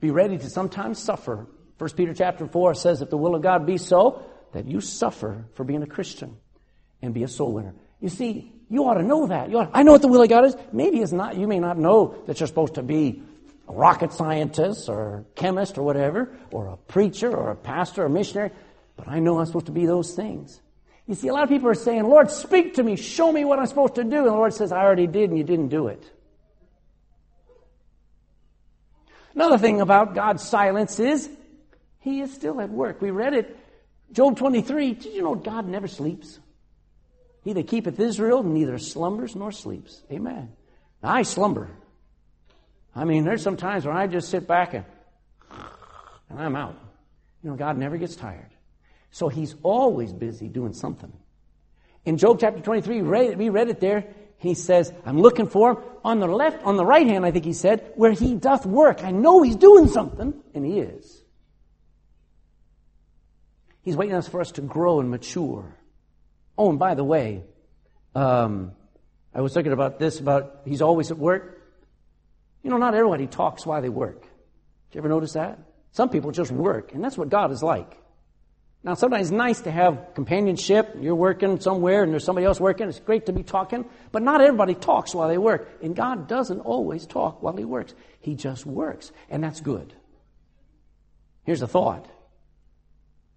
Be 0.05 0.11
ready 0.11 0.37
to 0.37 0.49
sometimes 0.51 0.99
suffer. 0.99 1.47
1 1.79 1.89
Peter 1.97 2.13
chapter 2.13 2.45
4 2.45 2.75
says, 2.75 3.01
if 3.01 3.09
the 3.09 3.17
will 3.17 3.33
of 3.33 3.41
God 3.41 3.65
be 3.65 3.79
so, 3.79 4.23
that 4.51 4.67
you 4.67 4.79
suffer 4.79 5.45
for 5.55 5.63
being 5.63 5.81
a 5.81 5.87
Christian 5.87 6.37
and 7.01 7.11
be 7.11 7.23
a 7.23 7.27
soul 7.27 7.53
winner. 7.53 7.73
You 7.99 8.09
see, 8.09 8.53
you 8.69 8.85
ought 8.85 8.99
to 8.99 9.01
know 9.01 9.25
that. 9.25 9.51
Ought, 9.55 9.71
I 9.73 9.81
know 9.81 9.93
what 9.93 10.03
the 10.03 10.07
will 10.07 10.21
of 10.21 10.29
God 10.29 10.45
is. 10.45 10.55
Maybe 10.71 10.99
it's 10.99 11.11
not, 11.11 11.37
you 11.37 11.47
may 11.47 11.59
not 11.59 11.79
know 11.79 12.21
that 12.27 12.39
you're 12.39 12.45
supposed 12.45 12.75
to 12.75 12.83
be 12.83 13.23
a 13.67 13.73
rocket 13.73 14.13
scientist 14.13 14.89
or 14.89 15.25
chemist 15.33 15.79
or 15.79 15.81
whatever, 15.81 16.37
or 16.51 16.67
a 16.67 16.77
preacher 16.77 17.35
or 17.35 17.49
a 17.49 17.55
pastor 17.55 18.03
or 18.03 18.05
a 18.05 18.09
missionary, 18.11 18.51
but 18.97 19.07
I 19.07 19.17
know 19.17 19.39
I'm 19.39 19.47
supposed 19.47 19.65
to 19.65 19.71
be 19.71 19.87
those 19.87 20.13
things. 20.13 20.61
You 21.07 21.15
see, 21.15 21.29
a 21.29 21.33
lot 21.33 21.41
of 21.41 21.49
people 21.49 21.67
are 21.67 21.73
saying, 21.73 22.03
Lord, 22.03 22.29
speak 22.29 22.75
to 22.75 22.83
me, 22.83 22.95
show 22.95 23.31
me 23.31 23.43
what 23.43 23.57
I'm 23.57 23.65
supposed 23.65 23.95
to 23.95 24.03
do. 24.03 24.17
And 24.17 24.27
the 24.27 24.33
Lord 24.33 24.53
says, 24.53 24.71
I 24.71 24.83
already 24.83 25.07
did 25.07 25.31
and 25.31 25.37
you 25.39 25.43
didn't 25.43 25.69
do 25.69 25.87
it. 25.87 26.11
Another 29.35 29.57
thing 29.57 29.81
about 29.81 30.15
God's 30.15 30.43
silence 30.43 30.99
is 30.99 31.29
He 31.99 32.21
is 32.21 32.33
still 32.33 32.61
at 32.61 32.69
work. 32.69 33.01
We 33.01 33.11
read 33.11 33.33
it. 33.33 33.57
Job 34.11 34.37
23. 34.37 34.93
Did 34.93 35.13
you 35.13 35.21
know 35.21 35.35
God 35.35 35.67
never 35.67 35.87
sleeps? 35.87 36.39
He 37.43 37.53
that 37.53 37.67
keepeth 37.67 37.99
Israel 37.99 38.43
neither 38.43 38.77
slumbers 38.77 39.35
nor 39.35 39.51
sleeps. 39.51 40.01
Amen. 40.11 40.53
Now, 41.03 41.13
I 41.13 41.23
slumber. 41.23 41.69
I 42.95 43.03
mean, 43.03 43.25
there's 43.25 43.43
some 43.43 43.57
times 43.57 43.85
where 43.85 43.93
I 43.93 44.07
just 44.07 44.29
sit 44.29 44.47
back 44.47 44.73
and, 44.73 44.85
and 46.29 46.39
I'm 46.39 46.55
out. 46.55 46.79
You 47.43 47.51
know, 47.51 47.55
God 47.57 47.77
never 47.77 47.97
gets 47.97 48.15
tired. 48.15 48.49
So 49.11 49.27
He's 49.27 49.53
always 49.63 50.13
busy 50.13 50.47
doing 50.47 50.73
something. 50.73 51.11
In 52.05 52.17
Job 52.17 52.39
chapter 52.39 52.61
23, 52.61 53.01
we 53.01 53.49
read 53.49 53.69
it 53.69 53.79
there. 53.79 54.05
He 54.45 54.53
says, 54.53 54.93
I'm 55.05 55.19
looking 55.19 55.47
for 55.47 55.71
him. 55.71 55.77
On 56.03 56.19
the 56.19 56.27
left, 56.27 56.63
on 56.63 56.77
the 56.77 56.85
right 56.85 57.07
hand, 57.07 57.25
I 57.25 57.31
think 57.31 57.45
he 57.45 57.53
said, 57.53 57.91
where 57.95 58.11
he 58.11 58.35
doth 58.35 58.63
work. 58.63 59.03
I 59.03 59.09
know 59.09 59.41
he's 59.41 59.55
doing 59.55 59.87
something, 59.87 60.35
and 60.53 60.63
he 60.63 60.79
is. 60.79 61.23
He's 63.81 63.95
waiting 63.95 64.21
for 64.21 64.41
us 64.41 64.51
to 64.53 64.61
grow 64.61 64.99
and 64.99 65.09
mature. 65.09 65.75
Oh, 66.59 66.69
and 66.69 66.77
by 66.77 66.93
the 66.93 67.03
way, 67.03 67.43
um, 68.13 68.73
I 69.33 69.41
was 69.41 69.51
thinking 69.53 69.73
about 69.73 69.97
this 69.97 70.19
about 70.19 70.61
he's 70.65 70.83
always 70.83 71.09
at 71.09 71.17
work. 71.17 71.61
You 72.61 72.69
know, 72.69 72.77
not 72.77 72.93
everybody 72.93 73.25
talks 73.25 73.65
while 73.65 73.81
they 73.81 73.89
work. 73.89 74.21
Did 74.21 74.29
you 74.91 74.99
ever 74.99 75.09
notice 75.09 75.33
that? 75.33 75.57
Some 75.91 76.09
people 76.09 76.29
just 76.29 76.51
work, 76.51 76.93
and 76.93 77.03
that's 77.03 77.17
what 77.17 77.29
God 77.29 77.51
is 77.51 77.63
like. 77.63 77.97
Now, 78.85 78.93
sometimes 78.93 79.29
it's 79.29 79.35
nice 79.35 79.61
to 79.61 79.71
have 79.71 80.13
companionship. 80.13 80.95
You're 81.01 81.15
working 81.15 81.59
somewhere 81.59 82.03
and 82.03 82.11
there's 82.11 82.23
somebody 82.23 82.45
else 82.45 82.59
working. 82.59 82.87
It's 82.87 82.99
great 82.99 83.25
to 83.25 83.33
be 83.33 83.41
talking. 83.41 83.83
But 84.11 84.21
not 84.21 84.41
everybody 84.41 84.75
talks 84.75 85.15
while 85.15 85.27
they 85.27 85.39
work. 85.39 85.79
And 85.81 85.95
God 85.95 86.27
doesn't 86.27 86.59
always 86.59 87.07
talk 87.07 87.41
while 87.41 87.57
He 87.57 87.65
works. 87.65 87.95
He 88.19 88.35
just 88.35 88.63
works. 88.63 89.11
And 89.27 89.43
that's 89.43 89.59
good. 89.59 89.91
Here's 91.45 91.63
a 91.63 91.67
thought. 91.67 92.07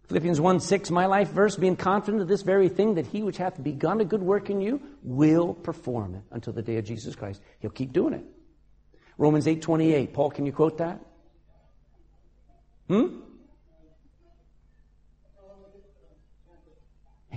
Philippians 0.08 0.38
1 0.38 0.60
6, 0.60 0.90
my 0.90 1.06
life 1.06 1.30
verse, 1.30 1.56
being 1.56 1.76
confident 1.76 2.20
of 2.22 2.28
this 2.28 2.42
very 2.42 2.68
thing, 2.68 2.96
that 2.96 3.06
he 3.06 3.22
which 3.22 3.38
hath 3.38 3.62
begun 3.62 4.02
a 4.02 4.04
good 4.04 4.22
work 4.22 4.50
in 4.50 4.60
you 4.60 4.82
will 5.02 5.54
perform 5.54 6.14
it 6.14 6.22
until 6.30 6.52
the 6.52 6.62
day 6.62 6.76
of 6.76 6.84
Jesus 6.84 7.14
Christ. 7.14 7.40
He'll 7.60 7.70
keep 7.70 7.94
doing 7.94 8.12
it. 8.12 8.24
Romans 9.16 9.46
eight 9.46 9.62
twenty 9.62 9.94
eight. 9.94 10.12
Paul, 10.12 10.30
can 10.30 10.44
you 10.44 10.52
quote 10.52 10.78
that? 10.78 11.00
Hmm? 12.88 13.27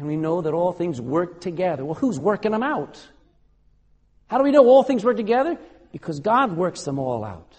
And 0.02 0.08
we 0.08 0.18
know 0.18 0.42
that 0.42 0.52
all 0.52 0.74
things 0.74 1.00
work 1.00 1.42
together. 1.42 1.86
Well, 1.86 1.94
who's 1.94 2.20
working 2.20 2.54
them 2.54 2.64
out? 2.64 3.00
How 4.26 4.40
do 4.40 4.44
we 4.44 4.50
know 4.50 4.66
all 4.66 4.82
things 4.82 5.06
work 5.06 5.16
together? 5.16 5.60
Because 5.92 6.22
God 6.22 6.58
works 6.58 6.86
them 6.86 6.98
all 6.98 7.24
out. 7.24 7.56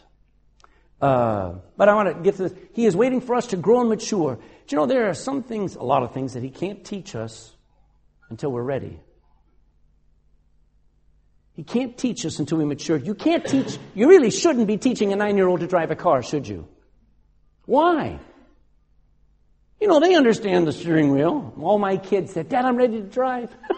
Uh, 1.00 1.60
but 1.76 1.88
I 1.88 1.94
want 1.94 2.08
to 2.08 2.20
get 2.20 2.34
to 2.38 2.48
this. 2.48 2.54
He 2.72 2.84
is 2.84 2.96
waiting 2.96 3.20
for 3.20 3.36
us 3.36 3.46
to 3.48 3.56
grow 3.56 3.78
and 3.78 3.88
mature. 3.88 4.34
Do 4.34 4.42
you 4.74 4.76
know 4.76 4.86
there 4.86 5.08
are 5.08 5.14
some 5.14 5.44
things, 5.44 5.76
a 5.76 5.84
lot 5.84 6.02
of 6.02 6.14
things, 6.14 6.32
that 6.32 6.42
He 6.42 6.50
can't 6.50 6.84
teach 6.84 7.14
us 7.14 7.54
until 8.28 8.50
we're 8.50 8.64
ready. 8.64 8.98
He 11.52 11.62
can't 11.62 11.96
teach 11.96 12.26
us 12.26 12.40
until 12.40 12.58
we 12.58 12.64
mature. 12.64 12.96
You 12.96 13.14
can't 13.14 13.46
teach, 13.46 13.78
you 13.94 14.08
really 14.08 14.32
shouldn't 14.32 14.66
be 14.66 14.78
teaching 14.78 15.12
a 15.12 15.16
nine 15.16 15.36
year 15.36 15.46
old 15.46 15.60
to 15.60 15.68
drive 15.68 15.92
a 15.92 15.96
car, 15.96 16.24
should 16.24 16.48
you? 16.48 16.66
Why? 17.66 18.18
You 19.82 19.88
know, 19.88 19.98
they 19.98 20.14
understand 20.14 20.64
the 20.64 20.72
steering 20.72 21.10
wheel. 21.10 21.52
All 21.60 21.76
my 21.76 21.96
kids 21.96 22.34
said, 22.34 22.48
Dad, 22.48 22.64
I'm 22.64 22.76
ready 22.76 23.00
to 23.00 23.02
drive. 23.02 23.50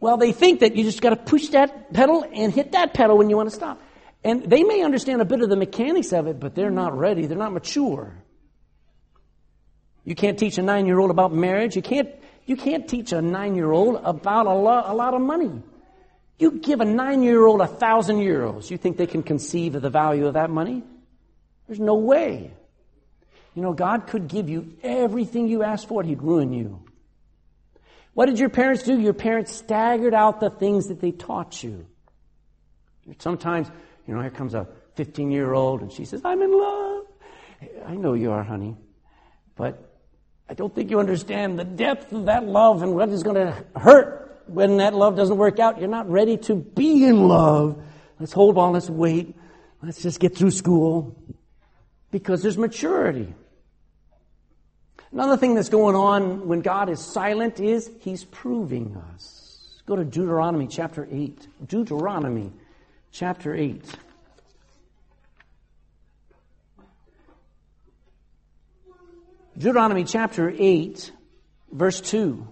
well, 0.00 0.16
they 0.16 0.32
think 0.32 0.58
that 0.60 0.74
you 0.74 0.82
just 0.82 1.00
got 1.00 1.10
to 1.10 1.16
push 1.16 1.50
that 1.50 1.92
pedal 1.92 2.28
and 2.34 2.52
hit 2.52 2.72
that 2.72 2.92
pedal 2.92 3.16
when 3.16 3.30
you 3.30 3.36
want 3.36 3.48
to 3.48 3.54
stop. 3.54 3.80
And 4.24 4.50
they 4.50 4.64
may 4.64 4.82
understand 4.82 5.22
a 5.22 5.24
bit 5.24 5.42
of 5.42 5.48
the 5.48 5.54
mechanics 5.54 6.12
of 6.12 6.26
it, 6.26 6.40
but 6.40 6.56
they're 6.56 6.72
not 6.72 6.98
ready. 6.98 7.26
They're 7.26 7.38
not 7.38 7.52
mature. 7.52 8.16
You 10.02 10.16
can't 10.16 10.36
teach 10.36 10.58
a 10.58 10.62
nine 10.62 10.86
year 10.86 10.98
old 10.98 11.12
about 11.12 11.32
marriage. 11.32 11.76
You 11.76 11.82
can't, 11.82 12.08
you 12.46 12.56
can't 12.56 12.88
teach 12.88 13.12
a 13.12 13.22
nine 13.22 13.54
year 13.54 13.70
old 13.70 14.00
about 14.02 14.46
a 14.46 14.54
lot, 14.54 14.90
a 14.90 14.92
lot 14.92 15.14
of 15.14 15.20
money. 15.20 15.62
You 16.40 16.50
give 16.50 16.80
a 16.80 16.84
nine 16.84 17.22
year 17.22 17.46
old 17.46 17.60
a 17.60 17.68
thousand 17.68 18.16
euros. 18.16 18.72
You 18.72 18.76
think 18.76 18.96
they 18.96 19.06
can 19.06 19.22
conceive 19.22 19.76
of 19.76 19.82
the 19.82 19.90
value 19.90 20.26
of 20.26 20.34
that 20.34 20.50
money? 20.50 20.82
There's 21.68 21.78
no 21.78 21.94
way. 21.94 22.55
You 23.56 23.62
know, 23.62 23.72
God 23.72 24.06
could 24.06 24.28
give 24.28 24.50
you 24.50 24.76
everything 24.82 25.48
you 25.48 25.62
asked 25.62 25.88
for, 25.88 26.02
He'd 26.02 26.22
ruin 26.22 26.52
you. 26.52 26.84
What 28.12 28.26
did 28.26 28.38
your 28.38 28.50
parents 28.50 28.82
do? 28.82 29.00
Your 29.00 29.14
parents 29.14 29.50
staggered 29.50 30.14
out 30.14 30.40
the 30.40 30.50
things 30.50 30.88
that 30.88 31.00
they 31.00 31.10
taught 31.10 31.62
you. 31.62 31.86
Sometimes, 33.18 33.70
you 34.06 34.14
know, 34.14 34.20
here 34.20 34.30
comes 34.30 34.54
a 34.54 34.68
15 34.96 35.30
year 35.30 35.54
old 35.54 35.80
and 35.80 35.90
she 35.90 36.04
says, 36.04 36.20
I'm 36.22 36.42
in 36.42 36.52
love. 36.52 37.04
I 37.86 37.94
know 37.94 38.12
you 38.12 38.30
are, 38.32 38.42
honey. 38.42 38.76
But 39.56 39.90
I 40.50 40.54
don't 40.54 40.74
think 40.74 40.90
you 40.90 41.00
understand 41.00 41.58
the 41.58 41.64
depth 41.64 42.12
of 42.12 42.26
that 42.26 42.46
love 42.46 42.82
and 42.82 42.94
what 42.94 43.08
is 43.08 43.22
going 43.22 43.36
to 43.36 43.64
hurt 43.74 44.42
when 44.46 44.78
that 44.78 44.94
love 44.94 45.16
doesn't 45.16 45.36
work 45.36 45.58
out. 45.58 45.78
You're 45.78 45.88
not 45.88 46.10
ready 46.10 46.36
to 46.38 46.54
be 46.54 47.04
in 47.04 47.26
love. 47.26 47.82
Let's 48.20 48.32
hold 48.32 48.58
on, 48.58 48.74
let's 48.74 48.90
wait. 48.90 49.34
Let's 49.82 50.02
just 50.02 50.20
get 50.20 50.36
through 50.36 50.50
school. 50.50 51.16
Because 52.10 52.42
there's 52.42 52.58
maturity. 52.58 53.34
Another 55.16 55.38
thing 55.38 55.54
that's 55.54 55.70
going 55.70 55.96
on 55.96 56.46
when 56.46 56.60
God 56.60 56.90
is 56.90 57.00
silent 57.00 57.58
is 57.58 57.90
He's 58.00 58.24
proving 58.24 58.94
us. 59.14 59.80
Go 59.86 59.96
to 59.96 60.04
Deuteronomy 60.04 60.66
chapter 60.66 61.08
8. 61.10 61.48
Deuteronomy 61.66 62.52
chapter 63.12 63.54
8. 63.54 63.82
Deuteronomy 69.56 70.04
chapter 70.04 70.54
8, 70.54 71.10
verse 71.72 72.02
2. 72.02 72.46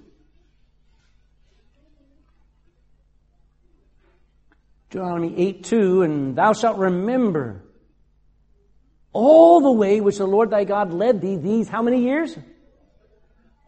Deuteronomy 4.89 5.35
8 5.37 5.65
2, 5.65 6.01
and 6.01 6.35
thou 6.35 6.55
shalt 6.55 6.79
remember 6.79 7.63
all 9.13 9.61
the 9.61 9.71
way 9.71 10.01
which 10.01 10.17
the 10.17 10.27
Lord 10.27 10.49
thy 10.49 10.65
God 10.65 10.95
led 10.95 11.21
thee 11.21 11.37
these 11.37 11.69
how 11.69 11.83
many 11.83 12.03
years? 12.05 12.35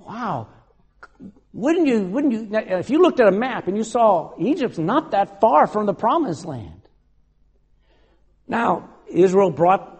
Wow. 0.06 0.48
Wouldn't 1.52 1.86
you, 1.86 2.02
wouldn't 2.04 2.32
you, 2.32 2.48
if 2.52 2.90
you 2.90 3.00
looked 3.00 3.18
at 3.18 3.28
a 3.28 3.32
map 3.32 3.66
and 3.66 3.76
you 3.76 3.84
saw 3.84 4.32
Egypt's 4.38 4.78
not 4.78 5.10
that 5.10 5.40
far 5.40 5.66
from 5.66 5.86
the 5.86 5.94
promised 5.94 6.44
land. 6.44 6.82
Now, 8.46 8.90
Israel 9.08 9.50
brought 9.50 9.94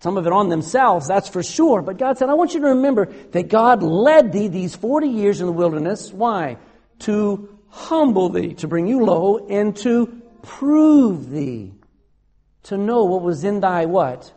some 0.00 0.16
of 0.16 0.26
it 0.26 0.32
on 0.32 0.48
themselves, 0.50 1.08
that's 1.08 1.28
for 1.28 1.42
sure. 1.42 1.82
But 1.82 1.98
God 1.98 2.18
said, 2.18 2.28
I 2.28 2.34
want 2.34 2.54
you 2.54 2.60
to 2.60 2.68
remember 2.68 3.06
that 3.32 3.48
God 3.48 3.82
led 3.82 4.32
thee 4.32 4.48
these 4.48 4.76
40 4.76 5.08
years 5.08 5.40
in 5.40 5.46
the 5.46 5.52
wilderness. 5.52 6.12
Why? 6.12 6.58
To 7.00 7.58
humble 7.68 8.28
thee, 8.28 8.54
to 8.54 8.68
bring 8.68 8.86
you 8.86 9.04
low, 9.04 9.46
and 9.48 9.76
to 9.78 10.22
prove 10.42 11.30
thee. 11.30 11.72
To 12.64 12.76
know 12.76 13.04
what 13.04 13.22
was 13.22 13.44
in 13.44 13.60
thy 13.60 13.86
what? 13.86 14.32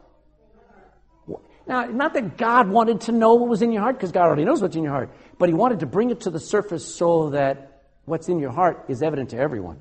Now, 1.68 1.86
not 1.86 2.14
that 2.14 2.38
God 2.38 2.70
wanted 2.70 3.02
to 3.02 3.12
know 3.12 3.36
what 3.36 3.50
was 3.50 3.62
in 3.62 3.72
your 3.72 3.82
heart, 3.82 3.98
because 3.98 4.12
God 4.12 4.24
already 4.24 4.46
knows 4.46 4.62
what's 4.62 4.76
in 4.76 4.84
your 4.84 4.94
heart, 4.94 5.12
but 5.38 5.50
He 5.50 5.54
wanted 5.54 5.82
to 5.82 5.86
bring 5.86 6.10
it 6.10 6.22
to 6.22 6.30
the 6.30 6.40
surface 6.40 6.96
so 6.96 7.32
that 7.32 7.84
what's 8.06 8.30
in 8.30 8.40
your 8.40 8.52
heart 8.52 8.86
is 8.88 9.04
evident 9.04 9.32
to 9.32 9.38
everyone. 9.38 9.80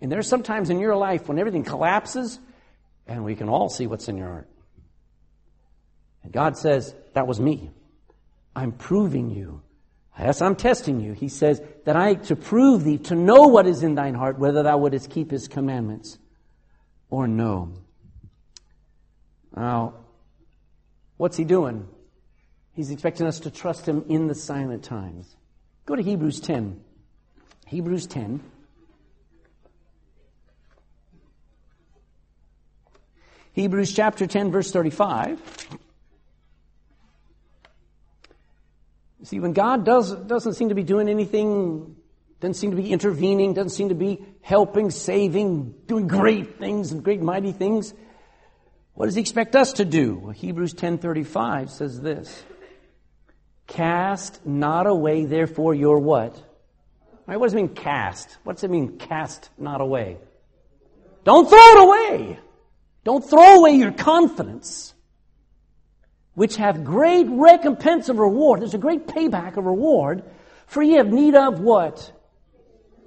And 0.00 0.12
there's 0.12 0.28
sometimes 0.28 0.68
in 0.68 0.78
your 0.78 0.94
life 0.94 1.26
when 1.26 1.38
everything 1.38 1.64
collapses, 1.64 2.38
and 3.06 3.24
we 3.24 3.34
can 3.34 3.48
all 3.48 3.70
see 3.70 3.86
what's 3.86 4.08
in 4.08 4.18
your 4.18 4.28
heart. 4.28 4.48
And 6.22 6.32
God 6.32 6.58
says, 6.58 6.94
That 7.14 7.26
was 7.26 7.40
me. 7.40 7.70
I'm 8.54 8.72
proving 8.72 9.30
you. 9.30 9.62
Yes, 10.18 10.40
I'm 10.40 10.56
testing 10.56 11.00
you. 11.00 11.12
He 11.12 11.28
says 11.28 11.62
that 11.84 11.94
I, 11.94 12.14
to 12.14 12.36
prove 12.36 12.84
thee, 12.84 12.98
to 12.98 13.14
know 13.14 13.48
what 13.48 13.66
is 13.66 13.82
in 13.82 13.94
thine 13.94 14.14
heart, 14.14 14.38
whether 14.38 14.62
thou 14.62 14.78
wouldest 14.78 15.10
keep 15.10 15.30
his 15.30 15.46
commandments 15.46 16.18
or 17.10 17.28
no. 17.28 17.72
Now, 19.54 19.94
What's 21.16 21.36
he 21.36 21.44
doing? 21.44 21.88
He's 22.72 22.90
expecting 22.90 23.26
us 23.26 23.40
to 23.40 23.50
trust 23.50 23.86
him 23.86 24.04
in 24.08 24.26
the 24.26 24.34
silent 24.34 24.84
times. 24.84 25.34
Go 25.86 25.96
to 25.96 26.02
Hebrews 26.02 26.40
10. 26.40 26.80
Hebrews 27.66 28.06
10. 28.06 28.40
Hebrews 33.52 33.92
chapter 33.94 34.26
10, 34.26 34.52
verse 34.52 34.70
35. 34.70 35.40
See, 39.22 39.40
when 39.40 39.54
God 39.54 39.84
does, 39.84 40.14
doesn't 40.14 40.52
seem 40.52 40.68
to 40.68 40.74
be 40.74 40.84
doing 40.84 41.08
anything, 41.08 41.96
doesn't 42.40 42.54
seem 42.54 42.70
to 42.72 42.76
be 42.76 42.92
intervening, 42.92 43.54
doesn't 43.54 43.70
seem 43.70 43.88
to 43.88 43.94
be 43.94 44.22
helping, 44.42 44.90
saving, 44.90 45.74
doing 45.86 46.06
great 46.06 46.58
things 46.58 46.92
and 46.92 47.02
great 47.02 47.22
mighty 47.22 47.52
things, 47.52 47.94
what 48.96 49.04
does 49.06 49.14
he 49.14 49.20
expect 49.20 49.54
us 49.54 49.74
to 49.74 49.84
do? 49.84 50.16
Well, 50.16 50.32
Hebrews 50.32 50.72
10:35 50.72 51.70
says 51.70 52.00
this. 52.00 52.44
Cast 53.66 54.44
not 54.46 54.86
away 54.86 55.26
therefore 55.26 55.74
your 55.74 55.98
what? 55.98 56.42
What 57.26 57.42
does 57.42 57.52
it 57.52 57.56
mean 57.56 57.74
cast? 57.74 58.38
What 58.44 58.56
does 58.56 58.64
it 58.64 58.70
mean 58.70 58.96
cast 58.96 59.50
not 59.58 59.82
away? 59.82 60.16
Don't 61.24 61.46
throw 61.46 61.58
it 61.58 61.78
away. 61.78 62.38
Don't 63.04 63.22
throw 63.22 63.56
away 63.56 63.72
your 63.72 63.92
confidence, 63.92 64.94
which 66.34 66.56
have 66.56 66.82
great 66.82 67.26
recompense 67.28 68.08
of 68.08 68.18
reward. 68.18 68.60
There's 68.60 68.74
a 68.74 68.78
great 68.78 69.06
payback 69.06 69.58
of 69.58 69.66
reward, 69.66 70.22
for 70.66 70.82
ye 70.82 70.94
have 70.94 71.12
need 71.12 71.34
of 71.34 71.60
what? 71.60 72.12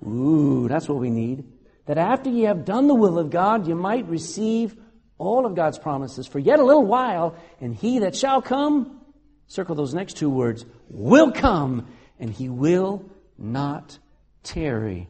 Ooh, 0.05 0.67
that's 0.67 0.87
what 0.87 0.99
we 0.99 1.09
need. 1.09 1.45
That 1.87 1.97
after 1.97 2.29
ye 2.29 2.43
have 2.43 2.63
done 2.63 2.87
the 2.87 2.93
will 2.93 3.17
of 3.17 3.31
God, 3.31 3.67
you 3.67 3.73
might 3.73 4.07
receive 4.07 4.75
all 5.19 5.45
of 5.45 5.53
God's 5.53 5.77
promises 5.77 6.25
for 6.25 6.39
yet 6.39 6.59
a 6.59 6.63
little 6.63 6.85
while, 6.85 7.35
and 7.61 7.75
he 7.75 7.99
that 7.99 8.15
shall 8.15 8.41
come, 8.41 9.01
circle 9.47 9.75
those 9.75 9.93
next 9.93 10.17
two 10.17 10.29
words, 10.29 10.65
will 10.89 11.31
come, 11.31 11.87
and 12.19 12.31
he 12.31 12.49
will 12.49 13.05
not 13.37 13.99
tarry. 14.41 15.07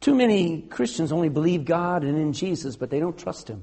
Too 0.00 0.14
many 0.14 0.62
Christians 0.62 1.12
only 1.12 1.28
believe 1.28 1.64
God 1.64 2.02
and 2.02 2.18
in 2.18 2.32
Jesus, 2.32 2.74
but 2.74 2.90
they 2.90 2.98
don't 2.98 3.16
trust 3.16 3.48
him. 3.48 3.62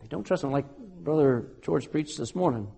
They 0.00 0.06
don't 0.06 0.24
trust 0.24 0.42
him 0.42 0.50
like 0.50 0.64
Brother 0.78 1.44
George 1.62 1.90
preached 1.90 2.16
this 2.16 2.34
morning. 2.34 2.68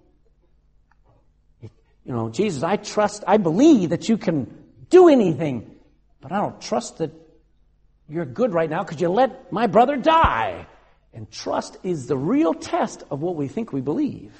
You 1.62 2.12
know, 2.12 2.28
Jesus, 2.28 2.62
I 2.62 2.76
trust, 2.76 3.24
I 3.26 3.36
believe 3.36 3.90
that 3.90 4.08
you 4.08 4.18
can 4.18 4.64
do 4.90 5.08
anything, 5.08 5.76
but 6.20 6.32
I 6.32 6.40
don't 6.40 6.60
trust 6.60 6.98
that 6.98 7.12
you're 8.08 8.26
good 8.26 8.52
right 8.52 8.68
now 8.68 8.82
because 8.82 9.00
you 9.00 9.08
let 9.08 9.50
my 9.52 9.66
brother 9.66 9.96
die. 9.96 10.66
And 11.14 11.30
trust 11.30 11.76
is 11.82 12.06
the 12.06 12.16
real 12.16 12.52
test 12.52 13.04
of 13.10 13.22
what 13.22 13.36
we 13.36 13.46
think 13.46 13.72
we 13.72 13.80
believe. 13.80 14.32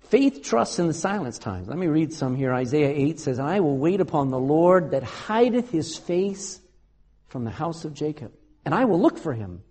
Faith 0.00 0.42
trusts 0.44 0.78
in 0.78 0.86
the 0.86 0.94
silence 0.94 1.38
times. 1.38 1.66
Let 1.66 1.76
me 1.76 1.88
read 1.88 2.12
some 2.12 2.36
here. 2.36 2.54
Isaiah 2.54 2.90
8 2.90 3.18
says, 3.18 3.40
I 3.40 3.58
will 3.60 3.76
wait 3.76 4.00
upon 4.00 4.30
the 4.30 4.38
Lord 4.38 4.92
that 4.92 5.02
hideth 5.02 5.70
his 5.70 5.96
face 5.96 6.60
from 7.26 7.42
the 7.44 7.50
house 7.50 7.84
of 7.84 7.94
Jacob, 7.94 8.32
and 8.64 8.72
I 8.72 8.84
will 8.84 9.00
look 9.00 9.18
for 9.18 9.32
him. 9.32 9.64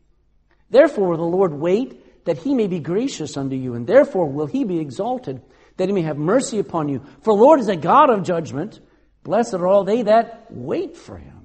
Therefore 0.70 1.10
will 1.10 1.18
the 1.18 1.24
Lord 1.24 1.54
wait 1.54 2.26
that 2.26 2.40
he 2.40 2.54
may 2.54 2.68
be 2.68 2.80
gracious 2.80 3.38
unto 3.38 3.56
you, 3.56 3.76
and 3.76 3.88
therefore 3.88 4.28
will 4.28 4.48
he 4.48 4.66
be 4.66 4.80
exalted, 4.80 5.42
that 5.78 5.88
he 5.88 5.94
may 5.94 6.02
have 6.02 6.18
mercy 6.18 6.60
upon 6.60 6.90
you. 6.90 7.06
For 7.22 7.36
the 7.36 7.42
Lord 7.42 7.62
is 7.62 7.70
a 7.70 7.76
God 7.78 8.10
of 8.10 8.24
judgment. 8.24 8.82
Blessed 9.24 9.54
are 9.54 9.68
all 9.68 9.86
they 9.86 10.02
that 10.02 10.48
wait 10.50 10.98
for 10.98 11.18
him. 11.18 11.43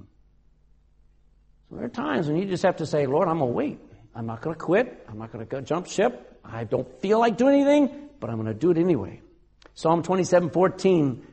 So 1.69 1.75
there 1.75 1.85
are 1.85 1.89
times 1.89 2.27
when 2.27 2.37
you 2.37 2.45
just 2.45 2.63
have 2.63 2.77
to 2.77 2.85
say, 2.85 3.05
Lord, 3.05 3.27
I'm 3.27 3.39
going 3.39 3.51
to 3.51 3.55
wait. 3.55 3.79
I'm 4.15 4.25
not 4.25 4.41
going 4.41 4.55
to 4.55 4.59
quit. 4.59 5.05
I'm 5.07 5.17
not 5.17 5.31
going 5.31 5.45
to 5.45 5.61
jump 5.61 5.87
ship. 5.87 6.39
I 6.43 6.63
don't 6.63 6.99
feel 6.99 7.19
like 7.19 7.37
doing 7.37 7.61
anything 7.61 8.09
but 8.19 8.29
I'm 8.29 8.35
going 8.35 8.47
to 8.47 8.53
do 8.53 8.71
it 8.71 8.77
anyway. 8.77 9.21
Psalm 9.73 10.03
27, 10.03 10.49
14. 10.49 11.25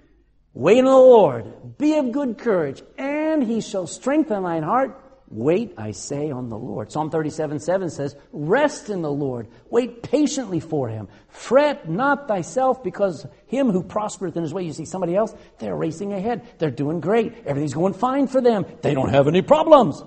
Wait 0.54 0.78
on 0.78 0.84
the 0.84 0.90
Lord. 0.90 1.78
Be 1.78 1.96
of 1.96 2.12
good 2.12 2.38
courage, 2.38 2.82
and 2.96 3.42
he 3.42 3.60
shall 3.60 3.86
strengthen 3.86 4.44
thine 4.44 4.62
heart. 4.62 5.02
Wait, 5.28 5.74
I 5.76 5.90
say, 5.90 6.30
on 6.30 6.50
the 6.50 6.56
Lord. 6.56 6.92
Psalm 6.92 7.10
37, 7.10 7.58
7 7.58 7.90
says, 7.90 8.14
Rest 8.30 8.90
in 8.90 9.02
the 9.02 9.10
Lord. 9.10 9.48
Wait 9.68 10.04
patiently 10.04 10.60
for 10.60 10.88
him. 10.88 11.08
Fret 11.28 11.90
not 11.90 12.28
thyself 12.28 12.84
because 12.84 13.26
him 13.46 13.70
who 13.72 13.82
prospereth 13.82 14.36
in 14.36 14.44
his 14.44 14.54
way. 14.54 14.62
You 14.62 14.72
see 14.72 14.84
somebody 14.84 15.16
else, 15.16 15.34
they're 15.58 15.74
racing 15.74 16.12
ahead. 16.12 16.46
They're 16.58 16.70
doing 16.70 17.00
great. 17.00 17.34
Everything's 17.44 17.74
going 17.74 17.94
fine 17.94 18.28
for 18.28 18.40
them. 18.40 18.66
They 18.82 18.94
don't 18.94 19.10
have 19.10 19.26
any 19.26 19.42
problems. 19.42 20.00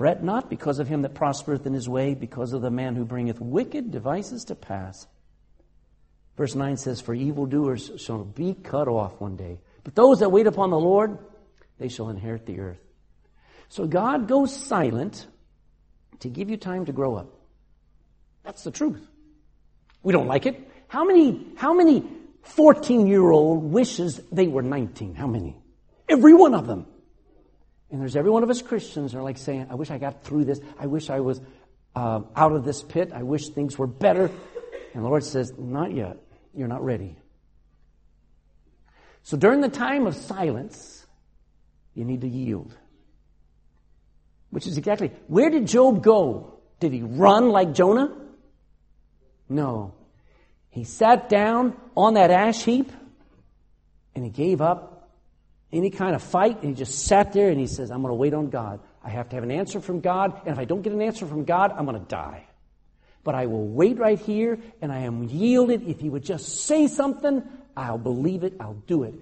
Fret 0.00 0.24
not 0.24 0.48
because 0.48 0.78
of 0.78 0.88
him 0.88 1.02
that 1.02 1.12
prospereth 1.12 1.66
in 1.66 1.74
his 1.74 1.86
way, 1.86 2.14
because 2.14 2.54
of 2.54 2.62
the 2.62 2.70
man 2.70 2.96
who 2.96 3.04
bringeth 3.04 3.38
wicked 3.38 3.90
devices 3.90 4.46
to 4.46 4.54
pass. 4.54 5.06
Verse 6.38 6.54
9 6.54 6.78
says, 6.78 7.02
For 7.02 7.12
evildoers 7.12 7.90
shall 7.98 8.24
be 8.24 8.54
cut 8.54 8.88
off 8.88 9.20
one 9.20 9.36
day. 9.36 9.60
But 9.84 9.94
those 9.94 10.20
that 10.20 10.32
wait 10.32 10.46
upon 10.46 10.70
the 10.70 10.78
Lord, 10.78 11.18
they 11.76 11.88
shall 11.88 12.08
inherit 12.08 12.46
the 12.46 12.60
earth. 12.60 12.80
So 13.68 13.86
God 13.86 14.26
goes 14.26 14.56
silent 14.56 15.26
to 16.20 16.30
give 16.30 16.48
you 16.48 16.56
time 16.56 16.86
to 16.86 16.92
grow 16.92 17.16
up. 17.16 17.34
That's 18.42 18.64
the 18.64 18.70
truth. 18.70 19.06
We 20.02 20.14
don't 20.14 20.28
like 20.28 20.46
it. 20.46 20.66
How 20.88 21.04
many, 21.04 21.46
how 21.56 21.74
many 21.74 22.10
14 22.44 23.06
year 23.06 23.30
old 23.30 23.64
wishes 23.64 24.18
they 24.32 24.48
were 24.48 24.62
19? 24.62 25.14
How 25.14 25.26
many? 25.26 25.58
Every 26.08 26.32
one 26.32 26.54
of 26.54 26.66
them. 26.66 26.86
And 27.90 28.00
there's 28.00 28.16
every 28.16 28.30
one 28.30 28.42
of 28.42 28.50
us 28.50 28.62
Christians 28.62 29.14
are 29.14 29.22
like 29.22 29.38
saying, 29.38 29.66
I 29.70 29.74
wish 29.74 29.90
I 29.90 29.98
got 29.98 30.22
through 30.22 30.44
this. 30.44 30.60
I 30.78 30.86
wish 30.86 31.10
I 31.10 31.20
was 31.20 31.40
uh, 31.94 32.20
out 32.36 32.52
of 32.52 32.64
this 32.64 32.82
pit. 32.82 33.10
I 33.12 33.22
wish 33.22 33.48
things 33.48 33.78
were 33.78 33.88
better. 33.88 34.30
And 34.94 35.04
the 35.04 35.08
Lord 35.08 35.24
says, 35.24 35.52
Not 35.58 35.92
yet 35.92 36.18
you're 36.54 36.68
not 36.68 36.84
ready. 36.84 37.16
So 39.22 39.36
during 39.36 39.60
the 39.60 39.68
time 39.68 40.06
of 40.06 40.14
silence, 40.16 41.06
you 41.94 42.04
need 42.04 42.22
to 42.22 42.28
yield. 42.28 42.74
Which 44.50 44.66
is 44.66 44.78
exactly, 44.78 45.12
where 45.28 45.50
did 45.50 45.66
Job 45.66 46.02
go? 46.02 46.60
Did 46.80 46.92
he 46.92 47.02
run 47.02 47.50
like 47.50 47.72
Jonah? 47.72 48.16
No. 49.48 49.94
He 50.70 50.84
sat 50.84 51.28
down 51.28 51.76
on 51.96 52.14
that 52.14 52.30
ash 52.30 52.62
heap 52.64 52.90
and 54.14 54.24
he 54.24 54.30
gave 54.30 54.60
up 54.60 54.99
any 55.72 55.90
kind 55.90 56.14
of 56.14 56.22
fight 56.22 56.62
and 56.62 56.70
he 56.70 56.74
just 56.74 57.06
sat 57.06 57.32
there 57.32 57.50
and 57.50 57.60
he 57.60 57.66
says, 57.66 57.90
I'm 57.90 58.02
going 58.02 58.10
to 58.10 58.16
wait 58.16 58.34
on 58.34 58.50
God. 58.50 58.80
I 59.02 59.10
have 59.10 59.28
to 59.30 59.36
have 59.36 59.44
an 59.44 59.50
answer 59.50 59.80
from 59.80 60.00
God, 60.00 60.42
and 60.44 60.52
if 60.52 60.58
I 60.58 60.64
don't 60.64 60.82
get 60.82 60.92
an 60.92 61.00
answer 61.00 61.26
from 61.26 61.44
God, 61.44 61.72
I'm 61.72 61.86
going 61.86 61.98
to 61.98 62.06
die. 62.06 62.46
But 63.24 63.34
I 63.34 63.46
will 63.46 63.66
wait 63.66 63.98
right 63.98 64.18
here 64.18 64.58
and 64.80 64.92
I 64.92 65.00
am 65.00 65.24
yielded. 65.24 65.88
If 65.88 66.00
he 66.00 66.08
would 66.08 66.24
just 66.24 66.64
say 66.66 66.86
something, 66.86 67.42
I'll 67.76 67.98
believe 67.98 68.44
it, 68.44 68.54
I'll 68.60 68.82
do 68.86 69.04
it. 69.04 69.14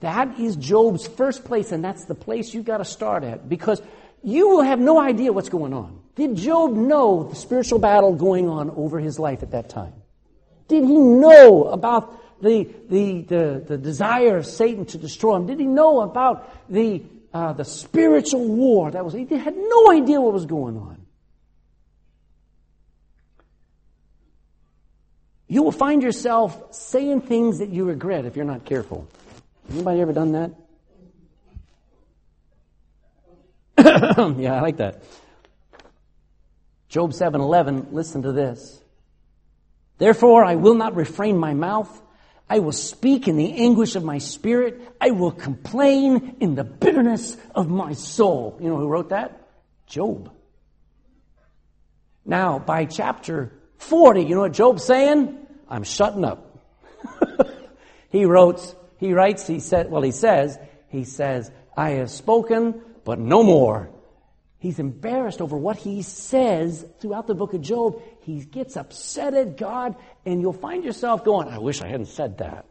That 0.00 0.38
is 0.38 0.56
Job's 0.56 1.06
first 1.06 1.44
place, 1.44 1.72
and 1.72 1.84
that's 1.84 2.04
the 2.06 2.14
place 2.14 2.54
you've 2.54 2.64
got 2.64 2.78
to 2.78 2.84
start 2.84 3.22
at 3.22 3.48
because 3.48 3.82
you 4.22 4.48
will 4.48 4.62
have 4.62 4.78
no 4.78 4.98
idea 4.98 5.32
what's 5.32 5.48
going 5.48 5.74
on. 5.74 6.00
Did 6.14 6.36
Job 6.36 6.72
know 6.72 7.24
the 7.24 7.36
spiritual 7.36 7.78
battle 7.78 8.14
going 8.14 8.48
on 8.48 8.70
over 8.70 8.98
his 8.98 9.18
life 9.18 9.42
at 9.42 9.52
that 9.52 9.68
time? 9.68 9.92
Did 10.68 10.84
he 10.84 10.96
know 10.96 11.64
about 11.64 12.16
the, 12.40 12.68
the, 12.88 13.22
the, 13.22 13.64
the 13.68 13.78
desire 13.78 14.36
of 14.36 14.46
Satan 14.46 14.86
to 14.86 14.98
destroy 14.98 15.36
him? 15.36 15.46
Did 15.46 15.60
he 15.60 15.66
know 15.66 16.00
about 16.00 16.70
the, 16.70 17.02
uh, 17.32 17.52
the 17.52 17.64
spiritual 17.64 18.46
war 18.48 18.90
that 18.90 19.04
was? 19.04 19.12
He 19.12 19.26
had 19.26 19.56
no 19.56 19.90
idea 19.90 20.20
what 20.20 20.32
was 20.32 20.46
going 20.46 20.76
on. 20.76 21.06
You 25.50 25.64
will 25.64 25.72
find 25.72 26.00
yourself 26.00 26.74
saying 26.74 27.22
things 27.22 27.58
that 27.58 27.70
you 27.70 27.84
regret 27.84 28.24
if 28.24 28.36
you're 28.36 28.44
not 28.44 28.64
careful. 28.64 29.08
Anybody 29.68 30.00
ever 30.00 30.12
done 30.12 30.32
that? 30.32 30.52
yeah, 34.38 34.54
I 34.54 34.60
like 34.60 34.76
that. 34.76 35.02
Job 36.88 37.12
7:11, 37.12 37.92
listen 37.92 38.22
to 38.22 38.32
this. 38.32 38.80
Therefore 39.98 40.44
I 40.44 40.54
will 40.54 40.74
not 40.74 40.94
refrain 40.94 41.36
my 41.36 41.54
mouth. 41.54 42.00
I 42.50 42.58
will 42.58 42.72
speak 42.72 43.28
in 43.28 43.36
the 43.36 43.52
anguish 43.52 43.94
of 43.94 44.02
my 44.02 44.18
spirit. 44.18 44.80
I 45.00 45.12
will 45.12 45.30
complain 45.30 46.34
in 46.40 46.56
the 46.56 46.64
bitterness 46.64 47.36
of 47.54 47.70
my 47.70 47.92
soul. 47.92 48.58
You 48.60 48.70
know 48.70 48.76
who 48.76 48.88
wrote 48.88 49.10
that? 49.10 49.40
Job. 49.86 50.32
Now, 52.26 52.58
by 52.58 52.86
chapter 52.86 53.52
40, 53.78 54.22
you 54.22 54.34
know 54.34 54.40
what 54.40 54.52
Job's 54.52 54.84
saying? 54.84 55.38
I'm 55.68 55.84
shutting 55.84 56.24
up. 56.24 56.58
he 58.10 58.24
wrote, 58.24 58.74
he 58.98 59.12
writes, 59.12 59.46
he 59.46 59.60
said, 59.60 59.88
well, 59.88 60.02
he 60.02 60.10
says, 60.10 60.58
he 60.88 61.04
says, 61.04 61.52
I 61.76 61.90
have 61.90 62.10
spoken, 62.10 62.82
but 63.04 63.20
no 63.20 63.44
more. 63.44 63.90
He's 64.60 64.78
embarrassed 64.78 65.40
over 65.40 65.56
what 65.56 65.78
he 65.78 66.02
says 66.02 66.86
throughout 67.00 67.26
the 67.26 67.34
book 67.34 67.54
of 67.54 67.62
Job. 67.62 68.00
He 68.20 68.44
gets 68.44 68.76
upset 68.76 69.34
at 69.34 69.56
God, 69.56 69.96
and 70.24 70.40
you'll 70.40 70.52
find 70.52 70.84
yourself 70.84 71.24
going, 71.24 71.48
I 71.48 71.58
wish 71.58 71.80
I 71.80 71.88
hadn't 71.88 72.06
said 72.06 72.38
that. 72.38 72.66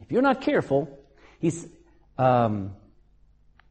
If 0.00 0.12
you're 0.12 0.22
not 0.22 0.42
careful, 0.42 0.98
he's, 1.40 1.66
um, 2.18 2.76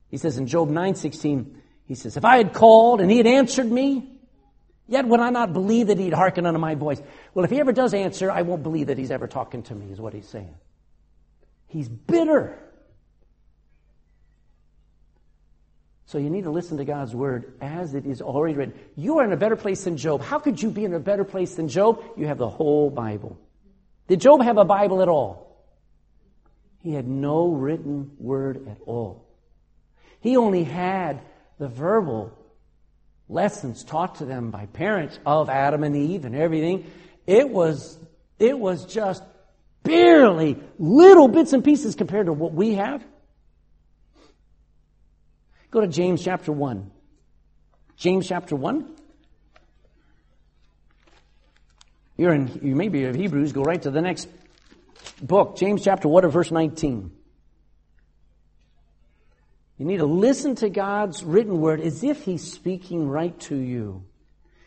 he 0.10 0.17
says 0.17 0.38
in 0.38 0.47
Job 0.47 0.69
9:16, 0.69 1.56
he 1.86 1.95
says, 1.95 2.17
If 2.17 2.25
I 2.25 2.38
had 2.38 2.51
called 2.51 2.99
and 2.99 3.10
he 3.10 3.17
had 3.17 3.27
answered 3.27 3.71
me, 3.71 4.17
Yet 4.88 5.06
would 5.06 5.19
I 5.19 5.30
not 5.30 5.53
believe 5.53 5.88
that 5.88 5.99
he'd 5.99 6.13
hearken 6.13 6.45
unto 6.45 6.60
my 6.60 6.75
voice. 6.75 7.01
Well, 7.34 7.43
if 7.43 7.51
he 7.51 7.60
ever 7.60 7.73
does 7.73 7.93
answer, 7.93 8.32
I 8.32 8.43
won't 8.43 8.63
believe 8.63 8.88
that 8.88 8.97
he's 8.97 9.12
ever 9.12 9.27
talking 9.27 9.63
to 9.63 9.75
me, 9.75 9.91
is 9.91 9.99
what 9.99 10.13
he's 10.13 10.27
saying. 10.27 10.56
He's 11.67 11.89
bitter. 11.89 12.58
So 16.07 16.17
you 16.17 16.29
need 16.29 16.45
to 16.45 16.51
listen 16.51 16.77
to 16.77 16.85
God's 16.85 17.13
word 17.13 17.53
as 17.59 17.93
it 17.93 18.05
is 18.05 18.21
already 18.21 18.55
written. 18.55 18.73
You 18.95 19.19
are 19.19 19.25
in 19.25 19.33
a 19.33 19.37
better 19.37 19.57
place 19.57 19.83
than 19.83 19.97
Job. 19.97 20.21
How 20.21 20.39
could 20.39 20.61
you 20.61 20.69
be 20.69 20.85
in 20.85 20.93
a 20.93 20.99
better 20.99 21.25
place 21.25 21.55
than 21.55 21.67
Job? 21.67 22.01
You 22.15 22.27
have 22.27 22.37
the 22.37 22.49
whole 22.49 22.89
Bible. 22.89 23.37
Did 24.07 24.21
Job 24.21 24.41
have 24.41 24.57
a 24.57 24.63
Bible 24.63 25.01
at 25.01 25.09
all? 25.09 25.65
He 26.79 26.93
had 26.93 27.05
no 27.05 27.49
written 27.49 28.11
word 28.19 28.69
at 28.69 28.77
all. 28.85 29.27
He 30.21 30.37
only 30.37 30.63
had 30.63 31.19
the 31.59 31.67
verbal 31.67 32.31
lessons 33.27 33.83
taught 33.83 34.15
to 34.15 34.25
them 34.25 34.49
by 34.49 34.65
parents 34.67 35.19
of 35.25 35.49
Adam 35.49 35.83
and 35.83 35.93
Eve 35.93 36.23
and 36.23 36.35
everything. 36.35 36.89
It 37.25 37.49
was, 37.49 37.99
it 38.39 38.57
was 38.57 38.85
just 38.85 39.23
barely 39.83 40.57
little 40.79 41.27
bits 41.27 41.51
and 41.51 41.65
pieces 41.65 41.95
compared 41.95 42.27
to 42.27 42.33
what 42.33 42.53
we 42.53 42.75
have. 42.75 43.03
Go 45.71 45.82
to 45.82 45.88
James 45.88 46.23
chapter 46.23 46.51
1. 46.51 46.91
James 47.97 48.27
chapter 48.27 48.56
1. 48.56 48.95
You're 52.15 52.34
in, 52.34 52.60
you 52.63 52.75
may 52.75 52.89
be 52.89 53.06
of 53.06 53.15
Hebrews, 53.15 53.53
go 53.53 53.63
right 53.63 53.82
to 53.82 53.91
the 53.91 54.01
next 54.01 54.27
book, 55.21 55.58
James 55.58 55.84
chapter 55.84 56.08
1 56.08 56.27
verse 56.30 56.51
19. 56.51 57.12
You 59.77 59.86
need 59.86 59.97
to 59.97 60.06
listen 60.06 60.56
to 60.56 60.69
God's 60.69 61.23
written 61.23 61.62
word 61.62 61.82
as 61.82 62.03
if 62.03 62.23
He's 62.23 62.51
speaking 62.51 63.08
right 63.08 63.38
to 63.41 63.56
you. 63.56 64.03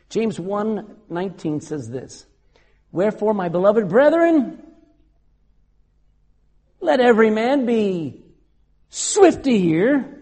James 0.09 0.39
1 0.39 0.97
19 1.09 1.61
says 1.61 1.89
this 1.89 2.27
Wherefore, 2.93 3.35
my 3.35 3.49
beloved 3.49 3.89
brethren, 3.89 4.63
let 6.81 7.01
every 7.01 7.31
man 7.31 7.67
be 7.67 8.23
swift 8.91 9.45
to 9.45 9.57
hear. 9.57 10.20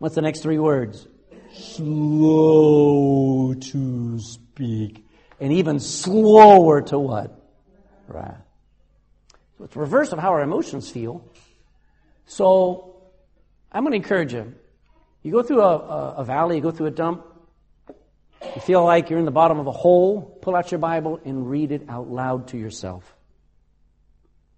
What's 0.00 0.14
the 0.14 0.22
next 0.22 0.40
three 0.40 0.58
words? 0.58 1.06
Slow 1.52 3.52
to 3.52 4.18
speak 4.18 5.04
and 5.38 5.52
even 5.52 5.78
slower 5.78 6.80
to 6.80 6.98
what? 6.98 7.38
Wrath. 8.08 8.40
So 9.58 9.64
it's 9.64 9.76
reverse 9.76 10.12
of 10.12 10.18
how 10.18 10.30
our 10.30 10.40
emotions 10.40 10.88
feel. 10.88 11.22
So 12.24 12.96
I'm 13.70 13.84
going 13.84 13.92
to 13.92 13.96
encourage 13.96 14.32
you. 14.32 14.54
You 15.22 15.32
go 15.32 15.42
through 15.42 15.60
a, 15.60 15.76
a, 15.76 16.14
a 16.16 16.24
valley, 16.24 16.56
you 16.56 16.62
go 16.62 16.70
through 16.70 16.86
a 16.86 16.92
dump, 16.92 17.26
you 18.42 18.60
feel 18.62 18.82
like 18.82 19.10
you're 19.10 19.18
in 19.18 19.26
the 19.26 19.30
bottom 19.30 19.58
of 19.58 19.66
a 19.66 19.72
hole, 19.72 20.22
pull 20.40 20.56
out 20.56 20.72
your 20.72 20.78
Bible 20.78 21.20
and 21.26 21.50
read 21.50 21.72
it 21.72 21.84
out 21.90 22.08
loud 22.08 22.48
to 22.48 22.56
yourself. 22.56 23.14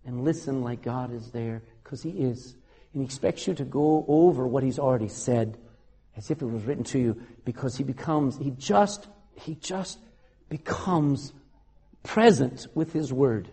And 0.07 0.23
listen 0.23 0.63
like 0.63 0.83
God 0.83 1.13
is 1.13 1.33
there, 1.33 1.65
because 1.83 2.01
He 2.01 2.11
is. 2.11 2.55
And 2.93 3.03
He 3.03 3.07
expects 3.07 3.47
you 3.47 3.55
to 3.55 3.65
go 3.65 4.05
over 4.09 4.47
what 4.47 4.63
He's 4.63 4.79
already 4.79 5.09
said 5.09 5.59
as 6.17 6.31
if 6.31 6.43
it 6.43 6.47
was 6.47 6.65
written 6.65 6.85
to 6.85 6.99
you, 6.99 7.23
because 7.45 7.77
He 7.77 7.85
becomes, 7.85 8.37
He 8.37 8.51
just, 8.51 9.09
He 9.35 9.55
just 9.55 9.99
becomes 10.49 11.33
present 12.03 12.67
with 12.75 12.93
His 12.93 13.13
Word. 13.13 13.49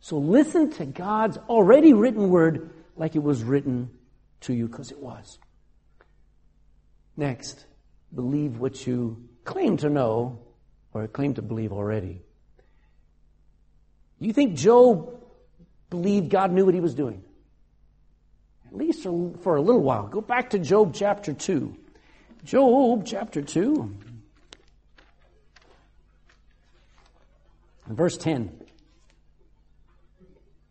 So 0.00 0.18
listen 0.18 0.70
to 0.72 0.84
God's 0.84 1.38
already 1.48 1.94
written 1.94 2.28
Word 2.28 2.70
like 2.96 3.16
it 3.16 3.22
was 3.22 3.42
written 3.42 3.90
to 4.42 4.52
you, 4.52 4.68
because 4.68 4.90
it 4.90 4.98
was. 4.98 5.38
Next, 7.16 7.64
believe 8.14 8.58
what 8.58 8.86
you 8.86 9.26
claim 9.44 9.76
to 9.78 9.88
know 9.88 10.40
or 10.92 11.08
claim 11.08 11.34
to 11.34 11.42
believe 11.42 11.72
already. 11.72 12.22
You 14.18 14.32
think 14.32 14.56
Job 14.56 15.22
believed 15.90 16.30
God 16.30 16.52
knew 16.52 16.64
what 16.64 16.74
he 16.74 16.80
was 16.80 16.94
doing? 16.94 17.22
At 18.74 18.78
least 18.78 19.04
for 19.04 19.54
a 19.54 19.60
little 19.60 19.82
while. 19.82 20.08
Go 20.08 20.20
back 20.20 20.50
to 20.50 20.58
Job 20.58 20.94
chapter 20.94 21.32
2. 21.32 21.76
Job 22.44 23.06
chapter 23.06 23.40
2. 23.40 23.94
Verse 27.86 28.16
10. 28.16 28.50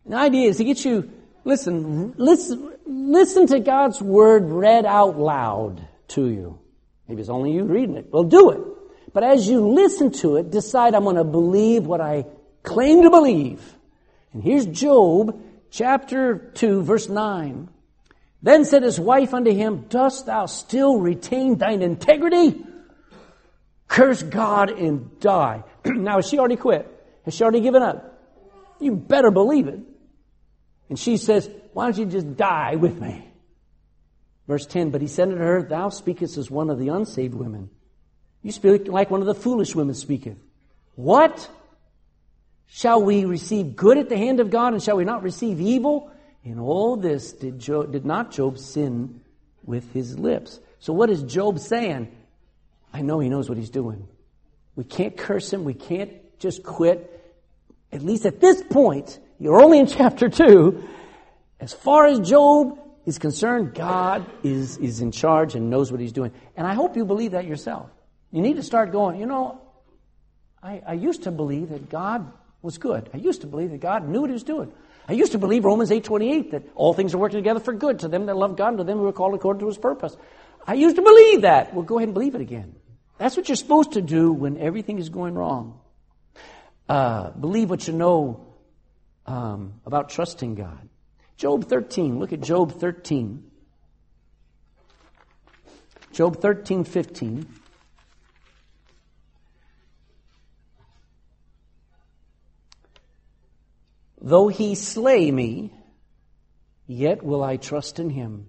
The 0.04 0.16
idea 0.16 0.50
is 0.50 0.58
to 0.58 0.64
get 0.64 0.84
you, 0.84 1.10
listen, 1.44 2.12
listen, 2.18 2.74
listen 2.84 3.46
to 3.46 3.58
God's 3.58 4.02
word 4.02 4.50
read 4.50 4.84
out 4.84 5.18
loud 5.18 5.88
to 6.08 6.28
you. 6.28 6.58
Maybe 7.08 7.22
it's 7.22 7.30
only 7.30 7.52
you 7.52 7.64
reading 7.64 7.96
it. 7.96 8.12
Well, 8.12 8.24
do 8.24 8.50
it. 8.50 8.60
But 9.14 9.22
as 9.22 9.48
you 9.48 9.66
listen 9.66 10.12
to 10.12 10.36
it, 10.36 10.50
decide 10.50 10.94
I'm 10.94 11.04
going 11.04 11.16
to 11.16 11.24
believe 11.24 11.86
what 11.86 12.02
I 12.02 12.26
claim 12.62 13.04
to 13.04 13.08
believe. 13.08 13.62
And 14.34 14.42
here's 14.42 14.66
Job 14.66 15.42
chapter 15.70 16.36
2 16.52 16.82
verse 16.82 17.08
9. 17.08 17.70
Then 18.44 18.66
said 18.66 18.82
his 18.82 19.00
wife 19.00 19.32
unto 19.32 19.50
him, 19.50 19.86
Dost 19.88 20.26
thou 20.26 20.44
still 20.44 21.00
retain 21.00 21.56
thine 21.56 21.80
integrity? 21.80 22.62
Curse 23.88 24.22
God 24.22 24.68
and 24.68 25.18
die. 25.18 25.64
now, 25.86 26.16
has 26.16 26.28
she 26.28 26.38
already 26.38 26.56
quit? 26.56 26.86
Has 27.24 27.32
she 27.32 27.42
already 27.42 27.62
given 27.62 27.82
up? 27.82 28.20
You 28.80 28.96
better 28.96 29.30
believe 29.30 29.66
it. 29.66 29.80
And 30.90 30.98
she 30.98 31.16
says, 31.16 31.48
Why 31.72 31.86
don't 31.86 31.96
you 31.96 32.04
just 32.04 32.36
die 32.36 32.74
with 32.74 33.00
me? 33.00 33.26
Verse 34.46 34.66
10, 34.66 34.90
but 34.90 35.00
he 35.00 35.06
said 35.06 35.28
unto 35.28 35.40
her, 35.40 35.62
Thou 35.62 35.88
speakest 35.88 36.36
as 36.36 36.50
one 36.50 36.68
of 36.68 36.78
the 36.78 36.88
unsaved 36.88 37.32
women. 37.32 37.70
You 38.42 38.52
speak 38.52 38.88
like 38.88 39.10
one 39.10 39.22
of 39.22 39.26
the 39.26 39.34
foolish 39.34 39.74
women 39.74 39.94
speaketh. 39.94 40.36
What? 40.96 41.48
Shall 42.66 43.02
we 43.02 43.24
receive 43.24 43.74
good 43.74 43.96
at 43.96 44.10
the 44.10 44.18
hand 44.18 44.38
of 44.38 44.50
God 44.50 44.74
and 44.74 44.82
shall 44.82 44.98
we 44.98 45.04
not 45.06 45.22
receive 45.22 45.62
evil? 45.62 46.10
In 46.44 46.58
all 46.58 46.96
this 46.96 47.32
did, 47.32 47.58
Job, 47.58 47.92
did 47.92 48.04
not 48.04 48.30
Job 48.30 48.58
sin 48.58 49.22
with 49.64 49.92
his 49.92 50.18
lips. 50.18 50.60
So 50.78 50.92
what 50.92 51.08
is 51.08 51.22
Job 51.22 51.58
saying? 51.58 52.14
I 52.92 53.00
know 53.00 53.18
he 53.18 53.30
knows 53.30 53.48
what 53.48 53.56
he's 53.56 53.70
doing. 53.70 54.06
We 54.76 54.84
can't 54.84 55.16
curse 55.16 55.52
him. 55.52 55.64
We 55.64 55.74
can't 55.74 56.12
just 56.38 56.62
quit. 56.62 57.10
At 57.90 58.02
least 58.02 58.26
at 58.26 58.40
this 58.40 58.62
point, 58.62 59.18
you're 59.38 59.60
only 59.60 59.78
in 59.78 59.86
chapter 59.86 60.28
2. 60.28 60.84
As 61.60 61.72
far 61.72 62.06
as 62.06 62.20
Job 62.20 62.78
is 63.06 63.18
concerned, 63.18 63.74
God 63.74 64.26
is, 64.42 64.76
is 64.78 65.00
in 65.00 65.12
charge 65.12 65.54
and 65.54 65.70
knows 65.70 65.90
what 65.90 66.00
He's 66.00 66.12
doing. 66.12 66.32
And 66.56 66.66
I 66.66 66.74
hope 66.74 66.96
you 66.96 67.04
believe 67.04 67.32
that 67.32 67.46
yourself. 67.46 67.90
You 68.30 68.42
need 68.42 68.56
to 68.56 68.62
start 68.62 68.92
going, 68.92 69.20
you 69.20 69.26
know, 69.26 69.60
I, 70.62 70.82
I 70.86 70.92
used 70.94 71.22
to 71.24 71.30
believe 71.30 71.70
that 71.70 71.88
God 71.88 72.30
was 72.62 72.78
good. 72.78 73.08
I 73.14 73.18
used 73.18 73.42
to 73.42 73.46
believe 73.46 73.70
that 73.70 73.80
God 73.80 74.08
knew 74.08 74.22
what 74.22 74.30
He 74.30 74.34
was 74.34 74.42
doing. 74.42 74.72
I 75.06 75.12
used 75.12 75.32
to 75.32 75.38
believe 75.38 75.64
Romans 75.64 75.90
8.28, 75.90 76.50
that 76.52 76.62
all 76.74 76.94
things 76.94 77.14
are 77.14 77.18
working 77.18 77.38
together 77.38 77.60
for 77.60 77.74
good 77.74 78.00
to 78.00 78.08
them 78.08 78.26
that 78.26 78.36
love 78.36 78.56
God 78.56 78.68
and 78.68 78.78
to 78.78 78.84
them 78.84 78.98
who 78.98 79.06
are 79.06 79.12
called 79.12 79.34
according 79.34 79.60
to 79.60 79.66
His 79.66 79.76
purpose. 79.76 80.16
I 80.66 80.74
used 80.74 80.96
to 80.96 81.02
believe 81.02 81.42
that. 81.42 81.74
Well, 81.74 81.84
go 81.84 81.98
ahead 81.98 82.08
and 82.08 82.14
believe 82.14 82.34
it 82.34 82.40
again. 82.40 82.74
That's 83.18 83.36
what 83.36 83.48
you're 83.48 83.56
supposed 83.56 83.92
to 83.92 84.02
do 84.02 84.32
when 84.32 84.58
everything 84.58 84.98
is 84.98 85.10
going 85.10 85.34
wrong. 85.34 85.78
Uh, 86.88 87.30
believe 87.30 87.70
what 87.70 87.86
you 87.86 87.94
know 87.94 88.46
um, 89.26 89.80
about 89.86 90.08
trusting 90.08 90.54
God. 90.54 90.88
Job 91.36 91.68
13. 91.68 92.18
Look 92.18 92.32
at 92.32 92.40
Job 92.40 92.72
13. 92.72 93.50
Job 96.12 96.40
13, 96.40 96.84
15. 96.84 97.46
Though 104.24 104.48
he 104.48 104.74
slay 104.74 105.30
me, 105.30 105.70
yet 106.86 107.22
will 107.22 107.44
I 107.44 107.58
trust 107.58 107.98
in 107.98 108.08
him. 108.08 108.48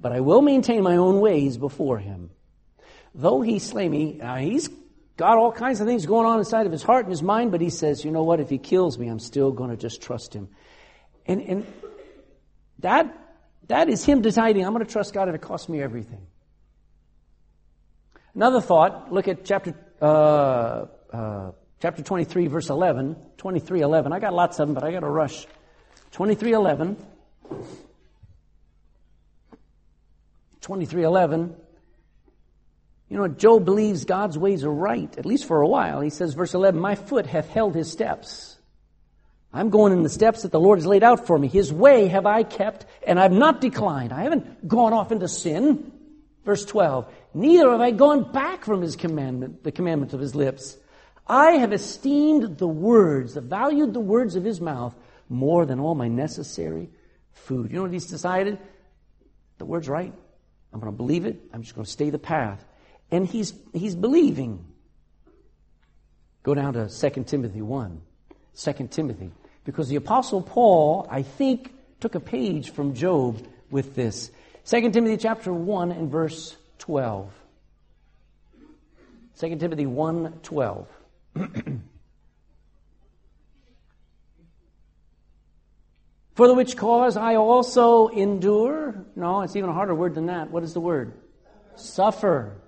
But 0.00 0.12
I 0.12 0.20
will 0.20 0.40
maintain 0.40 0.82
my 0.82 0.96
own 0.96 1.20
ways 1.20 1.58
before 1.58 1.98
him. 1.98 2.30
Though 3.14 3.42
he 3.42 3.58
slay 3.58 3.86
me, 3.86 4.18
uh, 4.18 4.36
he's 4.36 4.70
got 5.18 5.36
all 5.36 5.52
kinds 5.52 5.82
of 5.82 5.86
things 5.86 6.06
going 6.06 6.24
on 6.26 6.38
inside 6.38 6.64
of 6.64 6.72
his 6.72 6.82
heart 6.82 7.04
and 7.04 7.12
his 7.12 7.22
mind, 7.22 7.52
but 7.52 7.60
he 7.60 7.68
says, 7.68 8.02
you 8.02 8.10
know 8.10 8.22
what, 8.22 8.40
if 8.40 8.48
he 8.48 8.56
kills 8.56 8.98
me, 8.98 9.08
I'm 9.08 9.18
still 9.18 9.52
going 9.52 9.68
to 9.68 9.76
just 9.76 10.00
trust 10.00 10.32
him. 10.32 10.48
And, 11.26 11.42
and 11.42 11.66
that, 12.78 13.14
that 13.68 13.90
is 13.90 14.06
him 14.06 14.22
deciding, 14.22 14.64
I'm 14.64 14.72
going 14.72 14.86
to 14.86 14.90
trust 14.90 15.12
God 15.12 15.28
if 15.28 15.34
it 15.34 15.42
costs 15.42 15.68
me 15.68 15.82
everything. 15.82 16.26
Another 18.34 18.62
thought, 18.62 19.12
look 19.12 19.28
at 19.28 19.44
chapter, 19.44 19.74
uh, 20.00 20.86
uh, 21.12 21.52
chapter 21.80 22.02
23, 22.02 22.46
verse 22.46 22.70
11. 22.70 23.16
23, 23.36 23.80
11. 23.80 24.12
I 24.12 24.18
got 24.18 24.34
lots 24.34 24.58
of 24.58 24.68
them, 24.68 24.74
but 24.74 24.84
I 24.84 24.92
got 24.92 25.00
to 25.00 25.08
rush. 25.08 25.46
23, 26.12 26.52
11. 26.52 26.96
23, 30.60 31.02
11. 31.02 31.56
You 33.08 33.16
know, 33.18 33.28
Job 33.28 33.64
believes 33.64 34.04
God's 34.04 34.36
ways 34.36 34.64
are 34.64 34.72
right, 34.72 35.16
at 35.16 35.26
least 35.26 35.46
for 35.46 35.60
a 35.60 35.68
while. 35.68 36.00
He 36.00 36.10
says, 36.10 36.34
verse 36.34 36.54
11, 36.54 36.80
My 36.80 36.96
foot 36.96 37.26
hath 37.26 37.48
held 37.48 37.74
his 37.74 37.90
steps. 37.90 38.56
I'm 39.52 39.70
going 39.70 39.92
in 39.92 40.02
the 40.02 40.08
steps 40.08 40.42
that 40.42 40.52
the 40.52 40.60
Lord 40.60 40.78
has 40.78 40.86
laid 40.86 41.04
out 41.04 41.26
for 41.26 41.38
me. 41.38 41.48
His 41.48 41.72
way 41.72 42.08
have 42.08 42.26
I 42.26 42.42
kept, 42.42 42.84
and 43.06 43.18
I've 43.18 43.32
not 43.32 43.60
declined. 43.60 44.12
I 44.12 44.24
haven't 44.24 44.66
gone 44.66 44.92
off 44.92 45.12
into 45.12 45.28
sin. 45.28 45.92
Verse 46.44 46.64
12. 46.64 47.12
Neither 47.32 47.70
have 47.70 47.80
I 47.80 47.92
gone 47.92 48.32
back 48.32 48.64
from 48.64 48.82
his 48.82 48.96
commandment, 48.96 49.62
the 49.62 49.72
commandment 49.72 50.12
of 50.14 50.20
his 50.20 50.34
lips. 50.34 50.76
I 51.26 51.52
have 51.52 51.72
esteemed 51.72 52.58
the 52.58 52.68
words, 52.68 53.34
valued 53.34 53.92
the 53.92 54.00
words 54.00 54.36
of 54.36 54.44
his 54.44 54.60
mouth 54.60 54.94
more 55.28 55.66
than 55.66 55.80
all 55.80 55.94
my 55.94 56.08
necessary 56.08 56.88
food. 57.32 57.70
You 57.70 57.76
know 57.76 57.82
what 57.82 57.92
he's 57.92 58.06
decided? 58.06 58.58
The 59.58 59.64
word's 59.64 59.88
right. 59.88 60.12
I'm 60.72 60.80
going 60.80 60.92
to 60.92 60.96
believe 60.96 61.26
it. 61.26 61.40
I'm 61.52 61.62
just 61.62 61.74
going 61.74 61.84
to 61.84 61.90
stay 61.90 62.10
the 62.10 62.18
path. 62.18 62.64
And 63.10 63.26
he's, 63.26 63.54
he's 63.72 63.94
believing. 63.94 64.64
Go 66.42 66.54
down 66.54 66.74
to 66.74 66.88
2 66.88 67.24
Timothy 67.24 67.62
1. 67.62 68.00
2 68.56 68.88
Timothy. 68.90 69.32
Because 69.64 69.88
the 69.88 69.96
Apostle 69.96 70.42
Paul, 70.42 71.08
I 71.10 71.22
think, 71.22 71.72
took 71.98 72.14
a 72.14 72.20
page 72.20 72.70
from 72.70 72.94
Job 72.94 73.44
with 73.70 73.94
this. 73.94 74.30
2 74.66 74.90
Timothy 74.90 75.16
chapter 75.16 75.52
1 75.52 75.90
and 75.92 76.10
verse 76.10 76.56
12. 76.78 77.32
2 79.40 79.56
Timothy 79.56 79.86
1 79.86 80.40
12. 80.42 80.88
For 86.36 86.46
the 86.46 86.54
which 86.54 86.76
cause 86.76 87.16
I 87.16 87.36
also 87.36 88.08
endure. 88.08 89.06
No, 89.16 89.40
it's 89.40 89.56
even 89.56 89.70
a 89.70 89.72
harder 89.72 89.94
word 89.94 90.14
than 90.14 90.26
that. 90.26 90.50
What 90.50 90.62
is 90.64 90.74
the 90.74 90.80
word? 90.80 91.14
Suffer 91.76 92.60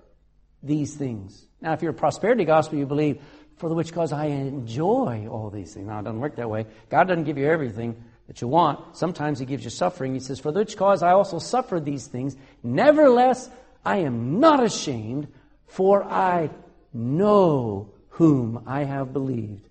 these 0.62 0.96
things. 0.96 1.44
Now, 1.60 1.74
if 1.74 1.82
you're 1.82 1.90
a 1.90 1.94
prosperity 1.94 2.46
gospel, 2.46 2.78
you 2.78 2.86
believe, 2.86 3.20
for 3.58 3.68
the 3.68 3.74
which 3.74 3.92
cause 3.92 4.10
I 4.10 4.26
enjoy 4.26 5.28
all 5.28 5.50
these 5.50 5.74
things. 5.74 5.86
Now, 5.86 5.98
it 6.00 6.04
doesn't 6.04 6.20
work 6.20 6.36
that 6.36 6.48
way. 6.48 6.64
God 6.88 7.08
doesn't 7.08 7.24
give 7.24 7.36
you 7.36 7.46
everything 7.46 8.02
that 8.26 8.40
you 8.40 8.48
want. 8.48 8.96
Sometimes 8.96 9.38
He 9.38 9.44
gives 9.44 9.64
you 9.64 9.70
suffering. 9.70 10.14
He 10.14 10.20
says, 10.20 10.40
For 10.40 10.50
the 10.50 10.60
which 10.60 10.78
cause 10.78 11.02
I 11.02 11.12
also 11.12 11.38
suffer 11.38 11.78
these 11.78 12.06
things. 12.06 12.36
Nevertheless, 12.62 13.50
I 13.84 13.98
am 13.98 14.40
not 14.40 14.64
ashamed, 14.64 15.28
for 15.66 16.04
I 16.04 16.48
know 16.94 17.90
whom 18.18 18.64
I 18.66 18.82
have 18.82 19.12
believed. 19.12 19.64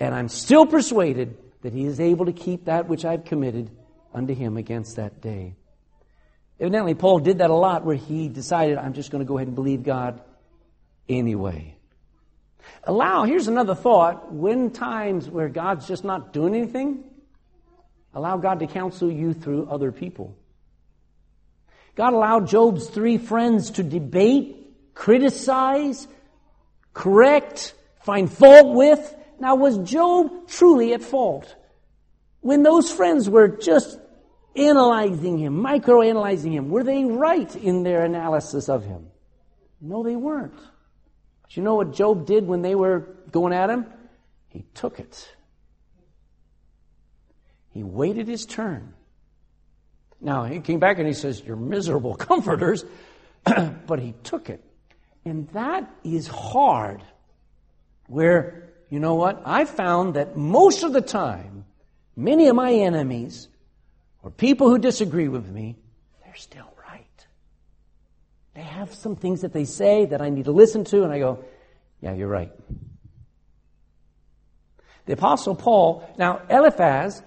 And 0.00 0.14
I'm 0.14 0.30
still 0.30 0.64
persuaded 0.64 1.36
that 1.60 1.74
He 1.74 1.84
is 1.84 2.00
able 2.00 2.24
to 2.24 2.32
keep 2.32 2.64
that 2.64 2.88
which 2.88 3.04
I've 3.04 3.26
committed 3.26 3.70
unto 4.14 4.34
Him 4.34 4.56
against 4.56 4.96
that 4.96 5.20
day. 5.20 5.54
Evidently, 6.58 6.94
Paul 6.94 7.18
did 7.18 7.38
that 7.38 7.50
a 7.50 7.54
lot 7.54 7.84
where 7.84 7.96
he 7.96 8.28
decided, 8.28 8.78
I'm 8.78 8.94
just 8.94 9.10
going 9.10 9.24
to 9.24 9.28
go 9.28 9.36
ahead 9.36 9.48
and 9.48 9.54
believe 9.54 9.82
God 9.82 10.22
anyway. 11.08 11.74
Allow, 12.84 13.24
here's 13.24 13.48
another 13.48 13.74
thought. 13.74 14.32
When 14.32 14.70
times 14.70 15.28
where 15.28 15.48
God's 15.48 15.86
just 15.86 16.02
not 16.02 16.32
doing 16.32 16.54
anything, 16.54 17.04
allow 18.14 18.38
God 18.38 18.60
to 18.60 18.66
counsel 18.66 19.10
you 19.10 19.34
through 19.34 19.68
other 19.70 19.92
people. 19.92 20.36
God 21.96 22.14
allowed 22.14 22.48
Job's 22.48 22.88
three 22.88 23.18
friends 23.18 23.72
to 23.72 23.82
debate, 23.82 24.56
criticize, 24.94 26.08
correct, 26.92 27.74
find 28.02 28.32
fault 28.32 28.74
with. 28.74 29.16
Now, 29.38 29.54
was 29.54 29.78
Job 29.78 30.48
truly 30.48 30.92
at 30.92 31.02
fault? 31.02 31.54
When 32.40 32.62
those 32.62 32.90
friends 32.90 33.28
were 33.28 33.48
just 33.48 33.98
analyzing 34.56 35.38
him, 35.38 35.62
microanalyzing 35.62 36.52
him, 36.52 36.70
were 36.70 36.84
they 36.84 37.04
right 37.04 37.54
in 37.56 37.82
their 37.82 38.04
analysis 38.04 38.68
of 38.68 38.84
him? 38.84 39.06
No, 39.80 40.02
they 40.02 40.16
weren't. 40.16 40.58
But 41.42 41.56
you 41.56 41.62
know 41.62 41.74
what 41.74 41.94
Job 41.94 42.26
did 42.26 42.46
when 42.46 42.62
they 42.62 42.74
were 42.74 43.16
going 43.30 43.52
at 43.52 43.70
him? 43.70 43.86
He 44.48 44.64
took 44.74 44.98
it. 44.98 45.34
He 47.72 47.82
waited 47.82 48.26
his 48.26 48.46
turn. 48.46 48.94
Now, 50.20 50.44
he 50.44 50.60
came 50.60 50.80
back 50.80 50.98
and 50.98 51.06
he 51.06 51.14
says, 51.14 51.42
You're 51.44 51.56
miserable 51.56 52.14
comforters, 52.16 52.84
but 53.44 54.00
he 54.00 54.14
took 54.22 54.50
it. 54.50 54.62
And 55.24 55.48
that 55.50 55.90
is 56.04 56.26
hard. 56.26 57.02
Where, 58.10 58.72
you 58.88 58.98
know 58.98 59.14
what? 59.14 59.40
I 59.44 59.64
found 59.64 60.14
that 60.14 60.36
most 60.36 60.82
of 60.82 60.92
the 60.92 61.00
time, 61.00 61.64
many 62.16 62.48
of 62.48 62.56
my 62.56 62.72
enemies, 62.72 63.46
or 64.24 64.32
people 64.32 64.68
who 64.68 64.78
disagree 64.78 65.28
with 65.28 65.48
me, 65.48 65.76
they're 66.24 66.34
still 66.34 66.74
right. 66.82 67.26
They 68.54 68.62
have 68.62 68.92
some 68.92 69.14
things 69.14 69.42
that 69.42 69.52
they 69.52 69.64
say 69.64 70.06
that 70.06 70.20
I 70.20 70.28
need 70.28 70.46
to 70.46 70.50
listen 70.50 70.82
to, 70.86 71.04
and 71.04 71.12
I 71.12 71.20
go, 71.20 71.44
Yeah, 72.00 72.12
you're 72.14 72.26
right. 72.26 72.50
The 75.06 75.12
Apostle 75.12 75.54
Paul, 75.54 76.12
now 76.18 76.42
Eliphaz, 76.50 77.22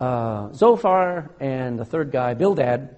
uh, 0.00 0.52
Zophar, 0.54 1.36
and 1.38 1.78
the 1.78 1.84
third 1.84 2.10
guy, 2.10 2.34
Bildad, 2.34 2.96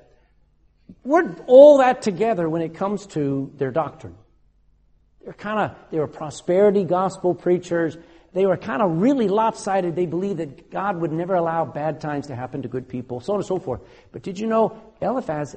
we're 1.05 1.37
all 1.47 1.77
that 1.79 2.01
together 2.01 2.49
when 2.49 2.63
it 2.63 2.75
comes 2.75 3.07
to 3.09 3.53
their 3.59 3.71
doctrine. 3.71 4.15
They're 5.25 5.33
kind 5.33 5.61
of, 5.61 5.77
they 5.91 5.99
were 5.99 6.07
prosperity 6.07 6.85
gospel 6.85 7.35
preachers. 7.35 7.97
They 8.33 8.47
were 8.47 8.57
kind 8.57 8.81
of 8.81 9.01
really 9.01 9.29
lopsided. 9.29 9.97
They 9.97 10.07
believed 10.07 10.39
that 10.39 10.71
God 10.71 11.01
would 11.01 11.13
never 11.13 11.35
allow 11.35 11.65
bad 11.65 12.01
times 12.01 12.29
to 12.29 12.37
happen 12.37 12.63
to 12.63 12.69
good 12.69 12.89
people, 12.89 13.21
so 13.21 13.35
on 13.35 13.41
and 13.41 13.47
so 13.47 13.59
forth. 13.59 13.81
But 14.13 14.23
did 14.23 14.39
you 14.39 14.47
know 14.47 14.81
Eliphaz, 15.01 15.57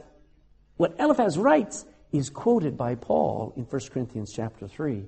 what 0.78 0.96
Eliphaz 1.00 1.38
writes 1.38 1.86
is 2.14 2.30
quoted 2.30 2.78
by 2.78 2.96
Paul 2.96 3.54
in 3.58 3.64
1 3.64 3.82
Corinthians 3.92 4.32
chapter 4.32 4.68
3. 4.68 5.04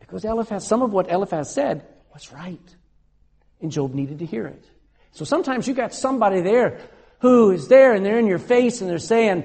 Because 0.00 0.24
Eliphaz, 0.24 0.66
some 0.66 0.82
of 0.82 0.92
what 0.92 1.10
Eliphaz 1.10 1.52
said 1.52 1.86
was 2.12 2.32
right. 2.32 2.76
And 3.60 3.70
Job 3.70 3.94
needed 3.94 4.20
to 4.20 4.26
hear 4.26 4.46
it. 4.46 4.64
So 5.12 5.24
sometimes 5.24 5.68
you 5.68 5.74
got 5.74 5.92
somebody 5.92 6.40
there 6.40 6.80
who 7.20 7.50
is 7.50 7.68
there 7.68 7.92
and 7.92 8.04
they're 8.04 8.18
in 8.18 8.26
your 8.26 8.38
face 8.38 8.80
and 8.80 8.88
they're 8.88 8.98
saying, 8.98 9.44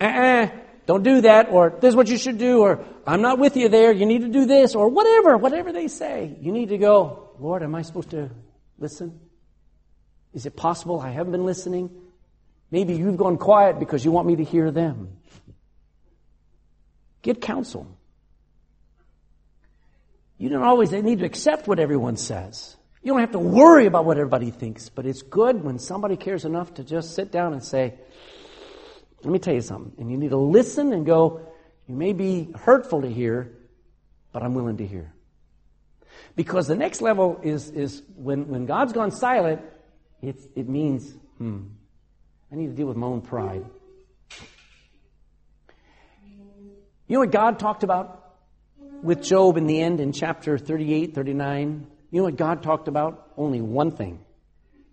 uh-uh, 0.00 0.48
don't 0.88 1.02
do 1.02 1.20
that, 1.20 1.50
or 1.50 1.68
this 1.68 1.90
is 1.90 1.96
what 1.96 2.08
you 2.08 2.16
should 2.16 2.38
do, 2.38 2.62
or 2.62 2.82
I'm 3.06 3.20
not 3.20 3.38
with 3.38 3.58
you 3.58 3.68
there, 3.68 3.92
you 3.92 4.06
need 4.06 4.22
to 4.22 4.28
do 4.28 4.46
this, 4.46 4.74
or 4.74 4.88
whatever, 4.88 5.36
whatever 5.36 5.70
they 5.70 5.86
say. 5.86 6.34
You 6.40 6.50
need 6.50 6.70
to 6.70 6.78
go, 6.78 7.28
Lord, 7.38 7.62
am 7.62 7.74
I 7.74 7.82
supposed 7.82 8.08
to 8.12 8.30
listen? 8.78 9.20
Is 10.32 10.46
it 10.46 10.56
possible 10.56 10.98
I 10.98 11.10
haven't 11.10 11.32
been 11.32 11.44
listening? 11.44 11.90
Maybe 12.70 12.94
you've 12.94 13.18
gone 13.18 13.36
quiet 13.36 13.78
because 13.78 14.02
you 14.02 14.10
want 14.12 14.26
me 14.26 14.36
to 14.36 14.44
hear 14.44 14.70
them. 14.70 15.18
Get 17.20 17.42
counsel. 17.42 17.86
You 20.38 20.48
don't 20.48 20.62
always 20.62 20.90
need 20.90 21.18
to 21.18 21.26
accept 21.26 21.68
what 21.68 21.78
everyone 21.78 22.16
says. 22.16 22.78
You 23.02 23.12
don't 23.12 23.20
have 23.20 23.32
to 23.32 23.38
worry 23.38 23.84
about 23.84 24.06
what 24.06 24.16
everybody 24.16 24.50
thinks, 24.50 24.88
but 24.88 25.04
it's 25.04 25.20
good 25.20 25.62
when 25.62 25.78
somebody 25.78 26.16
cares 26.16 26.46
enough 26.46 26.72
to 26.74 26.82
just 26.82 27.14
sit 27.14 27.30
down 27.30 27.52
and 27.52 27.62
say, 27.62 27.92
let 29.22 29.32
me 29.32 29.38
tell 29.38 29.54
you 29.54 29.60
something. 29.60 29.92
And 29.98 30.10
you 30.10 30.16
need 30.16 30.30
to 30.30 30.36
listen 30.36 30.92
and 30.92 31.04
go, 31.04 31.40
you 31.88 31.94
may 31.94 32.12
be 32.12 32.52
hurtful 32.54 33.02
to 33.02 33.10
hear, 33.10 33.52
but 34.32 34.42
I'm 34.42 34.54
willing 34.54 34.76
to 34.76 34.86
hear. 34.86 35.12
Because 36.36 36.66
the 36.66 36.76
next 36.76 37.00
level 37.00 37.40
is, 37.42 37.70
is 37.70 38.02
when, 38.16 38.48
when 38.48 38.66
God's 38.66 38.92
gone 38.92 39.10
silent, 39.10 39.62
it's, 40.22 40.46
it 40.54 40.68
means, 40.68 41.12
hmm, 41.38 41.62
I 42.52 42.56
need 42.56 42.68
to 42.68 42.72
deal 42.72 42.86
with 42.86 42.96
my 42.96 43.06
own 43.06 43.22
pride. 43.22 43.64
You 47.06 47.14
know 47.14 47.20
what 47.20 47.30
God 47.30 47.58
talked 47.58 47.82
about 47.84 48.34
with 49.02 49.22
Job 49.22 49.56
in 49.56 49.66
the 49.66 49.80
end 49.80 50.00
in 50.00 50.12
chapter 50.12 50.58
38, 50.58 51.14
39? 51.14 51.86
You 52.10 52.18
know 52.18 52.24
what 52.24 52.36
God 52.36 52.62
talked 52.62 52.88
about? 52.88 53.32
Only 53.36 53.60
one 53.60 53.90
thing. 53.92 54.20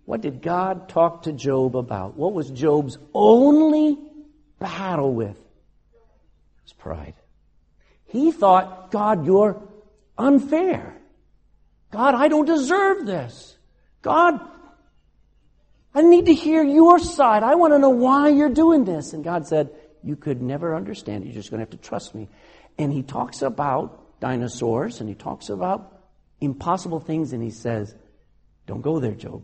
What 0.06 0.20
did 0.20 0.40
God 0.40 0.88
talk 0.88 1.22
to 1.22 1.32
Job 1.32 1.76
about? 1.76 2.16
What 2.16 2.32
was 2.32 2.50
Job's 2.50 2.96
only 3.12 3.98
battle 4.58 5.12
with 5.12 5.38
was 6.66 6.72
pride. 6.72 7.14
He 8.06 8.32
thought, 8.32 8.90
God, 8.90 9.26
you're 9.26 9.60
unfair. 10.18 10.96
God, 11.90 12.14
I 12.14 12.28
don't 12.28 12.46
deserve 12.46 13.06
this. 13.06 13.56
God, 14.02 14.40
I 15.94 16.02
need 16.02 16.26
to 16.26 16.34
hear 16.34 16.62
your 16.62 16.98
side. 16.98 17.42
I 17.42 17.54
want 17.54 17.72
to 17.72 17.78
know 17.78 17.90
why 17.90 18.28
you're 18.28 18.50
doing 18.50 18.84
this. 18.84 19.12
And 19.12 19.24
God 19.24 19.46
said, 19.46 19.70
You 20.02 20.16
could 20.16 20.42
never 20.42 20.74
understand. 20.74 21.24
You're 21.24 21.34
just 21.34 21.50
going 21.50 21.58
to 21.58 21.62
have 21.62 21.70
to 21.70 21.88
trust 21.88 22.14
me. 22.14 22.28
And 22.78 22.92
he 22.92 23.02
talks 23.02 23.42
about 23.42 24.20
dinosaurs 24.20 25.00
and 25.00 25.08
he 25.08 25.14
talks 25.14 25.48
about 25.48 26.02
impossible 26.40 27.00
things 27.00 27.32
and 27.32 27.42
he 27.42 27.50
says, 27.50 27.94
Don't 28.66 28.82
go 28.82 29.00
there, 29.00 29.14
Job. 29.14 29.42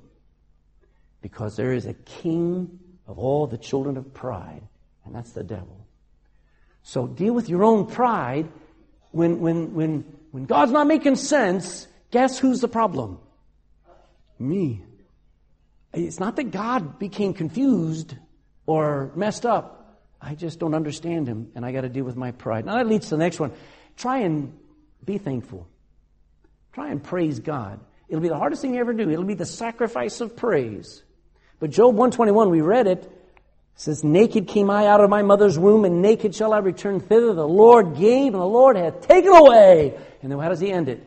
Because 1.21 1.57
there 1.57 1.73
is 1.73 1.87
a 1.87 1.95
king 1.95 2.79
of 3.07 3.19
all 3.19 3.47
the 3.47 3.59
children 3.59 3.97
of 3.97 4.13
pride 4.13 4.63
and 5.05 5.15
that's 5.15 5.33
the 5.33 5.45
devil. 5.45 5.87
So 6.83 7.07
deal 7.07 7.33
with 7.33 7.49
your 7.49 7.65
own 7.65 7.87
pride. 7.87 8.49
When, 9.11 9.41
when, 9.41 9.75
when, 9.75 10.05
when 10.31 10.45
God's 10.45 10.73
not 10.73 10.87
making 10.87 11.17
sense, 11.17 11.87
guess 12.11 12.39
who's 12.39 12.61
the 12.61 12.69
problem? 12.69 13.19
Me. 14.39 14.83
It's 15.93 16.19
not 16.19 16.37
that 16.37 16.51
God 16.51 16.99
became 16.99 17.35
confused 17.35 18.17
or 18.67 19.13
messed 19.15 19.45
up. 19.45 20.01
I 20.21 20.35
just 20.35 20.59
don't 20.59 20.75
understand 20.75 21.27
him, 21.27 21.51
and 21.55 21.67
I 21.67 21.73
got 21.73 21.83
to 21.83 21.89
deal 21.89 22.05
with 22.05 22.17
my 22.17 22.31
pride. 22.31 22.65
Now 22.65 22.77
that 22.77 22.87
leads 22.87 23.09
to 23.09 23.17
the 23.17 23.23
next 23.23 23.41
one. 23.41 23.53
Try 23.97 24.19
and 24.19 24.57
be 25.05 25.19
thankful. 25.19 25.67
Try 26.73 26.91
and 26.91 27.03
praise 27.03 27.41
God. 27.41 27.81
It'll 28.09 28.23
be 28.23 28.29
the 28.29 28.39
hardest 28.39 28.63
thing 28.63 28.75
you 28.75 28.81
ever 28.81 28.93
do. 28.93 29.11
It'll 29.11 29.25
be 29.25 29.35
the 29.35 29.45
sacrifice 29.45 30.21
of 30.21 30.37
praise. 30.37 31.03
But 31.59 31.71
Job 31.71 31.95
121, 31.95 32.51
we 32.51 32.61
read 32.61 32.87
it 32.87 33.11
says, 33.75 34.05
Naked 34.05 34.49
came 34.49 34.71
I 34.71 34.87
out 34.87 35.01
of 35.01 35.11
my 35.11 35.23
mother's 35.23 35.59
womb, 35.59 35.85
and 35.85 36.03
naked 36.03 36.35
shall 36.35 36.53
I 36.53 36.59
return 36.59 37.01
thither. 37.01 37.35
The 37.35 37.47
Lord 37.47 37.97
gave, 37.97 38.33
and 38.33 38.43
the 38.43 38.47
Lord 38.47 38.77
hath 38.77 39.07
taken 39.07 39.33
away. 39.33 39.95
And 40.23 40.31
then 40.31 40.39
how 40.39 40.49
does 40.49 40.61
he 40.61 40.71
end 40.71 40.89
it? 40.89 41.03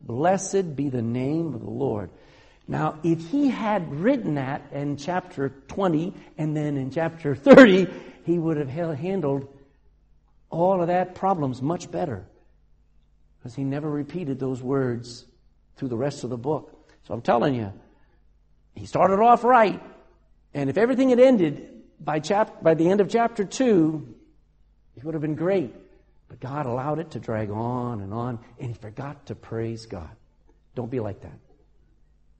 Blessed 0.00 0.76
be 0.76 0.88
the 0.88 1.02
name 1.02 1.54
of 1.54 1.60
the 1.60 1.70
Lord. 1.70 2.10
Now, 2.66 2.98
if 3.02 3.30
he 3.30 3.48
had 3.48 3.90
written 4.00 4.34
that 4.34 4.62
in 4.72 4.98
chapter 4.98 5.48
20 5.68 6.12
and 6.36 6.54
then 6.54 6.76
in 6.76 6.90
chapter 6.90 7.34
30, 7.34 7.88
he 8.24 8.38
would 8.38 8.58
have 8.58 8.68
handled 8.68 9.48
all 10.50 10.82
of 10.82 10.88
that 10.88 11.14
problems 11.14 11.62
much 11.62 11.90
better. 11.90 12.26
Because 13.38 13.54
he 13.54 13.64
never 13.64 13.88
repeated 13.88 14.38
those 14.38 14.62
words 14.62 15.24
through 15.76 15.88
the 15.88 15.96
rest 15.96 16.24
of 16.24 16.30
the 16.30 16.36
book. 16.36 16.92
So 17.06 17.14
I'm 17.14 17.22
telling 17.22 17.54
you, 17.54 17.72
he 18.74 18.84
started 18.84 19.20
off 19.20 19.44
right. 19.44 19.82
And 20.52 20.68
if 20.68 20.76
everything 20.76 21.08
had 21.08 21.20
ended 21.20 21.77
by, 22.00 22.20
chap- 22.20 22.62
by 22.62 22.74
the 22.74 22.90
end 22.90 23.00
of 23.00 23.08
chapter 23.08 23.44
2, 23.44 24.14
it 24.96 25.04
would 25.04 25.14
have 25.14 25.22
been 25.22 25.34
great. 25.34 25.74
But 26.28 26.40
God 26.40 26.66
allowed 26.66 26.98
it 26.98 27.12
to 27.12 27.20
drag 27.20 27.50
on 27.50 28.00
and 28.00 28.12
on, 28.12 28.38
and 28.58 28.68
he 28.68 28.74
forgot 28.74 29.26
to 29.26 29.34
praise 29.34 29.86
God. 29.86 30.10
Don't 30.74 30.90
be 30.90 31.00
like 31.00 31.22
that. 31.22 31.38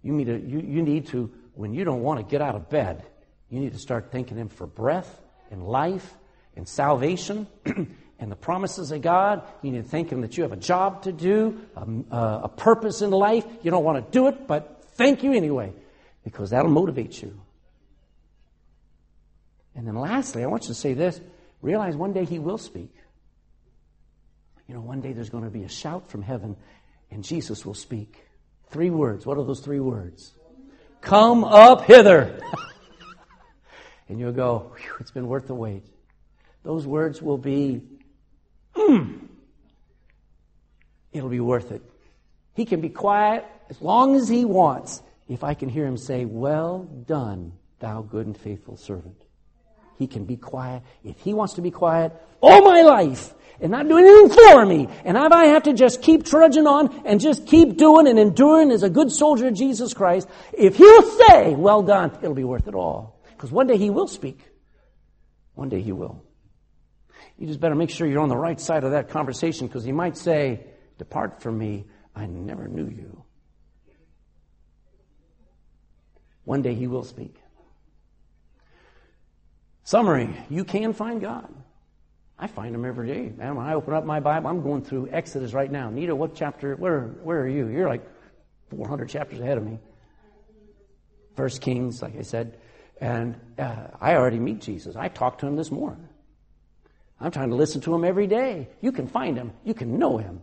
You 0.03 0.13
need, 0.13 0.27
to, 0.27 0.39
you, 0.39 0.61
you 0.61 0.83
need 0.83 1.07
to, 1.09 1.31
when 1.55 1.73
you 1.73 1.85
don't 1.85 2.03
want 2.03 2.21
to 2.21 2.31
get 2.31 2.41
out 2.41 2.55
of 2.55 2.69
bed, 2.69 3.05
you 3.51 3.61
need 3.61 3.73
to 3.73 3.79
start 3.79 4.13
thanking 4.13 4.37
Him 4.37 4.49
for 4.49 4.67
breath 4.67 5.21
and 5.51 5.67
life 5.67 6.15
and 6.57 6.69
salvation 6.69 7.47
and 7.65 8.31
the 8.31 8.37
promises 8.37 8.93
of 8.93 9.03
God. 9.03 9.43
You 9.63 9.73
need 9.73 9.85
to 9.85 9.89
thank 9.89 10.11
Him 10.11 10.21
that 10.21 10.37
you 10.37 10.43
have 10.43 10.53
a 10.53 10.57
job 10.57 11.03
to 11.03 11.13
do, 11.13 11.61
a, 11.75 12.17
a 12.45 12.49
purpose 12.49 13.03
in 13.03 13.11
life. 13.11 13.45
You 13.63 13.71
don't 13.71 13.85
want 13.85 14.05
to 14.05 14.13
do 14.13 14.29
it, 14.29 14.47
but 14.47 14.85
thank 14.93 15.23
you 15.23 15.33
anyway, 15.33 15.73
because 16.25 16.51
that'll 16.51 16.71
motivate 16.71 17.21
you. 17.23 17.41
And 19.79 19.87
then 19.87 19.95
lastly, 19.95 20.43
I 20.43 20.49
want 20.49 20.65
you 20.65 20.69
to 20.69 20.75
say 20.75 20.93
this 20.93 21.21
realize 21.63 21.95
one 21.95 22.13
day 22.13 22.25
he 22.25 22.41
will 22.41 22.59
speak. 22.59 22.93
You 24.67 24.75
know, 24.75 24.81
one 24.81 25.01
day 25.01 25.13
there's 25.13 25.31
going 25.31 25.45
to 25.45 25.51
be 25.51 25.63
a 25.63 25.69
shout 25.69 26.11
from 26.11 26.21
heaven 26.21 26.57
and 27.13 27.23
Jesus 27.23 27.65
will 27.65 27.75
speak. 27.75 28.27
Three 28.71 28.91
words. 28.91 29.25
What 29.25 29.39
are 29.39 29.45
those 29.45 29.61
three 29.61 29.79
words? 29.79 30.35
Come 31.01 31.45
up 31.45 31.85
hither. 31.85 32.41
and 34.09 34.19
you'll 34.19 34.33
go, 34.33 34.75
it's 34.99 35.13
been 35.13 35.29
worth 35.29 35.47
the 35.47 35.55
wait. 35.55 35.85
Those 36.65 36.85
words 36.85 37.23
will 37.23 37.39
be, 37.39 37.81
mm. 38.75 39.21
it'll 41.13 41.31
be 41.31 41.39
worth 41.39 41.71
it. 41.71 41.83
He 42.55 42.65
can 42.65 42.81
be 42.81 42.89
quiet 42.89 43.47
as 43.71 43.81
long 43.81 44.17
as 44.17 44.29
he 44.29 44.45
wants 44.45 45.03
if 45.29 45.45
I 45.45 45.55
can 45.55 45.69
hear 45.69 45.87
him 45.87 45.97
say, 45.97 46.25
Well 46.25 46.83
done, 47.07 47.53
thou 47.79 48.03
good 48.03 48.27
and 48.27 48.37
faithful 48.37 48.77
servant. 48.77 49.23
He 49.99 50.07
can 50.07 50.25
be 50.25 50.37
quiet. 50.37 50.83
If 51.03 51.19
he 51.21 51.35
wants 51.35 51.55
to 51.55 51.61
be 51.61 51.73
quiet 51.73 52.13
all 52.41 52.63
my 52.63 52.83
life 52.83 53.35
and 53.61 53.73
not 53.73 53.89
do 53.89 53.99
anything 53.99 54.31
for 54.31 54.65
me, 54.65 54.89
and 55.05 55.17
if 55.17 55.33
I 55.33 55.47
have 55.47 55.65
to 55.65 55.73
just 55.73 56.03
keep 56.03 56.25
trudging 56.25 56.69
on 56.69 57.05
and 57.05 57.21
just 57.21 57.47
keep 57.47 57.77
doing 57.77 58.07
and 58.07 58.17
enduring 58.17 58.71
as 58.71 58.85
a 58.85 58.91
good 58.91 59.11
soldier 59.11 59.49
of 59.49 59.55
Jesus 59.55 59.93
Christ, 59.95 60.29
if 60.53 60.77
he'll 60.77 61.03
say, 61.03 61.55
Well 61.57 61.83
done, 61.83 62.17
it'll 62.23 62.35
be 62.35 62.45
worth 62.45 62.69
it 62.69 62.77
all. 62.77 63.21
Because 63.31 63.51
one 63.51 63.67
day 63.67 63.77
he 63.77 63.91
will 63.91 64.07
speak. 64.07 64.41
One 65.55 65.69
day 65.69 65.83
he 65.83 65.91
will. 65.91 66.23
You 67.37 67.49
just 67.49 67.59
better 67.59 67.75
make 67.75 67.91
sure 67.91 68.07
you're 68.07 68.21
on 68.21 68.29
the 68.29 68.37
right 68.37 68.61
side 68.61 68.85
of 68.85 68.93
that 68.93 69.11
conversation 69.11 69.67
because 69.67 69.83
he 69.83 69.93
might 69.93 70.17
say, 70.17 70.65
Depart 70.99 71.43
from 71.43 71.59
me, 71.59 71.87
I 72.15 72.27
never 72.27 72.69
knew 72.69 72.87
you. 72.87 73.25
One 76.45 76.63
day 76.63 76.75
he 76.75 76.87
will 76.87 77.05
speak. 77.05 77.35
Summary 79.89 80.29
You 80.51 80.65
can 80.65 80.93
find 80.93 81.19
God. 81.19 81.49
I 82.39 82.47
find 82.47 82.75
him 82.75 82.85
every 82.85 83.09
day. 83.09 83.33
Man, 83.35 83.57
when 83.57 83.65
I 83.65 83.73
open 83.73 83.95
up 83.95 84.05
my 84.05 84.21
Bible, 84.21 84.51
I'm 84.51 84.63
going 84.63 84.83
through 84.83 85.09
Exodus 85.11 85.55
right 85.55 85.73
now. 85.73 85.89
Nita, 85.89 86.15
what 86.15 86.35
chapter? 86.35 86.77
Where, 86.77 87.05
where 87.23 87.41
are 87.41 87.49
you? 87.49 87.69
You're 87.69 87.89
like 87.89 88.07
400 88.69 89.09
chapters 89.09 89.41
ahead 89.41 89.57
of 89.57 89.65
me. 89.65 89.79
First 91.37 91.63
Kings, 91.63 92.03
like 92.03 92.19
I 92.19 92.21
said. 92.21 92.59
And 93.01 93.41
uh, 93.59 93.87
I 93.99 94.17
already 94.17 94.39
meet 94.39 94.61
Jesus. 94.61 94.95
I 94.95 95.09
talked 95.09 95.41
to 95.41 95.47
him 95.47 95.57
this 95.57 95.71
morning. 95.71 96.07
I'm 97.19 97.31
trying 97.31 97.49
to 97.49 97.57
listen 97.57 97.81
to 97.81 97.95
him 97.95 98.05
every 98.05 98.27
day. 98.27 98.69
You 98.83 98.93
can 98.93 99.09
find 99.09 99.39
him. 99.39 99.53
You 99.65 99.73
can 99.73 99.99
know 99.99 100.19
him. 100.19 100.43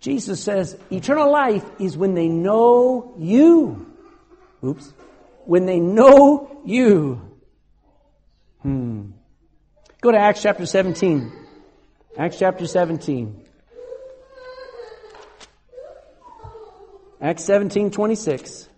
Jesus 0.00 0.42
says, 0.42 0.76
eternal 0.90 1.32
life 1.32 1.64
is 1.78 1.96
when 1.96 2.12
they 2.12 2.28
know 2.28 3.14
you. 3.18 3.90
Oops. 4.62 4.92
When 5.46 5.64
they 5.64 5.80
know 5.80 6.60
you. 6.66 7.31
Hmm. 8.62 9.10
Go 10.00 10.12
to 10.12 10.18
Acts 10.18 10.42
chapter 10.42 10.66
17. 10.66 11.32
Acts 12.16 12.38
chapter 12.38 12.66
17. 12.66 13.44
Acts 17.20 17.44
17, 17.44 17.90
26. 17.90 18.68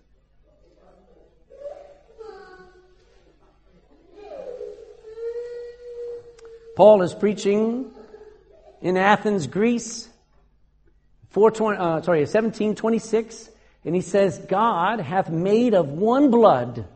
Paul 6.76 7.02
is 7.02 7.14
preaching 7.14 7.90
in 8.82 8.96
Athens, 8.96 9.46
Greece. 9.46 10.08
420, 11.30 11.78
uh, 11.78 12.02
sorry, 12.02 12.20
1726, 12.20 13.50
and 13.84 13.94
he 13.94 14.00
says, 14.00 14.38
God 14.38 15.00
hath 15.00 15.30
made 15.30 15.74
of 15.74 15.88
one 15.88 16.30
blood 16.30 16.86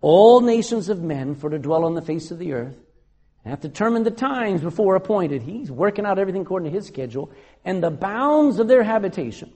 all 0.00 0.40
nations 0.40 0.88
of 0.88 1.02
men 1.02 1.34
for 1.34 1.50
to 1.50 1.58
dwell 1.58 1.84
on 1.84 1.94
the 1.94 2.02
face 2.02 2.30
of 2.30 2.38
the 2.38 2.52
earth, 2.52 2.76
and 3.44 3.50
hath 3.50 3.60
determined 3.60 4.06
the 4.06 4.10
times 4.10 4.60
before 4.60 4.96
appointed. 4.96 5.42
He's 5.42 5.70
working 5.70 6.06
out 6.06 6.18
everything 6.18 6.42
according 6.42 6.70
to 6.70 6.76
his 6.76 6.86
schedule, 6.86 7.30
and 7.64 7.82
the 7.82 7.90
bounds 7.90 8.58
of 8.58 8.68
their 8.68 8.82
habitation. 8.82 9.52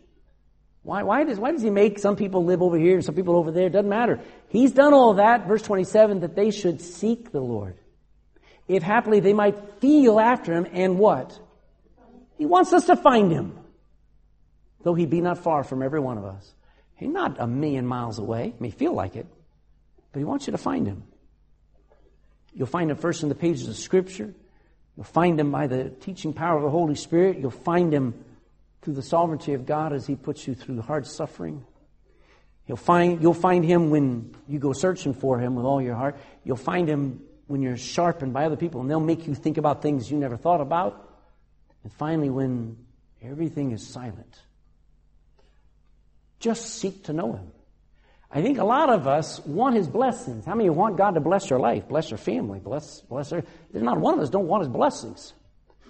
Why, 0.82 1.04
why, 1.04 1.22
does, 1.24 1.38
why 1.38 1.52
does 1.52 1.62
he 1.62 1.70
make 1.70 1.98
some 1.98 2.16
people 2.16 2.44
live 2.44 2.60
over 2.60 2.76
here 2.76 2.96
and 2.96 3.04
some 3.04 3.14
people 3.14 3.36
over 3.36 3.52
there? 3.52 3.66
It 3.66 3.72
doesn't 3.72 3.88
matter. 3.88 4.20
He's 4.48 4.72
done 4.72 4.92
all 4.92 5.14
that, 5.14 5.46
verse 5.46 5.62
27, 5.62 6.20
that 6.20 6.34
they 6.34 6.50
should 6.50 6.80
seek 6.80 7.30
the 7.30 7.40
Lord. 7.40 7.76
If 8.66 8.82
happily 8.82 9.20
they 9.20 9.32
might 9.32 9.80
feel 9.80 10.18
after 10.18 10.52
him, 10.52 10.66
and 10.72 10.98
what? 10.98 11.38
He 12.36 12.46
wants 12.46 12.72
us 12.72 12.86
to 12.86 12.96
find 12.96 13.30
him 13.30 13.58
though 14.82 14.94
he 14.94 15.06
be 15.06 15.20
not 15.20 15.38
far 15.38 15.64
from 15.64 15.82
every 15.82 16.00
one 16.00 16.18
of 16.18 16.24
us. 16.24 16.54
He's 16.96 17.10
not 17.10 17.40
a 17.40 17.46
million 17.46 17.86
miles 17.86 18.18
away. 18.18 18.54
He 18.56 18.62
may 18.62 18.70
feel 18.70 18.92
like 18.92 19.16
it, 19.16 19.26
but 20.12 20.18
he 20.18 20.24
wants 20.24 20.46
you 20.46 20.52
to 20.52 20.58
find 20.58 20.86
him. 20.86 21.04
You'll 22.54 22.66
find 22.66 22.90
him 22.90 22.96
first 22.96 23.22
in 23.22 23.28
the 23.28 23.34
pages 23.34 23.68
of 23.68 23.76
Scripture. 23.76 24.34
You'll 24.96 25.04
find 25.04 25.40
him 25.40 25.50
by 25.50 25.66
the 25.66 25.88
teaching 25.88 26.34
power 26.34 26.58
of 26.58 26.62
the 26.62 26.70
Holy 26.70 26.94
Spirit. 26.94 27.38
You'll 27.38 27.50
find 27.50 27.92
him 27.92 28.24
through 28.82 28.94
the 28.94 29.02
sovereignty 29.02 29.54
of 29.54 29.64
God 29.64 29.92
as 29.92 30.06
he 30.06 30.16
puts 30.16 30.46
you 30.46 30.54
through 30.54 30.80
hard 30.82 31.06
suffering. 31.06 31.64
You'll 32.66 32.76
find, 32.76 33.22
you'll 33.22 33.34
find 33.34 33.64
him 33.64 33.90
when 33.90 34.34
you 34.46 34.58
go 34.58 34.72
searching 34.72 35.14
for 35.14 35.38
him 35.38 35.54
with 35.54 35.64
all 35.64 35.80
your 35.80 35.94
heart. 35.94 36.16
You'll 36.44 36.56
find 36.56 36.88
him 36.88 37.22
when 37.46 37.62
you're 37.62 37.76
sharpened 37.76 38.32
by 38.32 38.44
other 38.44 38.56
people 38.56 38.80
and 38.80 38.90
they'll 38.90 39.00
make 39.00 39.26
you 39.26 39.34
think 39.34 39.56
about 39.56 39.82
things 39.82 40.10
you 40.10 40.18
never 40.18 40.36
thought 40.36 40.60
about. 40.60 41.08
And 41.82 41.92
finally, 41.92 42.30
when 42.30 42.76
everything 43.22 43.72
is 43.72 43.86
silent 43.86 44.40
just 46.42 46.74
seek 46.74 47.04
to 47.04 47.12
know 47.12 47.32
Him. 47.32 47.52
I 48.34 48.40
think 48.40 48.58
a 48.58 48.64
lot 48.64 48.88
of 48.88 49.06
us 49.06 49.44
want 49.44 49.76
His 49.76 49.86
blessings. 49.86 50.46
How 50.46 50.54
many 50.54 50.70
want 50.70 50.96
God 50.96 51.12
to 51.14 51.20
bless 51.20 51.50
your 51.50 51.58
life, 51.58 51.86
bless 51.86 52.10
your 52.10 52.18
family, 52.18 52.60
bless, 52.60 53.02
bless 53.02 53.28
her? 53.30 53.44
There's 53.70 53.84
not 53.84 53.98
one 53.98 54.14
of 54.14 54.20
us 54.20 54.30
don't 54.30 54.46
want 54.46 54.62
His 54.62 54.72
blessings. 54.72 55.34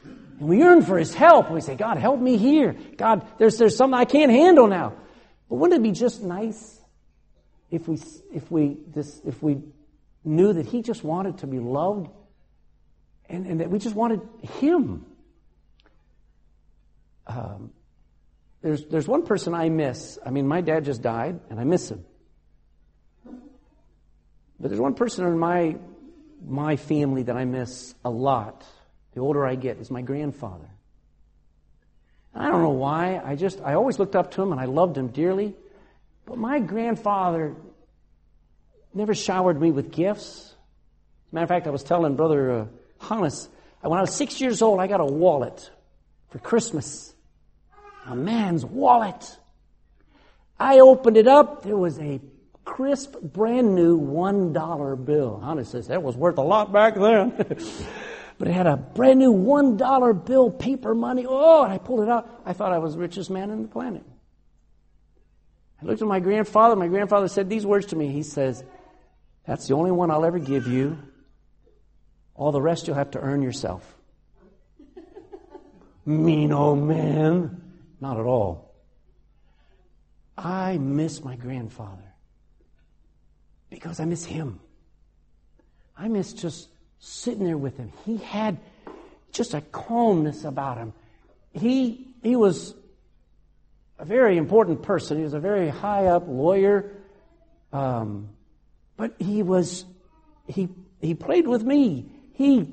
And 0.05 0.49
we 0.49 0.59
yearn 0.59 0.82
for 0.82 0.99
His 0.99 1.14
help. 1.14 1.53
We 1.53 1.61
say, 1.61 1.76
God, 1.76 1.99
help 1.99 2.20
me 2.20 2.36
here. 2.36 2.74
God, 2.97 3.24
there's, 3.38 3.59
there's 3.59 3.76
something 3.76 3.97
I 3.97 4.07
can't 4.07 4.32
handle 4.32 4.66
now. 4.66 4.95
But 5.49 5.57
wouldn't 5.57 5.78
it 5.78 5.82
be 5.84 5.93
just 5.93 6.20
nice 6.20 6.80
if 7.70 7.86
we, 7.86 7.99
if 8.34 8.51
we, 8.51 8.76
this, 8.88 9.20
if 9.24 9.40
we 9.40 9.62
knew 10.24 10.53
that 10.53 10.66
He 10.66 10.82
just 10.82 11.05
wanted 11.05 11.38
to 11.38 11.47
be 11.47 11.61
loved 11.61 12.11
and, 13.28 13.47
and 13.47 13.61
that 13.61 13.70
we 13.70 13.78
just 13.78 13.95
wanted 13.95 14.20
Him? 14.59 15.07
Um, 17.28 17.70
there's, 18.62 18.84
there's 18.86 19.07
one 19.07 19.24
person 19.26 19.55
I 19.55 19.68
miss. 19.68 20.18
I 20.26 20.30
mean, 20.30 20.49
my 20.49 20.61
dad 20.61 20.84
just 20.84 21.03
died, 21.03 21.38
and 21.51 21.61
I 21.61 21.64
miss 21.64 21.88
him. 21.88 22.05
But 24.62 24.68
there's 24.68 24.80
one 24.80 24.94
person 24.94 25.26
in 25.26 25.38
my, 25.38 25.76
my 26.46 26.76
family 26.76 27.24
that 27.24 27.36
I 27.36 27.44
miss 27.44 27.94
a 28.04 28.10
lot. 28.10 28.64
The 29.14 29.20
older 29.20 29.44
I 29.44 29.56
get, 29.56 29.78
is 29.78 29.90
my 29.90 30.00
grandfather. 30.00 30.68
I 32.34 32.48
don't 32.48 32.62
know 32.62 32.70
why. 32.70 33.20
I 33.22 33.34
just, 33.34 33.60
I 33.60 33.74
always 33.74 33.98
looked 33.98 34.16
up 34.16 34.30
to 34.32 34.42
him 34.42 34.52
and 34.52 34.60
I 34.60 34.64
loved 34.64 34.96
him 34.96 35.08
dearly. 35.08 35.54
But 36.24 36.38
my 36.38 36.60
grandfather 36.60 37.56
never 38.94 39.14
showered 39.14 39.60
me 39.60 39.72
with 39.72 39.90
gifts. 39.90 40.38
As 40.46 41.32
a 41.32 41.34
matter 41.34 41.44
of 41.44 41.48
fact, 41.48 41.66
I 41.66 41.70
was 41.70 41.82
telling 41.82 42.16
Brother 42.16 42.50
uh, 42.52 42.66
Hannes, 43.00 43.48
when 43.82 43.98
I 43.98 44.00
was 44.00 44.14
six 44.14 44.40
years 44.40 44.62
old, 44.62 44.80
I 44.80 44.86
got 44.86 45.00
a 45.00 45.04
wallet 45.04 45.70
for 46.30 46.38
Christmas 46.38 47.12
a 48.06 48.16
man's 48.16 48.64
wallet. 48.64 49.38
I 50.58 50.80
opened 50.80 51.16
it 51.16 51.26
up. 51.28 51.62
There 51.62 51.76
was 51.76 51.98
a 51.98 52.20
crisp, 52.64 53.16
brand 53.20 53.74
new 53.74 54.00
$1 54.00 55.04
bill. 55.04 55.40
Honey 55.40 55.64
says 55.64 55.88
that 55.88 56.02
was 56.02 56.16
worth 56.16 56.38
a 56.38 56.42
lot 56.42 56.72
back 56.72 56.94
then. 56.94 57.30
but 58.38 58.48
it 58.48 58.52
had 58.52 58.66
a 58.66 58.76
brand 58.76 59.18
new 59.18 59.32
$1 59.32 60.24
bill, 60.24 60.50
paper 60.50 60.94
money. 60.94 61.26
Oh, 61.28 61.64
and 61.64 61.72
I 61.72 61.78
pulled 61.78 62.00
it 62.00 62.08
out. 62.08 62.42
I 62.44 62.52
thought 62.52 62.72
I 62.72 62.78
was 62.78 62.94
the 62.94 63.00
richest 63.00 63.30
man 63.30 63.50
on 63.50 63.62
the 63.62 63.68
planet. 63.68 64.04
I 65.80 65.86
looked 65.86 66.00
at 66.00 66.08
my 66.08 66.20
grandfather. 66.20 66.76
My 66.76 66.88
grandfather 66.88 67.28
said 67.28 67.48
these 67.48 67.66
words 67.66 67.86
to 67.86 67.96
me. 67.96 68.08
He 68.08 68.22
says, 68.22 68.62
That's 69.46 69.66
the 69.66 69.74
only 69.74 69.90
one 69.90 70.10
I'll 70.10 70.24
ever 70.24 70.38
give 70.38 70.66
you. 70.68 70.98
All 72.34 72.52
the 72.52 72.62
rest 72.62 72.86
you'll 72.86 72.96
have 72.96 73.10
to 73.12 73.20
earn 73.20 73.42
yourself. 73.42 73.94
mean 76.06 76.52
old 76.52 76.78
man. 76.78 77.60
Not 78.00 78.18
at 78.18 78.26
all. 78.26 78.72
I 80.38 80.78
miss 80.78 81.22
my 81.22 81.36
grandfather 81.36 82.11
because 83.73 84.01
I 84.01 84.05
miss 84.05 84.23
him. 84.23 84.61
I 85.97 86.07
miss 86.09 86.35
just 86.35 86.68
sitting 87.01 87.45
there 87.45 87.57
with 87.57 87.79
him. 87.79 87.91
He 88.05 88.18
had 88.18 88.59
just 89.33 89.55
a 89.55 89.62
calmness 89.62 90.45
about 90.45 90.77
him. 90.77 90.93
He, 91.55 92.07
he 92.23 92.37
was 92.37 92.75
a 93.99 94.05
very 94.05 94.37
important 94.37 94.83
person. 94.83 95.16
He 95.16 95.25
was 95.25 95.33
a 95.33 95.41
very 95.41 95.70
high 95.70 96.07
up 96.07 96.25
lawyer. 96.29 96.93
Um, 97.73 98.29
but 98.99 99.14
he 99.18 99.43
was, 99.43 99.87
he, 100.47 100.68
he 101.01 101.14
played 101.14 101.49
with 101.49 101.62
me. 101.62 102.12
He 102.35 102.68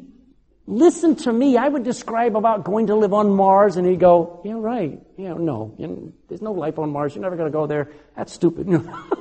listened 0.67 1.19
to 1.19 1.31
me. 1.31 1.55
I 1.55 1.69
would 1.69 1.83
describe 1.83 2.35
about 2.35 2.65
going 2.65 2.87
to 2.87 2.95
live 2.95 3.13
on 3.13 3.29
Mars, 3.29 3.77
and 3.77 3.87
he'd 3.87 4.01
go, 4.01 4.41
Yeah, 4.43 4.55
right. 4.57 5.01
Yeah, 5.15 5.35
no. 5.35 5.73
There's 6.27 6.41
no 6.41 6.51
life 6.51 6.77
on 6.77 6.91
Mars. 6.91 7.15
You're 7.15 7.23
never 7.23 7.37
going 7.37 7.49
to 7.49 7.57
go 7.57 7.67
there. 7.67 7.89
That's 8.17 8.33
stupid. 8.33 8.67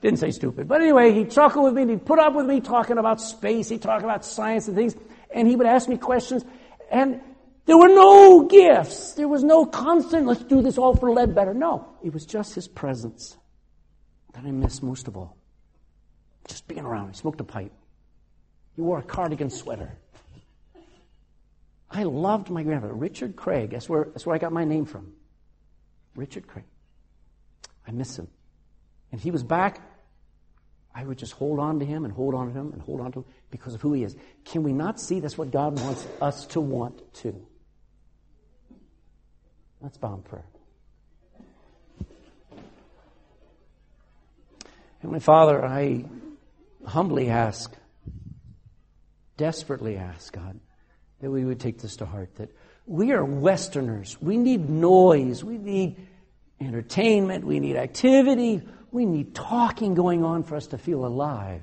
Didn't 0.00 0.18
say 0.18 0.30
stupid. 0.30 0.68
But 0.68 0.80
anyway, 0.80 1.12
he'd 1.12 1.30
chuckle 1.30 1.64
with 1.64 1.74
me, 1.74 1.82
and 1.82 1.90
he'd 1.90 2.04
put 2.04 2.18
up 2.18 2.34
with 2.34 2.46
me 2.46 2.60
talking 2.60 2.98
about 2.98 3.20
space. 3.20 3.68
He'd 3.68 3.82
talk 3.82 4.02
about 4.02 4.24
science 4.24 4.68
and 4.68 4.76
things. 4.76 4.94
And 5.34 5.48
he 5.48 5.56
would 5.56 5.66
ask 5.66 5.88
me 5.88 5.96
questions. 5.96 6.44
And 6.90 7.20
there 7.66 7.76
were 7.76 7.88
no 7.88 8.46
gifts. 8.46 9.14
There 9.14 9.28
was 9.28 9.42
no 9.42 9.66
constant, 9.66 10.26
let's 10.26 10.44
do 10.44 10.62
this 10.62 10.78
all 10.78 10.94
for 10.94 11.10
Ledbetter. 11.10 11.52
No. 11.52 11.88
It 12.02 12.12
was 12.12 12.24
just 12.24 12.54
his 12.54 12.68
presence 12.68 13.36
that 14.34 14.44
I 14.44 14.50
miss 14.50 14.82
most 14.82 15.08
of 15.08 15.16
all. 15.16 15.36
Just 16.46 16.68
being 16.68 16.84
around. 16.84 17.08
He 17.08 17.14
smoked 17.14 17.40
a 17.40 17.44
pipe. 17.44 17.72
He 18.76 18.82
wore 18.82 18.98
a 18.98 19.02
cardigan 19.02 19.50
sweater. 19.50 19.92
I 21.90 22.04
loved 22.04 22.50
my 22.50 22.62
grandfather, 22.62 22.94
Richard 22.94 23.36
Craig. 23.36 23.70
That's 23.70 23.88
where, 23.88 24.04
that's 24.04 24.26
where 24.26 24.34
I 24.34 24.38
got 24.38 24.52
my 24.52 24.64
name 24.64 24.84
from. 24.84 25.12
Richard 26.14 26.46
Craig. 26.46 26.64
I 27.86 27.90
miss 27.90 28.18
him. 28.18 28.28
And 29.12 29.20
he 29.20 29.30
was 29.30 29.42
back. 29.42 29.80
I 30.94 31.04
would 31.04 31.18
just 31.18 31.32
hold 31.32 31.58
on 31.58 31.78
to 31.80 31.84
him 31.84 32.04
and 32.04 32.12
hold 32.12 32.34
on 32.34 32.46
to 32.46 32.52
him 32.52 32.72
and 32.72 32.80
hold 32.80 33.00
on 33.00 33.12
to 33.12 33.18
him 33.20 33.24
because 33.50 33.74
of 33.74 33.82
who 33.82 33.92
he 33.92 34.02
is. 34.02 34.16
Can 34.44 34.62
we 34.62 34.72
not 34.72 34.98
see 35.00 35.20
that's 35.20 35.36
what 35.36 35.50
God 35.50 35.78
wants 35.80 36.06
us 36.20 36.46
to 36.46 36.60
want 36.60 37.02
too? 37.12 37.46
Let's 39.80 39.98
bow 39.98 40.14
in 40.14 40.22
prayer. 40.22 40.46
Heavenly 45.00 45.20
Father, 45.20 45.64
I 45.64 46.04
humbly 46.86 47.28
ask, 47.28 47.72
desperately 49.36 49.96
ask, 49.96 50.32
God, 50.32 50.58
that 51.20 51.30
we 51.30 51.44
would 51.44 51.60
take 51.60 51.78
this 51.78 51.96
to 51.96 52.06
heart, 52.06 52.34
that 52.36 52.50
we 52.86 53.12
are 53.12 53.24
Westerners. 53.24 54.16
We 54.20 54.36
need 54.36 54.70
noise. 54.70 55.42
We 55.44 55.58
need 55.58 55.96
entertainment. 56.60 57.44
We 57.44 57.60
need 57.60 57.76
activity. 57.76 58.62
We 58.96 59.04
need 59.04 59.34
talking 59.34 59.92
going 59.92 60.24
on 60.24 60.42
for 60.42 60.56
us 60.56 60.68
to 60.68 60.78
feel 60.78 61.04
alive, 61.04 61.60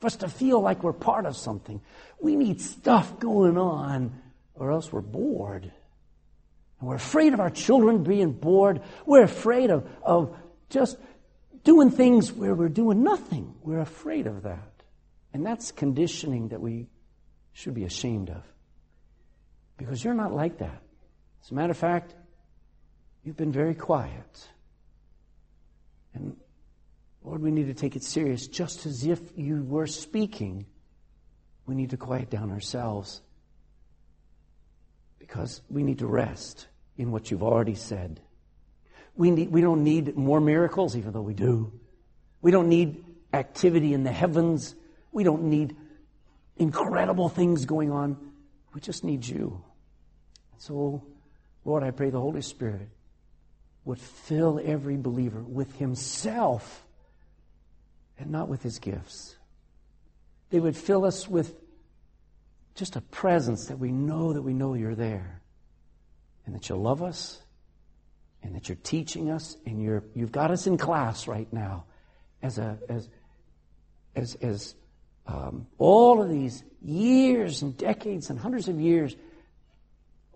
for 0.00 0.08
us 0.08 0.16
to 0.16 0.28
feel 0.28 0.60
like 0.60 0.82
we're 0.82 0.92
part 0.92 1.24
of 1.24 1.36
something. 1.36 1.80
We 2.20 2.34
need 2.34 2.60
stuff 2.60 3.20
going 3.20 3.56
on, 3.56 4.20
or 4.56 4.72
else 4.72 4.92
we're 4.92 5.00
bored. 5.00 5.62
And 5.62 6.88
we're 6.88 6.96
afraid 6.96 7.34
of 7.34 7.38
our 7.38 7.50
children 7.50 8.02
being 8.02 8.32
bored. 8.32 8.80
We're 9.06 9.22
afraid 9.22 9.70
of, 9.70 9.88
of 10.02 10.36
just 10.68 10.98
doing 11.62 11.92
things 11.92 12.32
where 12.32 12.52
we're 12.52 12.68
doing 12.68 13.04
nothing. 13.04 13.54
We're 13.62 13.78
afraid 13.78 14.26
of 14.26 14.42
that. 14.42 14.72
And 15.32 15.46
that's 15.46 15.70
conditioning 15.70 16.48
that 16.48 16.60
we 16.60 16.88
should 17.52 17.74
be 17.74 17.84
ashamed 17.84 18.28
of. 18.28 18.42
Because 19.76 20.02
you're 20.02 20.14
not 20.14 20.32
like 20.32 20.58
that. 20.58 20.82
As 21.44 21.52
a 21.52 21.54
matter 21.54 21.70
of 21.70 21.78
fact, 21.78 22.12
you've 23.22 23.36
been 23.36 23.52
very 23.52 23.76
quiet. 23.76 24.48
And 26.12 26.36
Lord, 27.26 27.42
we 27.42 27.50
need 27.50 27.66
to 27.66 27.74
take 27.74 27.96
it 27.96 28.04
serious. 28.04 28.46
Just 28.46 28.86
as 28.86 29.04
if 29.04 29.18
you 29.34 29.64
were 29.64 29.88
speaking, 29.88 30.64
we 31.66 31.74
need 31.74 31.90
to 31.90 31.96
quiet 31.96 32.30
down 32.30 32.52
ourselves. 32.52 33.20
Because 35.18 35.60
we 35.68 35.82
need 35.82 35.98
to 35.98 36.06
rest 36.06 36.68
in 36.96 37.10
what 37.10 37.28
you've 37.28 37.42
already 37.42 37.74
said. 37.74 38.20
We, 39.16 39.32
need, 39.32 39.50
we 39.50 39.60
don't 39.60 39.82
need 39.82 40.16
more 40.16 40.40
miracles, 40.40 40.96
even 40.96 41.12
though 41.12 41.20
we 41.20 41.34
do. 41.34 41.72
We 42.42 42.52
don't 42.52 42.68
need 42.68 43.04
activity 43.32 43.92
in 43.92 44.04
the 44.04 44.12
heavens. 44.12 44.76
We 45.10 45.24
don't 45.24 45.50
need 45.50 45.74
incredible 46.56 47.28
things 47.28 47.64
going 47.64 47.90
on. 47.90 48.16
We 48.72 48.80
just 48.80 49.02
need 49.02 49.26
you. 49.26 49.64
So, 50.58 51.02
Lord, 51.64 51.82
I 51.82 51.90
pray 51.90 52.10
the 52.10 52.20
Holy 52.20 52.42
Spirit 52.42 52.88
would 53.84 53.98
fill 53.98 54.60
every 54.64 54.96
believer 54.96 55.42
with 55.42 55.74
Himself 55.76 56.85
and 58.18 58.30
not 58.30 58.48
with 58.48 58.62
His 58.62 58.78
gifts. 58.78 59.36
They 60.50 60.60
would 60.60 60.76
fill 60.76 61.04
us 61.04 61.28
with 61.28 61.54
just 62.74 62.96
a 62.96 63.00
presence 63.00 63.66
that 63.66 63.78
we 63.78 63.90
know 63.90 64.32
that 64.32 64.42
we 64.42 64.52
know 64.52 64.74
you're 64.74 64.94
there 64.94 65.40
and 66.44 66.54
that 66.54 66.68
you 66.68 66.76
love 66.76 67.02
us 67.02 67.40
and 68.42 68.54
that 68.54 68.68
you're 68.68 68.78
teaching 68.82 69.30
us 69.30 69.56
and 69.66 69.82
you're, 69.82 70.04
you've 70.14 70.32
got 70.32 70.50
us 70.50 70.66
in 70.66 70.76
class 70.76 71.26
right 71.26 71.50
now 71.52 71.84
as 72.42 72.58
a, 72.58 72.78
as, 72.88 73.08
as, 74.14 74.34
as 74.36 74.74
um, 75.26 75.66
all 75.78 76.22
of 76.22 76.28
these 76.28 76.62
years 76.82 77.62
and 77.62 77.76
decades 77.76 78.30
and 78.30 78.38
hundreds 78.38 78.68
of 78.68 78.80
years 78.80 79.16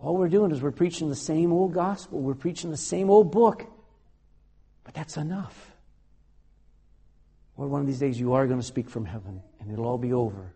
all 0.01 0.17
we're 0.17 0.29
doing 0.29 0.51
is 0.51 0.61
we're 0.61 0.71
preaching 0.71 1.09
the 1.09 1.15
same 1.15 1.53
old 1.53 1.73
gospel. 1.73 2.19
We're 2.19 2.33
preaching 2.33 2.71
the 2.71 2.77
same 2.77 3.09
old 3.09 3.31
book. 3.31 3.65
But 4.83 4.95
that's 4.95 5.15
enough. 5.15 5.70
Lord, 7.57 7.71
one 7.71 7.81
of 7.81 7.87
these 7.87 7.99
days 7.99 8.19
you 8.19 8.33
are 8.33 8.47
going 8.47 8.59
to 8.59 8.65
speak 8.65 8.89
from 8.89 9.05
heaven 9.05 9.41
and 9.59 9.71
it'll 9.71 9.85
all 9.85 9.97
be 9.97 10.13
over. 10.13 10.53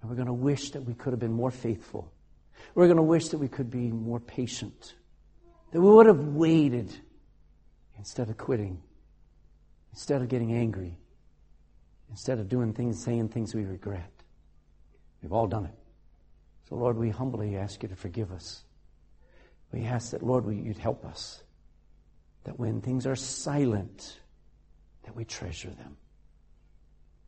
And 0.00 0.10
we're 0.10 0.16
going 0.16 0.26
to 0.26 0.32
wish 0.32 0.70
that 0.70 0.82
we 0.82 0.94
could 0.94 1.12
have 1.12 1.20
been 1.20 1.32
more 1.32 1.50
faithful. 1.50 2.12
We're 2.74 2.86
going 2.86 2.96
to 2.96 3.02
wish 3.02 3.28
that 3.28 3.38
we 3.38 3.48
could 3.48 3.70
be 3.70 3.90
more 3.90 4.20
patient. 4.20 4.94
That 5.72 5.80
we 5.80 5.90
would 5.90 6.06
have 6.06 6.20
waited 6.20 6.92
instead 7.98 8.28
of 8.28 8.36
quitting. 8.36 8.82
Instead 9.92 10.22
of 10.22 10.28
getting 10.28 10.52
angry. 10.52 10.96
Instead 12.10 12.38
of 12.38 12.48
doing 12.48 12.72
things, 12.72 13.02
saying 13.02 13.28
things 13.28 13.54
we 13.54 13.64
regret. 13.64 14.10
We've 15.22 15.32
all 15.32 15.46
done 15.46 15.66
it. 15.66 15.74
So, 16.68 16.76
Lord, 16.76 16.96
we 16.96 17.10
humbly 17.10 17.56
ask 17.56 17.82
you 17.82 17.88
to 17.88 17.96
forgive 17.96 18.32
us. 18.32 18.64
We 19.72 19.84
ask 19.84 20.10
that, 20.12 20.22
Lord, 20.22 20.46
you'd 20.46 20.78
help 20.78 21.04
us. 21.04 21.42
That 22.44 22.58
when 22.58 22.80
things 22.80 23.06
are 23.06 23.16
silent, 23.16 24.20
that 25.04 25.14
we 25.14 25.24
treasure 25.24 25.70
them. 25.70 25.96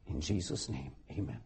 In 0.06 0.20
Jesus' 0.20 0.68
name, 0.68 0.92
amen. 1.10 1.40